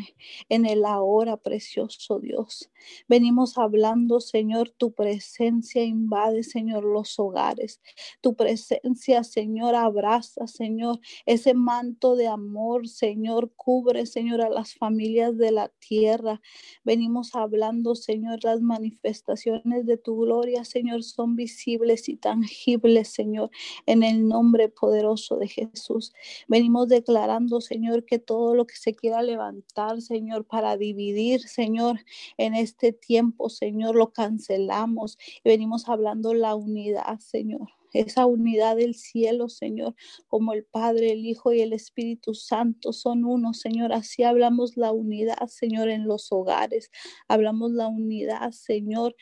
en 0.48 0.64
el 0.64 0.86
ahora, 0.86 1.36
precioso 1.36 2.18
Dios. 2.18 2.70
Venimos 3.08 3.58
hablando, 3.58 4.20
Señor, 4.20 4.70
tu 4.70 4.94
presencia 4.94 5.84
invade, 5.84 6.44
Señor, 6.44 6.84
los 6.84 7.18
hogares. 7.18 7.82
Tu 8.22 8.34
presencia, 8.34 9.22
Señor, 9.22 9.74
abraza, 9.74 10.46
Señor, 10.46 11.00
ese 11.26 11.52
manto 11.52 12.16
de 12.16 12.26
amor, 12.26 12.88
Señor, 12.88 13.52
cubre, 13.54 14.06
Señor, 14.06 14.40
a 14.40 14.48
las 14.48 14.74
familias 14.74 15.36
de 15.36 15.52
la 15.52 15.68
tierra. 15.68 16.40
Venimos 16.84 17.34
hablando, 17.34 17.96
Señor, 17.96 18.44
las 18.44 18.62
manifestaciones 18.62 19.84
de 19.84 19.98
tu 19.98 20.20
gloria, 20.20 20.64
Señor, 20.64 21.02
son 21.02 21.36
visibles 21.36 22.08
y 22.08 22.16
tangibles, 22.16 23.08
Señor, 23.08 23.50
en 23.84 24.02
el 24.02 24.26
nombre 24.26 24.70
poderoso 24.70 25.36
de 25.36 25.48
Jesús. 25.48 26.14
Venimos 26.48 26.88
declarando 26.88 27.25
Señor, 27.60 28.04
que 28.04 28.18
todo 28.18 28.54
lo 28.54 28.66
que 28.66 28.76
se 28.76 28.94
quiera 28.94 29.22
levantar, 29.22 30.00
Señor, 30.00 30.46
para 30.46 30.76
dividir, 30.76 31.40
Señor, 31.40 32.00
en 32.36 32.54
este 32.54 32.92
tiempo, 32.92 33.48
Señor, 33.48 33.94
lo 33.96 34.12
cancelamos 34.12 35.18
y 35.44 35.48
venimos 35.48 35.88
hablando 35.88 36.34
la 36.34 36.54
unidad, 36.54 37.18
Señor 37.18 37.68
esa 38.00 38.26
unidad 38.26 38.76
del 38.76 38.94
cielo, 38.94 39.48
Señor, 39.48 39.94
como 40.26 40.52
el 40.52 40.64
Padre, 40.64 41.12
el 41.12 41.24
Hijo 41.24 41.52
y 41.52 41.60
el 41.60 41.72
Espíritu 41.72 42.34
Santo 42.34 42.92
son 42.92 43.24
uno, 43.24 43.54
Señor. 43.54 43.92
Así 43.92 44.22
hablamos 44.22 44.76
la 44.76 44.92
unidad, 44.92 45.46
Señor, 45.48 45.88
en 45.88 46.06
los 46.06 46.30
hogares. 46.32 46.90
Hablamos 47.28 47.72
la 47.72 47.88
unidad, 47.88 48.50
Señor. 48.52 49.16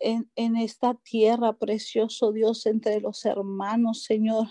En, 0.00 0.28
en 0.36 0.56
esta 0.56 0.94
tierra, 0.94 1.56
precioso 1.56 2.32
Dios, 2.32 2.66
entre 2.66 3.00
los 3.00 3.24
hermanos, 3.24 4.02
Señor, 4.02 4.48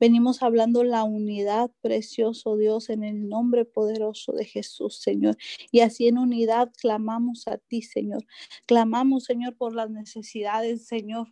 Venimos 0.00 0.42
hablando 0.42 0.84
la 0.84 1.04
unidad, 1.04 1.70
precioso 1.80 2.56
Dios, 2.56 2.90
en 2.90 3.04
el 3.04 3.28
nombre 3.28 3.64
poderoso 3.64 4.32
de 4.32 4.44
Jesús, 4.44 4.96
Señor. 5.00 5.36
Y 5.70 5.80
así 5.80 6.08
en 6.08 6.18
unidad 6.18 6.72
clamamos 6.80 7.48
a 7.48 7.58
ti, 7.58 7.82
Señor. 7.82 8.26
Clamamos, 8.66 9.24
Señor, 9.24 9.56
por 9.56 9.74
las 9.74 9.90
necesidades, 9.90 10.86
Señor. 10.86 11.28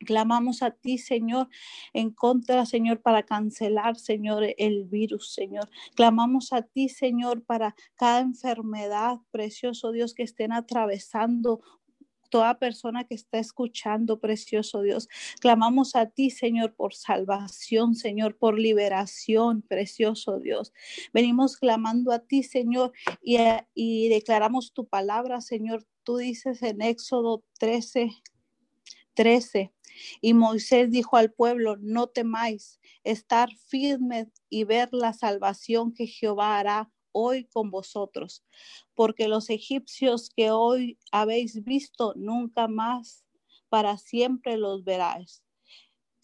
Clamamos 0.00 0.62
a 0.62 0.70
ti, 0.72 0.98
Señor, 0.98 1.48
en 1.92 2.10
contra, 2.10 2.66
Señor, 2.66 3.00
para 3.00 3.22
cancelar, 3.22 3.96
Señor, 3.96 4.44
el 4.58 4.84
virus, 4.84 5.32
Señor. 5.32 5.70
Clamamos 5.94 6.52
a 6.52 6.62
ti, 6.62 6.88
Señor, 6.88 7.44
para 7.44 7.74
cada 7.94 8.20
enfermedad, 8.20 9.18
precioso 9.30 9.92
Dios, 9.92 10.14
que 10.14 10.24
estén 10.24 10.52
atravesando 10.52 11.60
toda 12.34 12.58
persona 12.58 13.04
que 13.04 13.14
está 13.14 13.38
escuchando, 13.38 14.18
precioso 14.18 14.82
Dios. 14.82 15.08
Clamamos 15.38 15.94
a 15.94 16.06
ti, 16.06 16.30
Señor, 16.30 16.74
por 16.74 16.92
salvación, 16.92 17.94
Señor, 17.94 18.36
por 18.36 18.58
liberación, 18.58 19.62
precioso 19.62 20.40
Dios. 20.40 20.72
Venimos 21.12 21.56
clamando 21.56 22.10
a 22.10 22.18
ti, 22.18 22.42
Señor, 22.42 22.90
y, 23.22 24.08
declaramos 24.08 24.72
tu 24.72 24.84
palabra, 24.88 25.40
Señor. 25.40 25.86
Tú 26.02 26.16
dices 26.16 26.60
en 26.64 26.82
Éxodo 26.82 27.44
13, 27.60 28.10
13. 29.14 29.72
Y 30.20 30.34
Moisés 30.34 30.90
dijo 30.90 31.16
al 31.16 31.30
pueblo, 31.30 31.76
no 31.76 32.08
temáis, 32.08 32.80
estar 33.04 33.48
firmes 33.68 34.26
y 34.50 34.64
ver 34.64 34.88
la 34.90 35.12
salvación 35.12 35.94
que 35.94 36.08
Jehová 36.08 36.58
hará 36.58 36.90
hoy 37.14 37.44
con 37.44 37.70
vosotros, 37.70 38.44
porque 38.94 39.28
los 39.28 39.48
egipcios 39.48 40.28
que 40.28 40.50
hoy 40.50 40.98
habéis 41.10 41.64
visto, 41.64 42.12
nunca 42.16 42.68
más 42.68 43.24
para 43.70 43.96
siempre 43.96 44.58
los 44.58 44.84
veráis. 44.84 45.42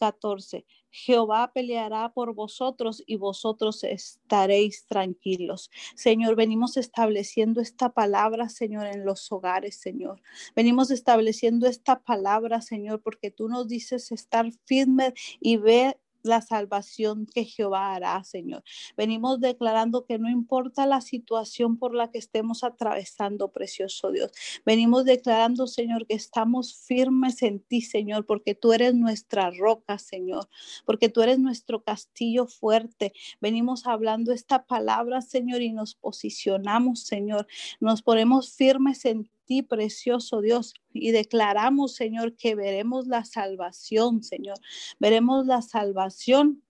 14. 0.00 0.66
Jehová 0.90 1.52
peleará 1.52 2.12
por 2.12 2.34
vosotros 2.34 3.02
y 3.06 3.16
vosotros 3.16 3.84
estaréis 3.84 4.86
tranquilos. 4.86 5.70
Señor, 5.94 6.34
venimos 6.34 6.76
estableciendo 6.76 7.60
esta 7.60 7.90
palabra, 7.92 8.48
Señor, 8.48 8.86
en 8.86 9.04
los 9.04 9.30
hogares, 9.30 9.76
Señor. 9.76 10.20
Venimos 10.56 10.90
estableciendo 10.90 11.66
esta 11.68 12.00
palabra, 12.00 12.60
Señor, 12.62 13.02
porque 13.02 13.30
tú 13.30 13.48
nos 13.48 13.68
dices 13.68 14.10
estar 14.10 14.50
firme 14.64 15.12
y 15.38 15.58
ver 15.58 16.00
la 16.22 16.40
salvación 16.40 17.26
que 17.26 17.44
Jehová 17.44 17.94
hará, 17.94 18.22
Señor. 18.24 18.62
Venimos 18.96 19.40
declarando 19.40 20.04
que 20.04 20.18
no 20.18 20.28
importa 20.28 20.86
la 20.86 21.00
situación 21.00 21.76
por 21.76 21.94
la 21.94 22.10
que 22.10 22.18
estemos 22.18 22.64
atravesando, 22.64 23.52
precioso 23.52 24.10
Dios. 24.10 24.30
Venimos 24.64 25.04
declarando, 25.04 25.66
Señor, 25.66 26.06
que 26.06 26.14
estamos 26.14 26.74
firmes 26.74 27.42
en 27.42 27.60
ti, 27.60 27.82
Señor, 27.82 28.26
porque 28.26 28.54
tú 28.54 28.72
eres 28.72 28.94
nuestra 28.94 29.50
roca, 29.50 29.98
Señor, 29.98 30.48
porque 30.84 31.08
tú 31.08 31.22
eres 31.22 31.38
nuestro 31.38 31.82
castillo 31.82 32.46
fuerte. 32.46 33.12
Venimos 33.40 33.86
hablando 33.86 34.32
esta 34.32 34.66
palabra, 34.66 35.20
Señor, 35.20 35.62
y 35.62 35.72
nos 35.72 35.94
posicionamos, 35.94 37.00
Señor. 37.00 37.46
Nos 37.80 38.02
ponemos 38.02 38.52
firmes 38.54 39.04
en 39.04 39.28
ti 39.50 39.64
precioso 39.64 40.40
Dios, 40.42 40.74
y 40.92 41.10
declaramos, 41.10 41.96
Señor, 41.96 42.36
que 42.36 42.54
veremos 42.54 43.08
la 43.08 43.24
salvación, 43.24 44.22
Señor. 44.22 44.56
Veremos 45.00 45.46
la 45.46 45.60
salvación 45.60 46.62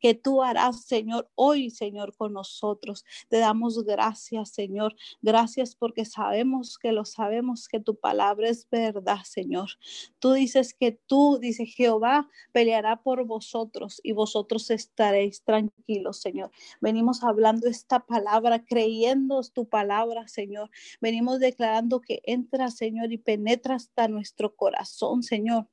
que 0.00 0.14
tú 0.14 0.42
harás, 0.42 0.84
Señor, 0.84 1.30
hoy, 1.34 1.70
Señor, 1.70 2.14
con 2.16 2.32
nosotros. 2.32 3.04
Te 3.28 3.38
damos 3.38 3.84
gracias, 3.84 4.50
Señor. 4.50 4.94
Gracias 5.22 5.76
porque 5.76 6.04
sabemos 6.04 6.78
que 6.78 6.92
lo 6.92 7.04
sabemos, 7.04 7.68
que 7.68 7.80
tu 7.80 7.96
palabra 7.96 8.48
es 8.48 8.68
verdad, 8.70 9.18
Señor. 9.24 9.70
Tú 10.18 10.32
dices 10.32 10.74
que 10.74 10.92
tú, 10.92 11.38
dice 11.40 11.66
Jehová, 11.66 12.28
peleará 12.52 13.02
por 13.02 13.24
vosotros 13.26 14.00
y 14.02 14.12
vosotros 14.12 14.70
estaréis 14.70 15.42
tranquilos, 15.42 16.20
Señor. 16.20 16.50
Venimos 16.80 17.22
hablando 17.22 17.68
esta 17.68 18.00
palabra, 18.00 18.64
creyendo 18.64 19.40
tu 19.52 19.68
palabra, 19.68 20.28
Señor. 20.28 20.70
Venimos 21.00 21.40
declarando 21.40 22.00
que 22.00 22.20
entra, 22.24 22.70
Señor, 22.70 23.12
y 23.12 23.18
penetra 23.18 23.74
hasta 23.76 24.08
nuestro 24.08 24.54
corazón, 24.54 25.22
Señor. 25.22 25.68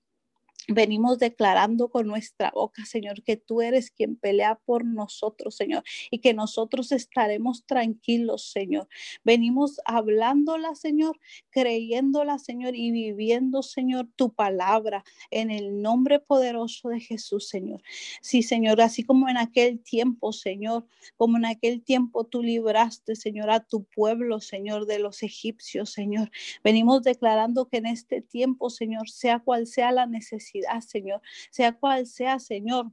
Venimos 0.67 1.17
declarando 1.17 1.89
con 1.89 2.05
nuestra 2.05 2.51
boca, 2.51 2.85
Señor, 2.85 3.23
que 3.23 3.35
tú 3.35 3.61
eres 3.61 3.89
quien 3.89 4.15
pelea 4.15 4.59
por 4.63 4.85
nosotros, 4.85 5.55
Señor, 5.55 5.83
y 6.11 6.19
que 6.19 6.35
nosotros 6.35 6.91
estaremos 6.91 7.65
tranquilos, 7.65 8.51
Señor. 8.51 8.87
Venimos 9.23 9.81
hablándola, 9.85 10.75
Señor, 10.75 11.19
creyéndola, 11.49 12.37
Señor, 12.37 12.75
y 12.75 12.91
viviendo, 12.91 13.63
Señor, 13.63 14.07
tu 14.15 14.33
palabra 14.33 15.03
en 15.31 15.49
el 15.49 15.81
nombre 15.81 16.19
poderoso 16.19 16.89
de 16.89 16.99
Jesús, 16.99 17.47
Señor. 17.47 17.81
Sí, 18.21 18.43
Señor, 18.43 18.81
así 18.81 19.03
como 19.03 19.29
en 19.29 19.37
aquel 19.37 19.79
tiempo, 19.79 20.31
Señor, 20.31 20.85
como 21.17 21.37
en 21.37 21.45
aquel 21.45 21.81
tiempo 21.81 22.25
tú 22.25 22.43
libraste, 22.43 23.15
Señor, 23.15 23.49
a 23.49 23.61
tu 23.61 23.83
pueblo, 23.85 24.39
Señor, 24.39 24.85
de 24.85 24.99
los 24.99 25.23
egipcios, 25.23 25.91
Señor. 25.91 26.29
Venimos 26.63 27.01
declarando 27.01 27.67
que 27.67 27.77
en 27.77 27.87
este 27.87 28.21
tiempo, 28.21 28.69
Señor, 28.69 29.09
sea 29.09 29.39
cual 29.39 29.65
sea 29.65 29.91
la 29.91 30.05
necesidad, 30.05 30.50
Señor, 30.81 31.21
sea 31.49 31.73
cual 31.73 32.05
sea, 32.05 32.39
Señor, 32.39 32.91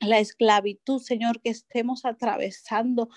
la 0.00 0.18
esclavitud, 0.18 1.00
Señor, 1.00 1.40
que 1.40 1.50
estemos 1.50 2.04
atravesando, 2.04 3.08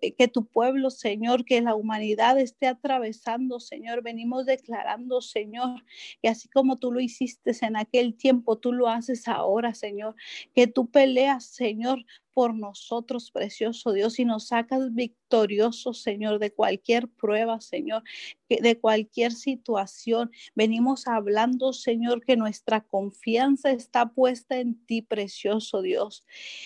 eh, 0.00 0.14
que 0.14 0.28
tu 0.28 0.46
pueblo, 0.46 0.90
Señor, 0.90 1.44
que 1.44 1.60
la 1.60 1.74
humanidad 1.74 2.38
esté 2.38 2.68
atravesando, 2.68 3.58
Señor. 3.58 4.02
Venimos 4.02 4.46
declarando, 4.46 5.20
Señor, 5.20 5.84
que 6.22 6.28
así 6.28 6.48
como 6.48 6.76
tú 6.76 6.92
lo 6.92 7.00
hiciste 7.00 7.52
en 7.62 7.76
aquel 7.76 8.14
tiempo, 8.14 8.56
tú 8.56 8.72
lo 8.72 8.88
haces 8.88 9.26
ahora, 9.26 9.74
Señor. 9.74 10.14
Que 10.54 10.68
tú 10.68 10.88
peleas, 10.90 11.44
Señor, 11.44 12.04
por 12.38 12.54
nosotros, 12.54 13.32
precioso 13.32 13.92
Dios, 13.92 14.20
y 14.20 14.24
nos 14.24 14.46
sacas 14.46 14.94
victoriosos, 14.94 16.02
Señor, 16.02 16.38
de 16.38 16.52
cualquier 16.52 17.08
prueba, 17.08 17.60
Señor, 17.60 18.04
de 18.48 18.78
cualquier 18.78 19.32
situación. 19.32 20.30
Venimos 20.54 21.08
hablando, 21.08 21.72
Señor, 21.72 22.24
que 22.24 22.36
nuestra 22.36 22.80
confianza 22.82 23.72
está 23.72 24.10
puesta 24.10 24.60
en 24.60 24.76
ti, 24.86 25.02
precioso 25.02 25.82
Dios. 25.82 26.24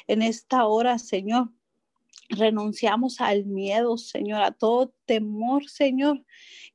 En 0.09 0.21
esta 0.21 0.67
hora, 0.67 0.99
Señor, 0.99 1.49
Renunciamos 2.35 3.21
al 3.21 3.45
miedo, 3.45 3.99
Señor, 3.99 4.43
a 4.43 4.53
todo 4.53 4.95
temor, 5.05 5.69
Señor, 5.69 6.25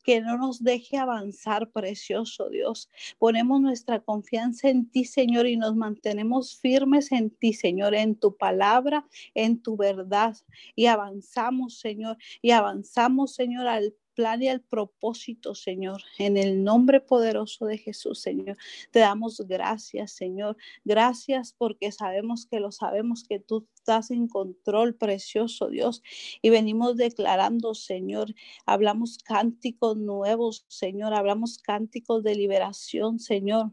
que 0.04 0.22
no 0.22 0.38
nos 0.38 0.64
deje 0.64 0.98
avanzar, 0.98 1.72
precioso 1.72 2.50
Dios. 2.50 2.92
Ponemos 3.18 3.60
nuestra 3.60 4.00
confianza 4.00 4.70
en 4.70 4.88
ti, 4.88 5.04
Señor, 5.04 5.48
y 5.48 5.58
nos 5.58 5.76
mantenemos 5.76 6.60
firmes 6.60 7.12
en 7.12 7.32
ti, 7.32 7.54
Señor, 7.54 7.96
en 7.96 8.16
tu 8.16 8.38
palabra, 8.38 9.08
en 9.34 9.60
tu 9.60 9.76
verdad. 9.76 10.38
Y 10.76 10.86
avanzamos, 10.86 11.80
Señor, 11.80 12.18
y 12.44 12.52
avanzamos, 12.52 13.34
Señor, 13.34 13.66
al 13.68 13.96
plan 14.18 14.42
y 14.42 14.50
al 14.50 14.62
propósito, 14.62 15.54
Señor. 15.54 16.02
En 16.18 16.38
el 16.38 16.64
nombre 16.64 17.00
poderoso 17.00 17.68
de 17.68 17.78
Jesús, 17.78 18.20
Señor. 18.20 18.58
Te 18.90 19.00
damos 19.00 19.40
gracias, 19.48 20.12
Señor. 20.12 20.58
Gracias 20.84 21.54
porque 21.56 21.92
sabemos 21.92 22.48
que 22.48 22.60
lo 22.60 22.72
sabemos 22.72 23.24
que 23.24 23.40
tú 23.40 23.68
estás 23.76 24.10
en 24.10 24.28
control, 24.28 24.96
precioso 24.96 25.70
Dios. 25.70 26.02
Y 26.42 26.50
venimos 26.50 26.98
declarando, 26.98 27.76
Señor, 27.76 28.34
hablamos 28.66 29.20
cánticos 29.20 29.98
nuevos, 29.98 30.66
Señor. 30.68 31.14
Hablamos 31.14 31.60
cánticos 31.60 32.24
de 32.24 32.34
liberación, 32.34 33.20
Señor 33.20 33.72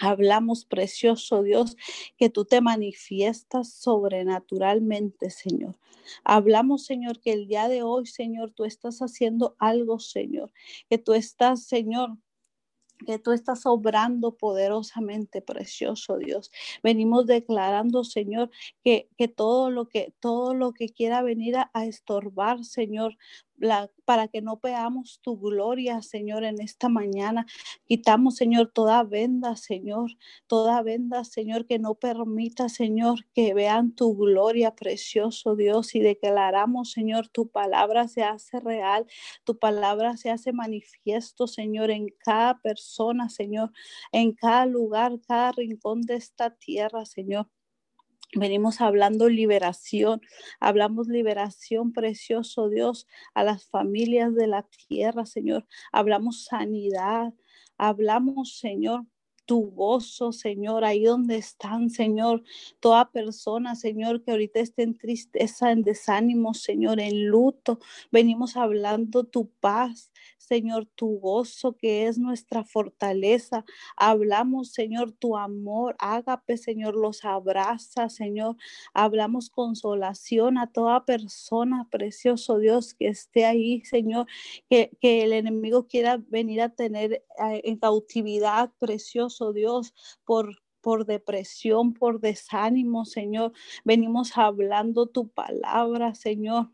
Hablamos, 0.00 0.64
precioso 0.64 1.42
Dios, 1.42 1.76
que 2.16 2.30
tú 2.30 2.44
te 2.44 2.60
manifiestas 2.60 3.72
sobrenaturalmente, 3.72 5.30
Señor. 5.30 5.76
Hablamos, 6.24 6.84
Señor, 6.84 7.20
que 7.20 7.32
el 7.32 7.46
día 7.46 7.68
de 7.68 7.82
hoy, 7.82 8.06
Señor, 8.06 8.52
tú 8.52 8.64
estás 8.64 9.00
haciendo 9.00 9.56
algo, 9.58 9.98
Señor. 9.98 10.52
Que 10.88 10.98
tú 10.98 11.14
estás, 11.14 11.64
Señor, 11.64 12.18
que 13.06 13.18
tú 13.18 13.32
estás 13.32 13.66
obrando 13.66 14.36
poderosamente, 14.36 15.42
precioso 15.42 16.18
Dios. 16.18 16.50
Venimos 16.82 17.26
declarando, 17.26 18.04
Señor, 18.04 18.50
que, 18.82 19.08
que 19.16 19.28
todo 19.28 19.70
lo 19.70 19.88
que 19.88 20.14
todo 20.20 20.54
lo 20.54 20.72
que 20.72 20.88
quiera 20.88 21.22
venir 21.22 21.56
a, 21.56 21.70
a 21.74 21.86
estorbar, 21.86 22.64
Señor, 22.64 23.16
para 24.04 24.28
que 24.28 24.42
no 24.42 24.58
veamos 24.62 25.20
tu 25.22 25.38
gloria, 25.38 26.02
Señor, 26.02 26.44
en 26.44 26.60
esta 26.60 26.88
mañana. 26.88 27.46
Quitamos, 27.86 28.36
Señor, 28.36 28.70
toda 28.72 29.02
venda, 29.04 29.56
Señor, 29.56 30.10
toda 30.46 30.82
venda, 30.82 31.24
Señor, 31.24 31.66
que 31.66 31.78
no 31.78 31.94
permita, 31.94 32.68
Señor, 32.68 33.24
que 33.34 33.54
vean 33.54 33.94
tu 33.94 34.16
gloria, 34.16 34.74
precioso 34.74 35.56
Dios, 35.56 35.94
y 35.94 36.00
declaramos, 36.00 36.92
Señor, 36.92 37.28
tu 37.28 37.48
palabra 37.48 38.08
se 38.08 38.22
hace 38.22 38.60
real, 38.60 39.06
tu 39.44 39.58
palabra 39.58 40.16
se 40.16 40.30
hace 40.30 40.52
manifiesto, 40.52 41.46
Señor, 41.46 41.90
en 41.90 42.08
cada 42.18 42.60
persona, 42.60 43.28
Señor, 43.28 43.72
en 44.12 44.32
cada 44.32 44.66
lugar, 44.66 45.12
cada 45.26 45.52
rincón 45.52 46.02
de 46.02 46.16
esta 46.16 46.50
tierra, 46.50 47.04
Señor. 47.04 47.48
Venimos 48.36 48.80
hablando 48.80 49.28
liberación, 49.28 50.20
hablamos 50.60 51.08
liberación, 51.08 51.92
precioso 51.92 52.68
Dios, 52.68 53.06
a 53.34 53.44
las 53.44 53.66
familias 53.66 54.34
de 54.34 54.46
la 54.46 54.66
tierra, 54.88 55.24
Señor. 55.24 55.66
Hablamos 55.92 56.44
sanidad, 56.44 57.32
hablamos, 57.78 58.58
Señor, 58.58 59.04
tu 59.46 59.70
gozo, 59.70 60.32
Señor, 60.32 60.84
ahí 60.84 61.04
donde 61.04 61.36
están, 61.36 61.90
Señor, 61.90 62.42
toda 62.80 63.10
persona, 63.10 63.74
Señor, 63.74 64.22
que 64.22 64.30
ahorita 64.30 64.60
esté 64.60 64.82
en 64.82 64.96
tristeza, 64.96 65.70
en 65.70 65.82
desánimo, 65.82 66.54
Señor, 66.54 67.00
en 67.00 67.26
luto. 67.26 67.78
Venimos 68.10 68.56
hablando 68.56 69.24
tu 69.24 69.50
paz, 69.60 70.10
Señor, 70.46 70.86
tu 70.94 71.18
gozo 71.20 71.76
que 71.76 72.06
es 72.06 72.18
nuestra 72.18 72.64
fortaleza. 72.64 73.64
Hablamos, 73.96 74.72
Señor, 74.72 75.12
tu 75.12 75.36
amor, 75.36 75.96
ágape, 75.98 76.56
Señor, 76.56 76.96
los 76.96 77.24
abraza, 77.24 78.08
Señor. 78.08 78.56
Hablamos 78.92 79.50
consolación 79.50 80.58
a 80.58 80.70
toda 80.70 81.04
persona, 81.04 81.88
precioso 81.90 82.58
Dios, 82.58 82.94
que 82.94 83.08
esté 83.08 83.44
ahí, 83.46 83.82
Señor, 83.84 84.26
que, 84.68 84.90
que 85.00 85.24
el 85.24 85.32
enemigo 85.32 85.86
quiera 85.86 86.22
venir 86.28 86.60
a 86.60 86.68
tener 86.68 87.12
eh, 87.12 87.62
en 87.64 87.78
cautividad, 87.78 88.72
precioso 88.78 89.52
Dios, 89.52 89.94
por 90.24 90.56
por 90.84 91.06
depresión, 91.06 91.94
por 91.94 92.20
desánimo, 92.20 93.06
Señor. 93.06 93.52
Venimos 93.84 94.36
hablando 94.36 95.06
tu 95.06 95.28
palabra, 95.30 96.14
Señor. 96.14 96.68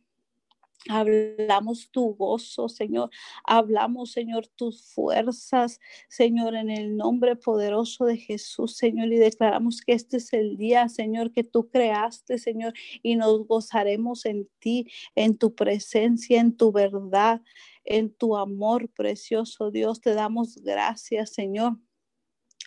Hablamos 0.88 1.90
tu 1.90 2.14
gozo, 2.14 2.68
Señor. 2.68 3.10
Hablamos, 3.44 4.12
Señor, 4.12 4.46
tus 4.46 4.82
fuerzas, 4.94 5.78
Señor, 6.08 6.54
en 6.54 6.70
el 6.70 6.96
nombre 6.96 7.36
poderoso 7.36 8.06
de 8.06 8.16
Jesús, 8.16 8.76
Señor. 8.76 9.12
Y 9.12 9.18
declaramos 9.18 9.82
que 9.82 9.92
este 9.92 10.16
es 10.16 10.32
el 10.32 10.56
día, 10.56 10.88
Señor, 10.88 11.32
que 11.32 11.44
tú 11.44 11.68
creaste, 11.68 12.38
Señor, 12.38 12.72
y 13.02 13.16
nos 13.16 13.46
gozaremos 13.46 14.24
en 14.24 14.48
ti, 14.58 14.86
en 15.14 15.36
tu 15.36 15.54
presencia, 15.54 16.40
en 16.40 16.56
tu 16.56 16.72
verdad, 16.72 17.42
en 17.84 18.10
tu 18.14 18.36
amor 18.36 18.88
precioso. 18.88 19.70
Dios, 19.70 20.00
te 20.00 20.14
damos 20.14 20.56
gracias, 20.62 21.30
Señor. 21.34 21.76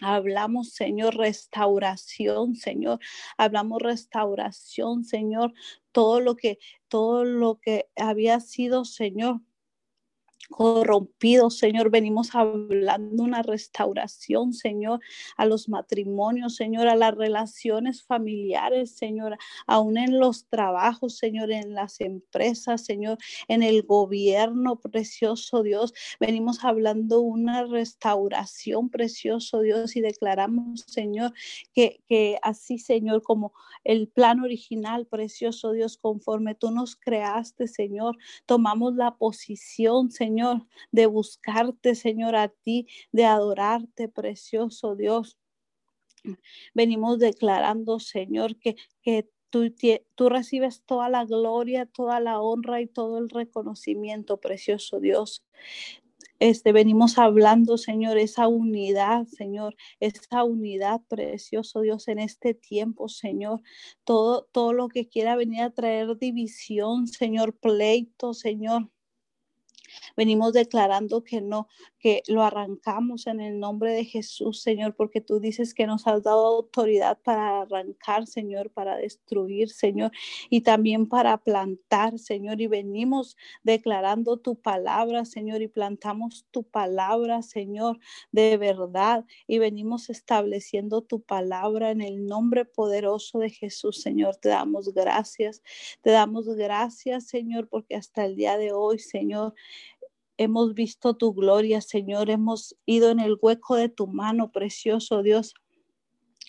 Hablamos, 0.01 0.73
Señor, 0.73 1.15
restauración, 1.15 2.55
Señor. 2.55 2.99
Hablamos 3.37 3.81
restauración, 3.81 5.05
Señor. 5.05 5.53
Todo 5.91 6.19
lo 6.19 6.35
que, 6.35 6.59
todo 6.87 7.23
lo 7.25 7.59
que 7.59 7.89
había 7.95 8.39
sido, 8.39 8.85
Señor, 8.85 9.41
corrompidos, 10.49 11.57
Señor. 11.57 11.89
Venimos 11.89 12.35
hablando 12.35 13.23
una 13.23 13.41
restauración, 13.41 14.53
Señor, 14.53 14.99
a 15.37 15.45
los 15.45 15.69
matrimonios, 15.69 16.55
Señor, 16.55 16.87
a 16.87 16.95
las 16.95 17.15
relaciones 17.15 18.03
familiares, 18.03 18.95
Señor, 18.95 19.37
aún 19.67 19.97
en 19.97 20.19
los 20.19 20.45
trabajos, 20.47 21.17
Señor, 21.17 21.51
en 21.51 21.73
las 21.73 22.01
empresas, 22.01 22.85
Señor, 22.85 23.17
en 23.47 23.63
el 23.63 23.83
gobierno, 23.83 24.79
precioso 24.79 25.63
Dios. 25.63 25.93
Venimos 26.19 26.63
hablando 26.63 27.21
una 27.21 27.65
restauración, 27.65 28.89
precioso 28.89 29.61
Dios, 29.61 29.95
y 29.95 30.01
declaramos, 30.01 30.81
Señor, 30.87 31.33
que, 31.73 32.01
que 32.07 32.37
así, 32.41 32.77
Señor, 32.79 33.21
como 33.23 33.53
el 33.83 34.07
plan 34.07 34.39
original, 34.41 35.05
precioso 35.07 35.71
Dios, 35.71 35.97
conforme 35.97 36.55
tú 36.55 36.71
nos 36.71 36.95
creaste, 36.95 37.67
Señor, 37.67 38.17
tomamos 38.45 38.95
la 38.95 39.15
posición, 39.15 40.11
Señor 40.11 40.32
de 40.91 41.05
buscarte, 41.05 41.95
Señor, 41.95 42.35
a 42.35 42.49
ti, 42.49 42.87
de 43.11 43.25
adorarte, 43.25 44.07
precioso 44.09 44.95
Dios. 44.95 45.37
Venimos 46.73 47.19
declarando, 47.19 47.99
Señor, 47.99 48.57
que, 48.57 48.75
que 49.01 49.29
Tú, 49.53 49.71
tú, 50.15 50.29
recibes 50.29 50.81
toda 50.83 51.09
la 51.09 51.25
gloria, 51.25 51.85
toda 51.85 52.19
la 52.19 52.41
honra 52.41 52.81
y 52.81 52.87
todo 52.87 53.19
el 53.19 53.29
reconocimiento, 53.29 54.37
precioso 54.37 54.99
Dios. 54.99 55.45
Este, 56.39 56.73
venimos 56.73 57.17
hablando, 57.17 57.77
Señor, 57.77 58.17
esa 58.17 58.47
unidad, 58.47 59.27
Señor, 59.27 59.75
esa 59.99 60.43
unidad, 60.43 61.01
precioso 61.07 61.81
Dios, 61.81 62.07
en 62.07 62.19
este 62.19 62.53
tiempo, 62.53 63.07
Señor. 63.07 63.61
Todo, 64.03 64.47
todo 64.51 64.73
lo 64.73 64.89
que 64.89 65.07
quiera 65.07 65.35
venir 65.35 65.61
a 65.61 65.69
traer 65.69 66.17
división, 66.17 67.07
Señor, 67.07 67.55
pleito, 67.55 68.33
Señor. 68.33 68.89
Venimos 70.15 70.53
declarando 70.53 71.23
que 71.23 71.41
no, 71.41 71.67
que 72.03 72.21
lo 72.27 72.43
arrancamos 72.43 73.27
en 73.27 73.39
el 73.39 73.61
nombre 73.61 73.93
de 73.93 74.03
Jesús, 74.03 74.61
Señor, 74.61 74.93
porque 74.93 75.21
tú 75.21 75.39
dices 75.39 75.73
que 75.73 75.87
nos 75.87 76.05
has 76.05 76.21
dado 76.21 76.45
autoridad 76.47 77.17
para 77.23 77.61
arrancar, 77.61 78.27
Señor, 78.27 78.71
para 78.71 78.97
destruir, 78.97 79.69
Señor, 79.69 80.11
y 80.49 80.61
también 80.61 81.07
para 81.07 81.37
plantar, 81.37 82.19
Señor. 82.19 82.59
Y 82.59 82.67
venimos 82.67 83.37
declarando 83.63 84.35
tu 84.35 84.55
palabra, 84.55 85.23
Señor, 85.23 85.61
y 85.61 85.69
plantamos 85.69 86.45
tu 86.51 86.63
palabra, 86.63 87.41
Señor, 87.41 87.99
de 88.33 88.57
verdad. 88.57 89.23
Y 89.47 89.59
venimos 89.59 90.09
estableciendo 90.09 91.03
tu 91.03 91.21
palabra 91.21 91.91
en 91.91 92.01
el 92.01 92.25
nombre 92.27 92.65
poderoso 92.65 93.39
de 93.39 93.49
Jesús, 93.49 94.01
Señor. 94.01 94.35
Te 94.35 94.49
damos 94.49 94.93
gracias. 94.93 95.63
Te 96.01 96.11
damos 96.11 96.49
gracias, 96.49 97.27
Señor, 97.27 97.69
porque 97.69 97.95
hasta 97.95 98.25
el 98.25 98.35
día 98.35 98.57
de 98.57 98.73
hoy, 98.73 98.99
Señor, 98.99 99.53
Hemos 100.37 100.73
visto 100.73 101.15
tu 101.15 101.33
gloria, 101.33 101.81
Señor. 101.81 102.29
Hemos 102.29 102.75
ido 102.85 103.11
en 103.11 103.19
el 103.19 103.37
hueco 103.41 103.75
de 103.75 103.89
tu 103.89 104.07
mano, 104.07 104.51
precioso 104.51 105.21
Dios. 105.21 105.53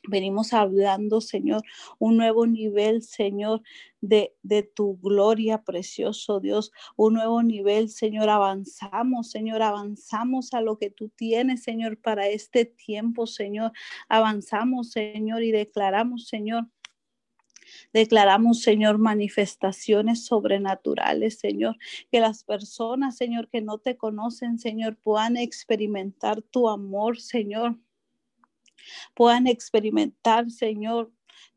Venimos 0.07 0.53
hablando, 0.53 1.23
Señor, 1.23 1.63
un 1.99 2.19
nuevo 2.19 2.47
nivel, 2.47 3.03
Señor, 3.03 3.63
de, 4.03 4.35
de, 4.43 4.63
tu 4.63 4.99
gloria, 4.99 5.63
precioso 5.63 6.41
Dios. 6.41 6.73
Un 6.97 7.15
nuevo 7.15 7.43
nivel, 7.43 7.89
Señor. 7.89 8.29
Avanzamos, 8.29 9.31
Señor. 9.31 9.63
Avanzamos 9.63 10.53
a 10.53 10.61
lo 10.61 10.77
que 10.77 10.91
tú 10.91 11.09
tienes, 11.09 11.63
Señor, 11.63 11.99
para 11.99 12.29
este 12.29 12.67
tiempo, 12.67 13.27
Señor. 13.27 13.73
Avanzamos, 14.09 14.91
Señor, 14.91 15.43
y 15.43 15.53
declaramos, 15.53 16.27
Señor, 16.29 16.67
Declaramos, 17.93 18.63
Señor, 18.63 18.99
manifestaciones 18.99 20.25
sobrenaturales, 20.25 21.39
Señor, 21.39 21.77
que 22.11 22.21
las 22.21 22.45
personas, 22.45 23.17
Señor, 23.17 23.49
que 23.49 23.61
no 23.61 23.79
te 23.79 23.97
conocen, 23.97 24.59
Señor, 24.59 24.97
puedan 24.97 25.37
experimentar 25.37 26.43
tu 26.43 26.69
amor, 26.69 27.21
Señor. 27.21 27.79
Puedan 29.15 29.47
experimentar, 29.47 30.51
Señor, 30.51 31.13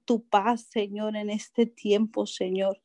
tu 0.05 0.23
paz, 0.23 0.61
Señor, 0.71 1.15
en 1.15 1.29
este 1.29 1.65
tiempo, 1.65 2.25
Señor. 2.25 2.81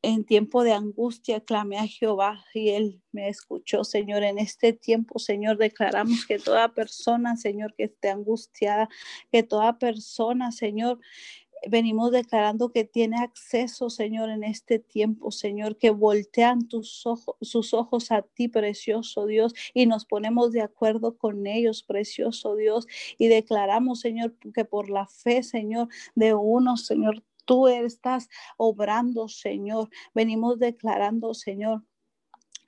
En 0.00 0.24
tiempo 0.24 0.62
de 0.62 0.72
angustia 0.72 1.40
clamé 1.40 1.76
a 1.76 1.86
Jehová 1.86 2.44
y 2.54 2.70
él 2.70 3.02
me 3.10 3.28
escuchó, 3.28 3.82
Señor. 3.82 4.22
En 4.22 4.38
este 4.38 4.72
tiempo, 4.72 5.18
Señor, 5.18 5.58
declaramos 5.58 6.24
que 6.24 6.38
toda 6.38 6.72
persona, 6.72 7.36
Señor, 7.36 7.74
que 7.74 7.84
esté 7.84 8.08
angustiada, 8.08 8.88
que 9.32 9.42
toda 9.42 9.78
persona, 9.78 10.52
Señor, 10.52 11.00
venimos 11.68 12.12
declarando 12.12 12.70
que 12.70 12.84
tiene 12.84 13.18
acceso, 13.18 13.90
Señor, 13.90 14.30
en 14.30 14.44
este 14.44 14.78
tiempo, 14.78 15.30
Señor, 15.30 15.76
que 15.76 15.90
voltean 15.90 16.68
tus 16.68 17.06
ojos, 17.06 17.36
sus 17.40 17.74
ojos 17.74 18.10
a 18.12 18.22
ti, 18.22 18.48
precioso 18.48 19.26
Dios, 19.26 19.54
y 19.74 19.86
nos 19.86 20.04
ponemos 20.04 20.52
de 20.52 20.62
acuerdo 20.62 21.16
con 21.16 21.46
ellos, 21.46 21.82
precioso 21.82 22.56
Dios, 22.56 22.86
y 23.18 23.28
declaramos, 23.28 24.00
Señor, 24.00 24.34
que 24.54 24.64
por 24.64 24.90
la 24.90 25.06
fe, 25.06 25.42
Señor, 25.42 25.88
de 26.14 26.34
uno, 26.34 26.76
Señor, 26.76 27.22
tú 27.44 27.66
estás 27.68 28.28
obrando, 28.58 29.28
Señor. 29.28 29.88
Venimos 30.14 30.58
declarando, 30.58 31.32
Señor, 31.34 31.82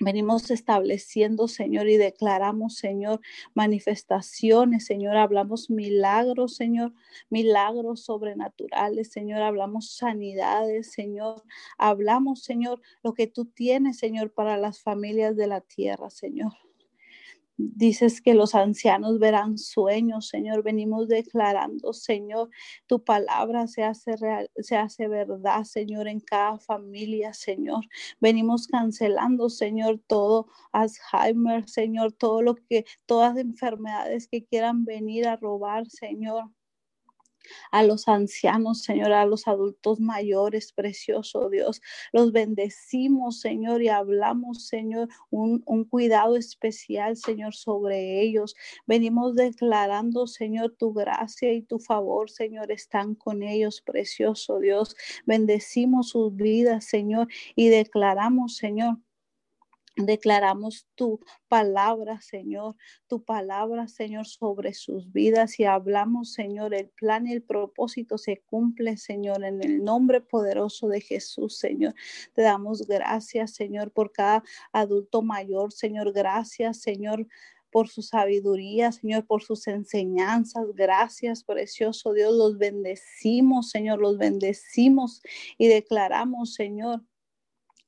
Venimos 0.02 0.50
estableciendo, 0.50 1.46
Señor, 1.46 1.86
y 1.88 1.98
declaramos, 1.98 2.76
Señor, 2.76 3.20
manifestaciones, 3.52 4.86
Señor. 4.86 5.18
Hablamos 5.18 5.68
milagros, 5.68 6.56
Señor, 6.56 6.94
milagros 7.28 8.00
sobrenaturales, 8.04 9.12
Señor. 9.12 9.42
Hablamos 9.42 9.90
sanidades, 9.90 10.92
Señor. 10.92 11.42
Hablamos, 11.76 12.42
Señor, 12.42 12.80
lo 13.02 13.12
que 13.12 13.26
tú 13.26 13.44
tienes, 13.44 13.98
Señor, 13.98 14.32
para 14.32 14.56
las 14.56 14.80
familias 14.80 15.36
de 15.36 15.46
la 15.48 15.60
tierra, 15.60 16.08
Señor. 16.08 16.69
Dices 17.74 18.20
que 18.22 18.34
los 18.34 18.54
ancianos 18.54 19.18
verán 19.18 19.58
sueños, 19.58 20.28
Señor. 20.28 20.62
Venimos 20.62 21.08
declarando, 21.08 21.92
Señor, 21.92 22.50
tu 22.86 23.04
palabra 23.04 23.66
se 23.66 23.82
hace 23.84 24.16
real, 24.16 24.50
se 24.56 24.76
hace 24.76 25.08
verdad, 25.08 25.64
Señor, 25.64 26.08
en 26.08 26.20
cada 26.20 26.58
familia, 26.58 27.34
Señor. 27.34 27.84
Venimos 28.20 28.66
cancelando, 28.66 29.50
Señor, 29.50 30.00
todo 30.06 30.46
Alzheimer, 30.72 31.68
Señor, 31.68 32.12
todo 32.12 32.42
lo 32.42 32.54
que, 32.54 32.84
todas 33.06 33.36
enfermedades 33.36 34.28
que 34.28 34.44
quieran 34.44 34.84
venir 34.84 35.28
a 35.28 35.36
robar, 35.36 35.88
Señor 35.90 36.50
a 37.70 37.82
los 37.82 38.08
ancianos, 38.08 38.82
Señor, 38.82 39.12
a 39.12 39.26
los 39.26 39.48
adultos 39.48 40.00
mayores, 40.00 40.72
precioso 40.72 41.48
Dios. 41.50 41.80
Los 42.12 42.32
bendecimos, 42.32 43.40
Señor, 43.40 43.82
y 43.82 43.88
hablamos, 43.88 44.66
Señor, 44.66 45.08
un, 45.30 45.62
un, 45.66 45.84
cuidado 45.84 46.36
especial, 46.36 47.16
Señor, 47.16 47.54
sobre 47.54 48.20
ellos. 48.20 48.54
Venimos 48.86 49.34
declarando, 49.34 50.26
Señor, 50.26 50.76
tu 50.78 50.92
gracia 50.92 51.52
y 51.52 51.62
tu 51.62 51.78
favor, 51.78 52.30
Señor, 52.30 52.70
están 52.72 53.14
con 53.14 53.42
ellos, 53.42 53.80
precioso 53.80 54.58
Dios. 54.58 54.96
Bendecimos 55.26 56.10
sus 56.10 56.34
vidas, 56.34 56.84
Señor, 56.84 57.28
y 57.54 57.68
declaramos, 57.68 58.56
Señor, 58.56 58.98
Declaramos 59.96 60.86
tu 60.94 61.20
palabra, 61.48 62.20
Señor, 62.20 62.76
tu 63.08 63.24
palabra, 63.24 63.88
Señor, 63.88 64.26
sobre 64.26 64.72
sus 64.72 65.12
vidas 65.12 65.58
y 65.58 65.64
hablamos, 65.64 66.32
Señor, 66.32 66.74
el 66.74 66.88
plan 66.90 67.26
y 67.26 67.32
el 67.32 67.42
propósito 67.42 68.16
se 68.16 68.40
cumple, 68.40 68.96
Señor, 68.96 69.44
en 69.44 69.62
el 69.62 69.82
nombre 69.82 70.20
poderoso 70.20 70.88
de 70.88 71.00
Jesús, 71.00 71.58
Señor. 71.58 71.94
Te 72.34 72.42
damos 72.42 72.86
gracias, 72.86 73.54
Señor, 73.54 73.90
por 73.90 74.12
cada 74.12 74.44
adulto 74.72 75.22
mayor, 75.22 75.72
Señor. 75.72 76.12
Gracias, 76.12 76.80
Señor 76.80 77.26
por 77.70 77.88
su 77.88 78.02
sabiduría, 78.02 78.92
Señor, 78.92 79.26
por 79.26 79.42
sus 79.42 79.66
enseñanzas. 79.68 80.66
Gracias, 80.74 81.44
precioso 81.44 82.12
Dios. 82.12 82.34
Los 82.34 82.58
bendecimos, 82.58 83.70
Señor, 83.70 84.00
los 84.00 84.18
bendecimos 84.18 85.22
y 85.56 85.68
declaramos, 85.68 86.54
Señor, 86.54 87.04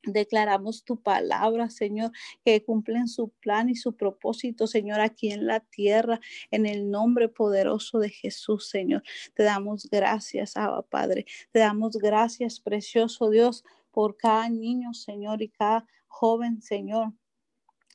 Declaramos 0.04 0.84
tu 0.84 1.00
palabra, 1.00 1.70
Señor, 1.70 2.10
que 2.44 2.64
cumplen 2.64 3.08
su 3.08 3.28
plan 3.28 3.68
y 3.68 3.76
su 3.76 3.96
propósito, 3.96 4.66
Señor, 4.66 5.00
aquí 5.00 5.30
en 5.30 5.46
la 5.46 5.60
tierra, 5.60 6.20
en 6.50 6.66
el 6.66 6.90
nombre 6.90 7.28
poderoso 7.28 7.98
de 8.00 8.10
Jesús, 8.10 8.68
Señor. 8.68 9.02
Te 9.34 9.44
damos 9.44 9.88
gracias, 9.90 10.56
Abba 10.56 10.82
Padre. 10.82 11.26
Te 11.52 11.60
damos 11.60 11.96
gracias, 11.96 12.60
precioso 12.60 13.30
Dios, 13.30 13.64
por 13.92 14.16
cada 14.16 14.48
niño, 14.48 14.92
Señor, 14.94 15.42
y 15.42 15.48
cada 15.50 15.86
joven, 16.08 16.62
Señor 16.62 17.12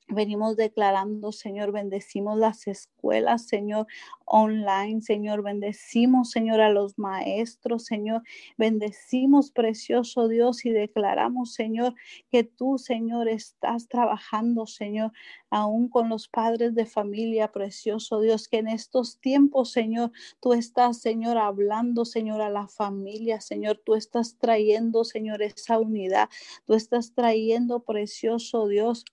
Venimos 0.10 0.56
declarando, 0.56 1.34
Señor, 1.34 1.74
bendecimos 1.74 2.38
las 2.38 2.66
escuelas, 2.68 3.46
Señor, 3.46 3.88
online, 4.26 5.02
Señor, 5.02 5.44
bendecimos, 5.44 6.32
Señor, 6.32 6.62
a 6.62 6.70
los 6.70 6.98
maestros, 6.98 7.84
Señor, 7.84 8.24
bendecimos, 8.58 9.52
precioso 9.52 10.30
Dios, 10.30 10.64
y 10.66 10.70
declaramos, 10.70 11.54
Señor, 11.54 11.94
que 12.30 12.46
tú, 12.46 12.78
Señor, 12.78 13.28
estás 13.28 13.90
trabajando, 13.90 14.66
Señor, 14.66 15.12
aún 15.50 15.90
con 15.90 16.08
los 16.08 16.30
padres 16.30 16.74
de 16.74 16.86
familia, 16.86 17.52
precioso 17.52 18.22
Dios, 18.22 18.48
que 18.48 18.60
en 18.60 18.70
estos 18.70 19.20
tiempos, 19.20 19.72
Señor, 19.72 20.12
tú 20.40 20.54
estás, 20.54 21.02
Señor, 21.02 21.38
hablando, 21.38 22.06
Señor, 22.06 22.42
a 22.42 22.50
la 22.50 22.70
familia, 22.70 23.42
Señor, 23.42 23.82
tú 23.86 23.94
estás 23.94 24.38
trayendo, 24.38 25.04
Señor, 25.04 25.42
esa 25.42 25.80
unidad, 25.80 26.30
tú 26.66 26.76
estás 26.76 27.14
trayendo, 27.14 27.82
precioso 27.82 28.70
Dios, 28.70 29.04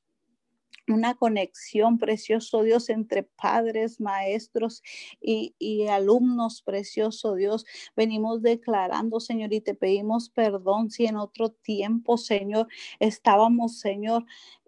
una 0.88 1.14
conexión, 1.14 1.98
precioso 1.98 2.62
Dios, 2.62 2.90
entre 2.90 3.22
padres, 3.22 4.00
maestros 4.00 4.82
y, 5.20 5.86
alumnos, 5.88 6.62
precioso 6.62 7.34
Dios. 7.34 7.64
Venimos 7.96 8.42
declarando, 8.42 9.20
Señor, 9.20 9.52
y 9.52 9.60
te 9.60 9.74
pedimos 9.74 10.28
perdón 10.30 10.90
si 10.90 11.06
en 11.06 11.16
otro 11.16 11.50
tiempo, 11.50 12.16
Señor, 12.18 12.68
estábamos, 12.98 13.78
Señor, 13.78 14.24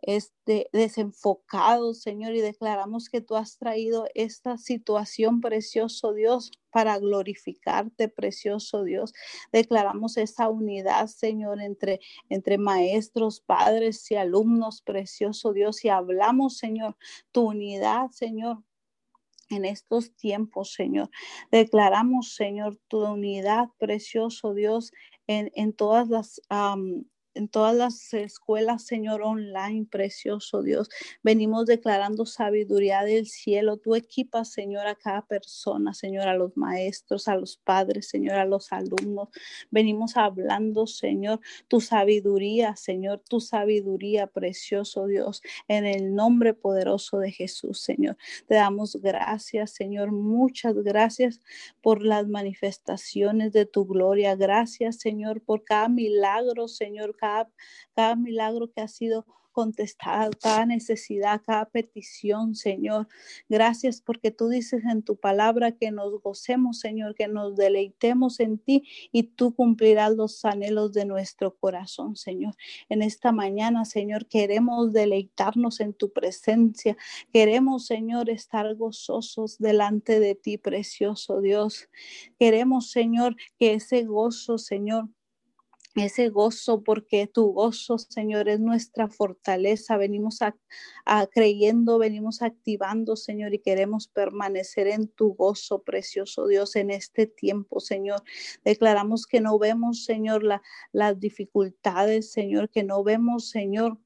este, 0.07 0.71
desenfocados, 0.73 2.01
Señor, 2.01 2.33
y 2.37 2.41
declaramos 2.41 3.09
que 3.11 3.21
tú 3.21 3.35
has 3.35 3.59
traído 3.59 4.07
esta 4.15 4.57
situación, 4.57 5.41
precioso 5.41 6.13
Dios, 6.13 6.53
para 6.71 6.97
glorificarte, 6.99 8.09
precioso 8.09 8.85
Dios. 8.85 9.13
Declaramos 9.53 10.17
esa 10.17 10.49
unidad, 10.49 11.09
Señor, 11.09 11.61
entre, 11.61 11.99
entre 12.29 12.57
maestros, 12.57 13.41
padres 13.41 14.09
y 14.13 14.15
alumnos, 14.15 14.81
precioso 14.81 15.53
Dios, 15.53 15.85
y 15.85 15.89
hablamos, 15.89 16.57
Señor, 16.57 16.97
tu 17.33 17.49
unidad, 17.49 18.11
Señor, 18.13 18.63
en 19.51 19.65
estos 19.65 20.15
tiempos, 20.15 20.73
Señor. 20.73 21.11
Declaramos, 21.51 22.37
Señor, 22.37 22.79
tu 22.87 23.05
unidad, 23.05 23.71
precioso 23.79 24.55
Dios, 24.55 24.93
en, 25.27 25.51
en 25.57 25.73
todas 25.73 26.09
las 26.09 26.41
en 27.37 27.49
todas 27.49 27.75
las 27.77 28.15
escuelas, 28.15 28.85
Señor, 28.85 29.23
online, 29.23 29.87
precioso 29.91 30.63
Dios. 30.63 30.89
Venimos 31.23 31.67
declarando 31.67 32.27
sabiduría 32.27 33.03
del 33.05 33.27
cielo. 33.27 33.77
Tú 33.77 33.95
equipas, 33.95 34.53
Señor, 34.53 34.87
a 34.87 34.95
cada 34.95 35.23
persona, 35.27 35.95
Señor, 35.95 36.29
a 36.29 36.35
los 36.35 36.57
maestros, 36.57 37.29
a 37.29 37.37
los 37.37 37.57
padres, 37.57 38.09
Señor, 38.09 38.37
a 38.37 38.45
los 38.45 38.73
alumnos. 38.73 39.29
Venimos 39.71 40.17
hablando, 40.17 40.87
Señor, 40.87 41.41
tu 41.69 41.81
sabiduría, 41.81 42.77
Señor, 42.77 43.23
tu 43.29 43.41
sabiduría, 43.41 44.27
precioso 44.27 45.07
Dios, 45.07 45.43
en 45.69 45.85
el 45.85 46.15
nombre 46.15 46.55
poderoso 46.55 47.19
de 47.19 47.33
Jesús, 47.33 47.81
Señor. 47.81 48.17
Te 48.47 48.55
damos 48.55 48.97
gracias, 48.97 49.73
Señor, 49.73 50.13
muchas 50.13 50.75
gracias 50.77 51.41
por 51.83 52.03
las 52.03 52.27
manifestaciones 52.27 53.53
de 53.53 53.67
tu 53.67 53.87
gloria. 53.87 54.35
Gracias, 54.37 54.97
Señor, 54.97 55.41
por 55.43 55.65
cada 55.65 55.89
milagro, 55.89 56.69
Señor, 56.69 57.17
cada, 57.17 57.26
milagro 58.17 58.71
que 58.71 58.81
ha 58.81 58.89
sido 58.89 59.27
contestado, 59.57 60.33
cada 60.39 60.67
necesidad, 60.67 61.41
cada 61.43 61.65
petición, 61.65 62.55
Señor. 62.55 63.09
Gracias 63.49 64.03
porque 64.03 64.31
tú 64.31 64.51
dices 64.51 64.85
en 64.85 65.03
tu 65.03 65.17
palabra 65.17 65.73
que 65.73 65.91
nos 65.91 66.21
gocemos, 66.21 66.79
Señor, 66.79 67.15
que 67.15 67.27
nos 67.27 67.57
deleitemos 67.57 68.39
en 68.41 68.59
ti 68.59 68.87
y 69.13 69.23
tú 69.23 69.55
cumplirás 69.55 70.15
los 70.15 70.45
anhelos 70.45 70.93
de 70.93 71.07
nuestro 71.07 71.57
corazón, 71.57 72.17
Señor. 72.17 72.55
En 72.91 73.01
esta 73.01 73.33
mañana, 73.33 73.87
Señor, 73.87 74.27
queremos 74.27 74.93
deleitarnos 74.93 75.81
en 75.81 75.95
tu 75.95 76.13
presencia. 76.13 76.95
Queremos, 77.33 77.87
Señor, 77.87 78.29
estar 78.29 78.75
gozosos 78.75 79.57
delante 79.57 80.21
de 80.21 80.35
ti, 80.35 80.59
precioso 80.59 81.41
Dios. 81.41 81.89
Queremos, 82.39 82.91
Señor, 82.91 83.37
que 83.59 83.73
ese 83.73 84.05
gozo, 84.05 84.59
Señor, 84.59 85.09
ese 85.97 86.29
gozo, 86.29 86.83
porque 86.83 87.27
tu 87.27 87.53
gozo, 87.53 87.99
Señor, 87.99 88.49
es 88.49 88.61
nuestra 88.61 89.09
fortaleza. 89.09 89.97
Venimos 89.97 90.43
a, 90.43 90.57
creyendo, 91.33 91.99
venimos 91.99 92.43
activando, 92.43 93.17
Señor, 93.17 93.55
y 93.55 93.61
queremos 93.61 94.09
permanecer 94.09 94.87
en 94.89 95.09
tu 95.09 95.35
gozo, 95.35 95.83
precioso 95.83 96.47
Dios, 96.47 96.77
en 96.77 96.91
este 96.91 97.27
tiempo, 97.27 97.81
Señor. 97.81 98.23
Declaramos 98.65 99.27
que 99.27 99.41
no 99.41 99.59
vemos, 99.59 100.05
Señor, 100.05 100.43
las 100.93 101.21
dificultades, 101.21 102.31
Señor, 102.31 102.71
que 102.71 102.83
no 102.83 103.03
vemos, 103.03 103.49
Señor, 103.49 103.99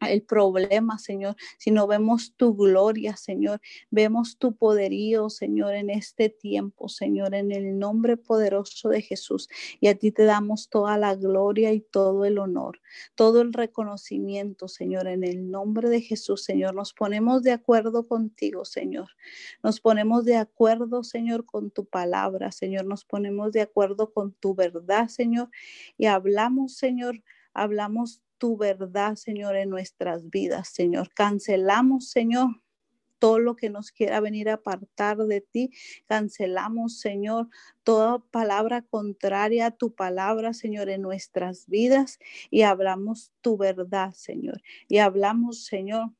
el 0.00 0.22
problema, 0.22 0.98
Señor, 0.98 1.36
sino 1.58 1.86
vemos 1.86 2.34
tu 2.36 2.54
gloria, 2.54 3.16
Señor, 3.16 3.60
vemos 3.90 4.36
tu 4.36 4.54
poderío, 4.54 5.30
Señor, 5.30 5.74
en 5.74 5.90
este 5.90 6.28
tiempo, 6.28 6.88
Señor, 6.88 7.34
en 7.34 7.50
el 7.50 7.78
nombre 7.78 8.16
poderoso 8.16 8.90
de 8.90 9.00
Jesús. 9.00 9.48
Y 9.80 9.88
a 9.88 9.94
ti 9.94 10.12
te 10.12 10.24
damos 10.24 10.68
toda 10.68 10.98
la 10.98 11.14
gloria 11.14 11.72
y 11.72 11.80
todo 11.80 12.24
el 12.24 12.38
honor, 12.38 12.80
todo 13.14 13.40
el 13.40 13.52
reconocimiento, 13.52 14.68
Señor, 14.68 15.08
en 15.08 15.24
el 15.24 15.50
nombre 15.50 15.88
de 15.88 16.02
Jesús, 16.02 16.44
Señor. 16.44 16.74
Nos 16.74 16.92
ponemos 16.92 17.42
de 17.42 17.52
acuerdo 17.52 18.06
contigo, 18.06 18.64
Señor. 18.64 19.08
Nos 19.62 19.80
ponemos 19.80 20.24
de 20.24 20.36
acuerdo, 20.36 21.04
Señor, 21.04 21.46
con 21.46 21.70
tu 21.70 21.86
palabra, 21.86 22.52
Señor. 22.52 22.84
Nos 22.84 23.04
ponemos 23.04 23.52
de 23.52 23.62
acuerdo 23.62 24.12
con 24.12 24.32
tu 24.32 24.54
verdad, 24.54 25.08
Señor. 25.08 25.48
Y 25.96 26.06
hablamos, 26.06 26.76
Señor, 26.76 27.22
hablamos 27.54 28.20
tu 28.38 28.56
verdad, 28.56 29.16
Señor, 29.16 29.56
en 29.56 29.70
nuestras 29.70 30.28
vidas, 30.30 30.68
Señor. 30.68 31.10
Cancelamos, 31.14 32.10
Señor, 32.10 32.60
todo 33.18 33.38
lo 33.38 33.56
que 33.56 33.70
nos 33.70 33.92
quiera 33.92 34.20
venir 34.20 34.48
a 34.48 34.54
apartar 34.54 35.18
de 35.18 35.40
ti. 35.40 35.70
Cancelamos, 36.06 36.98
Señor, 37.00 37.48
toda 37.82 38.18
palabra 38.18 38.82
contraria 38.82 39.66
a 39.66 39.70
tu 39.70 39.94
palabra, 39.94 40.52
Señor, 40.52 40.88
en 40.88 41.02
nuestras 41.02 41.66
vidas 41.66 42.18
y 42.50 42.62
hablamos 42.62 43.32
tu 43.40 43.56
verdad, 43.56 44.12
Señor. 44.12 44.62
Y 44.88 44.98
hablamos, 44.98 45.64
Señor, 45.64 46.12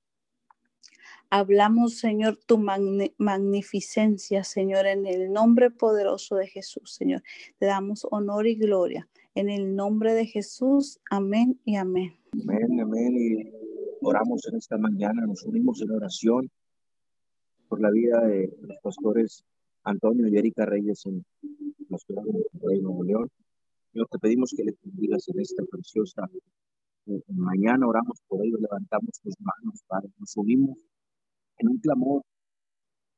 Hablamos, 1.28 1.98
Señor, 1.98 2.38
tu 2.46 2.56
magnificencia, 3.18 4.44
Señor, 4.44 4.86
en 4.86 5.06
el 5.06 5.32
nombre 5.32 5.70
poderoso 5.72 6.36
de 6.36 6.46
Jesús, 6.46 6.94
Señor. 6.94 7.22
Te 7.58 7.66
damos 7.66 8.06
honor 8.10 8.46
y 8.46 8.54
gloria. 8.54 9.08
En 9.36 9.50
el 9.50 9.76
nombre 9.76 10.14
de 10.14 10.24
Jesús, 10.24 10.98
amén 11.10 11.60
y 11.66 11.76
amén. 11.76 12.16
Amén, 12.32 12.80
amén. 12.80 13.14
Y 13.18 13.52
oramos 14.00 14.40
en 14.48 14.56
esta 14.56 14.78
mañana, 14.78 15.26
nos 15.26 15.44
unimos 15.44 15.82
en 15.82 15.90
oración 15.90 16.50
por 17.68 17.82
la 17.82 17.90
vida 17.90 18.18
de 18.22 18.50
los 18.62 18.78
pastores 18.82 19.44
Antonio 19.84 20.26
y 20.26 20.38
Erika 20.38 20.64
Reyes 20.64 21.04
en 21.04 21.22
la 21.90 21.98
ciudad 21.98 22.22
de 22.22 22.80
Nuevo 22.80 23.04
León. 23.04 23.28
Señor, 23.92 24.08
te 24.10 24.18
pedimos 24.20 24.54
que 24.56 24.64
les 24.64 24.74
bendigas 24.82 25.28
en 25.28 25.38
esta 25.38 25.62
preciosa 25.70 26.22
eh, 27.04 27.20
mañana. 27.28 27.86
Oramos 27.86 28.18
por 28.28 28.42
ellos, 28.42 28.58
levantamos 28.58 29.20
tus 29.22 29.34
manos, 29.38 29.82
Padre. 29.86 30.08
Nos 30.18 30.34
unimos 30.38 30.78
en 31.58 31.68
un 31.68 31.78
clamor 31.80 32.22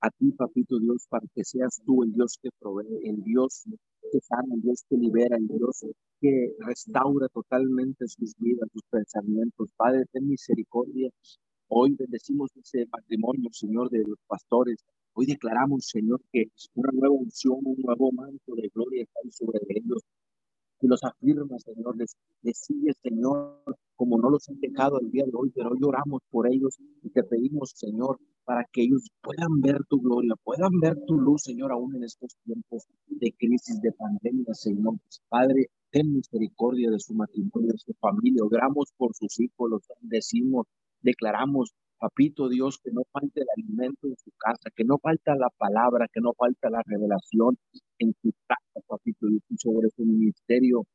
a 0.01 0.11
ti, 0.11 0.33
papito 0.33 0.81
Dios, 0.81 1.07
para 1.09 1.29
que 1.33 1.45
seas 1.45 1.81
tú 1.87 2.03
el 2.03 2.13
Dios 2.13 2.41
que 2.43 2.51
provee, 2.59 3.09
el 3.09 3.23
Dios 3.23 3.67
que 4.11 4.21
sana, 4.21 4.55
el 4.55 4.61
Dios 4.63 4.85
que 4.89 4.97
libera, 4.97 5.37
el 5.37 5.47
Dios 5.47 5.85
que 6.21 6.55
restaura 6.61 7.29
totalmente 7.29 8.07
sus 8.09 8.35
vidas, 8.39 8.69
sus 8.73 8.83
pensamientos. 8.91 9.71
Padre, 9.77 10.05
ten 10.13 10.27
misericordia. 10.29 11.11
Hoy 11.69 11.95
bendecimos 11.99 12.51
ese 12.57 12.87
patrimonio, 12.87 13.51
Señor, 13.53 13.91
de 13.91 13.99
los 13.99 14.19
pastores. 14.27 14.79
Hoy 15.15 15.27
declaramos, 15.27 15.87
Señor, 15.87 16.21
que 16.33 16.47
una 16.75 16.91
nueva 16.93 17.15
unción, 17.15 17.59
un 17.65 17.77
nuevo 17.79 18.11
manto 18.13 18.55
de 18.55 18.69
gloria 18.75 19.03
está 19.03 19.21
sobre 19.31 19.61
ellos 19.69 20.03
y 20.81 20.87
los 20.87 21.03
afirma, 21.03 21.59
Señor, 21.59 21.97
les, 21.97 22.17
sigue, 22.57 22.93
Señor, 23.03 23.61
como 23.97 24.19
no 24.19 24.31
los 24.31 24.49
han 24.49 24.61
dejado 24.61 25.01
el 25.01 25.11
día 25.11 25.25
de 25.25 25.33
hoy, 25.35 25.51
pero 25.51 25.71
hoy 25.71 25.79
oramos 25.83 26.23
por 26.31 26.47
ellos 26.47 26.77
y 27.03 27.11
te 27.11 27.25
pedimos, 27.25 27.73
Señor, 27.75 28.19
para 28.49 28.65
que 28.73 28.81
ellos 28.81 29.05
puedan 29.21 29.61
ver 29.61 29.77
tu 29.91 30.01
gloria, 30.01 30.33
puedan 30.43 30.73
ver 30.81 30.97
tu 31.07 31.21
luz, 31.21 31.43
Señor, 31.43 31.71
aún 31.71 31.95
en 31.97 32.05
estos 32.05 32.35
tiempos 32.47 32.87
de 33.07 33.31
crisis, 33.39 33.79
de 33.83 33.93
pandemia, 33.93 34.55
Señor. 34.55 34.95
Padre, 35.29 35.67
ten 35.91 36.15
misericordia 36.15 36.91
de 36.91 36.99
su 36.99 37.13
matrimonio, 37.13 37.73
de 37.73 37.77
su 37.77 37.93
familia. 38.01 38.43
Oramos 38.43 38.91
por 38.97 39.15
sus 39.15 39.39
hijos, 39.39 39.69
los 39.69 39.83
decimos, 40.01 40.67
declaramos 41.03 41.75
Papito 41.99 42.49
Dios, 42.49 42.79
que 42.83 42.91
no 42.91 43.03
falte 43.13 43.43
el 43.43 43.49
alimento 43.55 44.09
en 44.09 44.17
su 44.17 44.31
casa, 44.39 44.71
que 44.75 44.85
no 44.85 44.97
falta 44.97 45.35
la 45.37 45.51
palabra, 45.59 46.07
que 46.11 46.23
no 46.23 46.33
falta 46.33 46.71
la 46.71 46.81
revelación 46.87 47.59
en 47.99 48.15
su 48.23 48.33
casa, 48.47 48.87
Papito 48.87 49.27
Dios, 49.27 49.43
sobre 49.59 49.91
su 49.91 50.07
ministerio. 50.07 50.87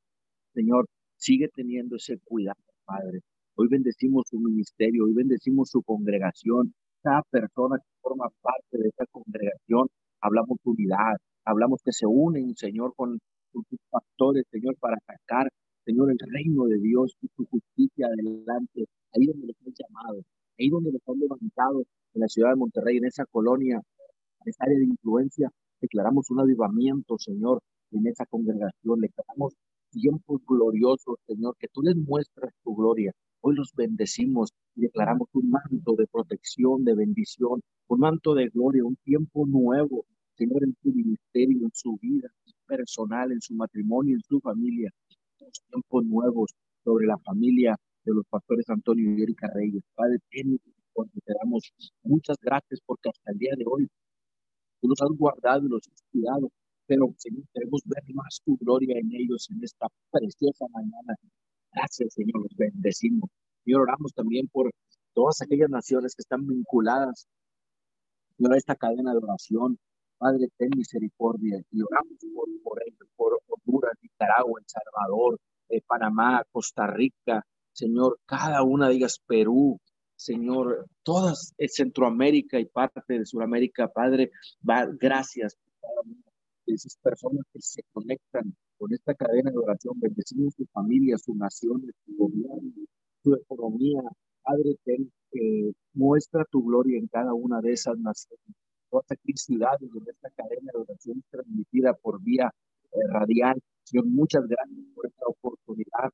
Señor, 0.55 0.87
sigue 1.17 1.49
teniendo 1.53 1.97
ese 1.97 2.17
cuidado, 2.23 2.63
Padre. 2.83 3.19
Hoy 3.53 3.67
bendecimos 3.69 4.23
su 4.27 4.39
ministerio, 4.39 5.03
hoy 5.05 5.13
bendecimos 5.13 5.69
su 5.69 5.83
congregación. 5.83 6.73
Cada 7.03 7.21
persona 7.29 7.77
que 7.77 7.89
forma 8.01 8.29
parte 8.41 8.77
de 8.77 8.87
esta 8.87 9.05
congregación, 9.11 9.87
hablamos 10.21 10.57
unidad, 10.63 11.17
hablamos 11.45 11.81
que 11.83 11.91
se 11.91 12.05
unen, 12.07 12.55
Señor, 12.55 12.93
con, 12.95 13.19
sus 13.51 13.79
pastores, 13.91 14.45
Señor, 14.49 14.75
para 14.79 14.97
sacar, 15.05 15.47
Señor, 15.85 16.09
el 16.09 16.17
reino 16.33 16.65
de 16.65 16.79
Dios 16.79 17.13
y 17.21 17.27
su 17.35 17.45
justicia 17.45 18.07
adelante, 18.07 18.85
ahí 19.13 19.27
donde 19.27 19.47
los 19.47 19.57
han 19.67 19.73
llamado 19.77 20.23
ahí 20.59 20.69
donde 20.69 20.91
nos 20.91 21.01
han 21.07 21.19
levantado 21.19 21.83
en 22.13 22.21
la 22.21 22.27
ciudad 22.27 22.51
de 22.51 22.55
Monterrey, 22.55 22.97
en 22.97 23.05
esa 23.05 23.25
colonia, 23.25 23.77
en 23.77 24.49
esa 24.49 24.63
área 24.65 24.77
de 24.77 24.85
influencia, 24.85 25.49
declaramos 25.81 26.29
un 26.29 26.39
avivamiento, 26.39 27.17
Señor, 27.17 27.59
en 27.91 28.07
esa 28.07 28.25
congregación, 28.25 28.99
declaramos 28.99 29.53
tiempos 29.91 30.41
gloriosos, 30.47 31.17
Señor, 31.27 31.55
que 31.59 31.67
tú 31.71 31.81
les 31.81 31.95
muestras 31.95 32.51
tu 32.63 32.75
gloria. 32.75 33.11
Hoy 33.45 33.55
los 33.55 33.73
bendecimos 33.75 34.53
y 34.73 34.83
declaramos 34.83 35.27
un 35.33 35.49
manto 35.49 35.95
de 35.97 36.07
protección, 36.07 36.85
de 36.85 36.95
bendición, 36.95 37.61
un 37.87 37.99
manto 37.99 38.33
de 38.35 38.47
gloria, 38.47 38.85
un 38.85 38.95
tiempo 39.03 39.45
nuevo, 39.45 40.05
Señor, 40.37 40.63
en 40.63 40.73
su 40.81 40.93
ministerio, 40.93 41.65
en 41.65 41.71
su 41.73 41.97
vida 41.97 42.29
personal, 42.65 43.33
en 43.33 43.41
su 43.41 43.53
matrimonio, 43.55 44.15
en 44.15 44.21
su 44.21 44.39
familia. 44.39 44.89
Tiempos 45.69 46.05
nuevos 46.05 46.55
sobre 46.85 47.05
la 47.05 47.17
familia 47.17 47.75
de 48.05 48.13
los 48.13 48.25
pastores 48.29 48.69
Antonio 48.69 49.13
y 49.13 49.23
Erika 49.23 49.51
Reyes. 49.53 49.83
Padre, 49.93 50.19
te 50.31 51.33
damos 51.43 51.73
muchas 52.03 52.37
gracias 52.41 52.79
porque 52.85 53.09
hasta 53.09 53.33
el 53.33 53.39
día 53.39 53.55
de 53.57 53.65
hoy 53.67 53.89
tú 54.79 54.87
los 54.87 55.01
has 55.01 55.17
guardado 55.17 55.65
y 55.65 55.69
los 55.69 55.85
has 55.89 56.01
cuidado, 56.13 56.49
pero 56.87 57.13
Señor, 57.17 57.43
queremos 57.53 57.81
ver 57.87 58.03
más 58.13 58.39
tu 58.45 58.55
gloria 58.55 58.97
en 58.97 59.11
ellos 59.11 59.49
en 59.51 59.61
esta 59.61 59.87
preciosa 60.11 60.65
mañana. 60.69 61.17
Gracias, 61.73 62.13
Señor, 62.13 62.43
los 62.43 62.55
bendecimos. 62.55 63.29
Y 63.65 63.73
oramos 63.73 64.13
también 64.13 64.47
por 64.47 64.71
todas 65.13 65.41
aquellas 65.41 65.69
naciones 65.69 66.15
que 66.15 66.21
están 66.21 66.45
vinculadas 66.45 67.27
a 68.51 68.57
esta 68.57 68.75
cadena 68.75 69.11
de 69.11 69.19
oración. 69.19 69.77
Padre, 70.17 70.47
ten 70.57 70.69
misericordia 70.75 71.61
y 71.71 71.81
oramos 71.81 72.17
por, 72.33 72.47
por 72.63 72.81
ellos, 72.85 73.09
por 73.15 73.39
Honduras, 73.47 73.93
Nicaragua, 74.01 74.59
El 74.59 74.65
Salvador, 74.67 75.39
eh, 75.69 75.81
Panamá, 75.85 76.43
Costa 76.51 76.87
Rica, 76.87 77.45
Señor, 77.73 78.19
cada 78.25 78.63
una 78.63 78.87
de 78.87 78.95
ellas, 78.95 79.19
Perú, 79.25 79.79
Señor, 80.15 80.87
todas 81.03 81.53
Centroamérica 81.67 82.59
y 82.59 82.65
parte 82.65 83.01
de 83.07 83.25
Sudamérica, 83.25 83.87
Padre, 83.87 84.31
va, 84.67 84.85
gracias 84.85 85.57
por 85.81 86.05
esas 86.67 86.95
personas 86.97 87.45
que 87.51 87.59
se 87.61 87.83
conectan 87.91 88.55
con 88.83 88.93
esta 88.93 89.13
cadena 89.13 89.49
de 89.49 89.57
oración, 89.57 89.97
bendecimos 89.97 90.53
su 90.55 90.65
familia, 90.65 91.17
su 91.17 91.33
nación, 91.35 91.81
su 92.05 92.17
gobierno, 92.17 92.73
su 93.23 93.33
economía. 93.33 94.01
Padre, 94.43 94.75
ten, 94.83 95.09
muestra 95.93 96.43
tu 96.51 96.61
gloria 96.65 96.99
en 96.99 97.07
cada 97.07 97.33
una 97.33 97.61
de 97.61 97.71
esas 97.71 97.97
naciones, 97.97 98.43
todas 98.89 99.05
aquellas 99.09 99.39
ciudades 99.39 99.89
donde 99.89 100.11
esta 100.11 100.29
cadena 100.31 100.69
de 100.73 100.81
oración 100.81 101.17
es 101.17 101.29
transmitida 101.31 101.93
por 101.93 102.21
vía 102.21 102.51
eh, 102.91 102.97
radial. 103.09 103.57
Señor, 103.83 104.07
muchas 104.07 104.45
gracias 104.49 104.85
por 104.93 105.05
esta 105.07 105.27
oportunidad 105.27 106.11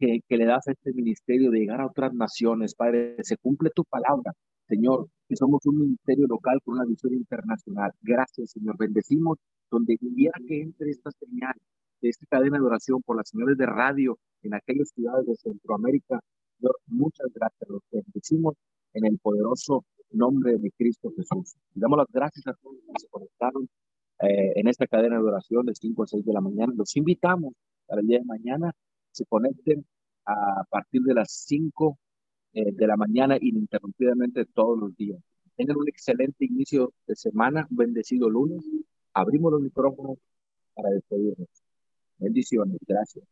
que, 0.00 0.20
le 0.30 0.44
das 0.44 0.66
a 0.66 0.72
este 0.72 0.92
ministerio 0.92 1.52
de 1.52 1.60
llegar 1.60 1.80
a 1.80 1.86
otras 1.86 2.12
naciones, 2.12 2.74
Padre. 2.74 3.14
Se 3.22 3.36
cumple 3.36 3.70
tu 3.72 3.84
palabra, 3.84 4.32
Señor, 4.72 5.08
que 5.28 5.36
somos 5.36 5.60
un 5.66 5.80
ministerio 5.80 6.26
local 6.26 6.58
con 6.64 6.76
una 6.76 6.86
visión 6.86 7.12
internacional. 7.12 7.92
Gracias, 8.00 8.52
Señor. 8.52 8.78
Bendecimos 8.78 9.36
donde 9.70 9.98
quiera 9.98 10.32
que 10.48 10.62
entre 10.62 10.90
esta 10.90 11.10
señal 11.10 11.54
de 12.00 12.08
esta 12.08 12.24
cadena 12.26 12.56
de 12.56 12.64
oración 12.64 13.02
por 13.02 13.18
las 13.18 13.28
señales 13.28 13.58
de 13.58 13.66
radio 13.66 14.18
en 14.42 14.54
aquellas 14.54 14.88
ciudades 14.94 15.26
de 15.26 15.36
Centroamérica. 15.36 16.20
Señor, 16.56 16.76
muchas 16.86 17.26
gracias. 17.34 17.68
Los 17.68 17.82
bendecimos 17.90 18.54
en 18.94 19.04
el 19.04 19.18
poderoso 19.18 19.84
nombre 20.10 20.56
de 20.56 20.70
Cristo 20.70 21.12
Jesús. 21.16 21.54
Le 21.74 21.80
damos 21.82 21.98
las 21.98 22.08
gracias 22.10 22.46
a 22.46 22.54
todos 22.54 22.76
los 22.76 22.84
que 22.86 23.00
se 23.02 23.08
conectaron 23.08 23.68
eh, 24.20 24.52
en 24.56 24.68
esta 24.68 24.86
cadena 24.86 25.16
de 25.16 25.22
oración 25.22 25.66
de 25.66 25.74
5 25.74 26.02
a 26.02 26.06
6 26.06 26.24
de 26.24 26.32
la 26.32 26.40
mañana. 26.40 26.72
Los 26.74 26.96
invitamos 26.96 27.52
para 27.86 28.00
el 28.00 28.06
día 28.06 28.20
de 28.20 28.24
mañana 28.24 28.72
se 29.10 29.26
conecten 29.26 29.84
a 30.24 30.64
partir 30.70 31.02
de 31.02 31.12
las 31.12 31.30
5 31.46 31.98
eh, 32.54 32.72
de 32.72 32.86
la 32.86 32.96
mañana 32.96 33.36
ininterrumpidamente 33.40 34.44
todos 34.46 34.78
los 34.78 34.96
días. 34.96 35.18
Tengan 35.56 35.76
un 35.76 35.88
excelente 35.88 36.44
inicio 36.44 36.92
de 37.06 37.16
semana, 37.16 37.66
un 37.70 37.76
bendecido 37.76 38.28
lunes. 38.30 38.64
Abrimos 39.14 39.52
los 39.52 39.62
micrófonos 39.62 40.18
para 40.74 40.90
despedirnos. 40.90 41.48
Bendiciones, 42.18 42.78
gracias. 42.86 43.24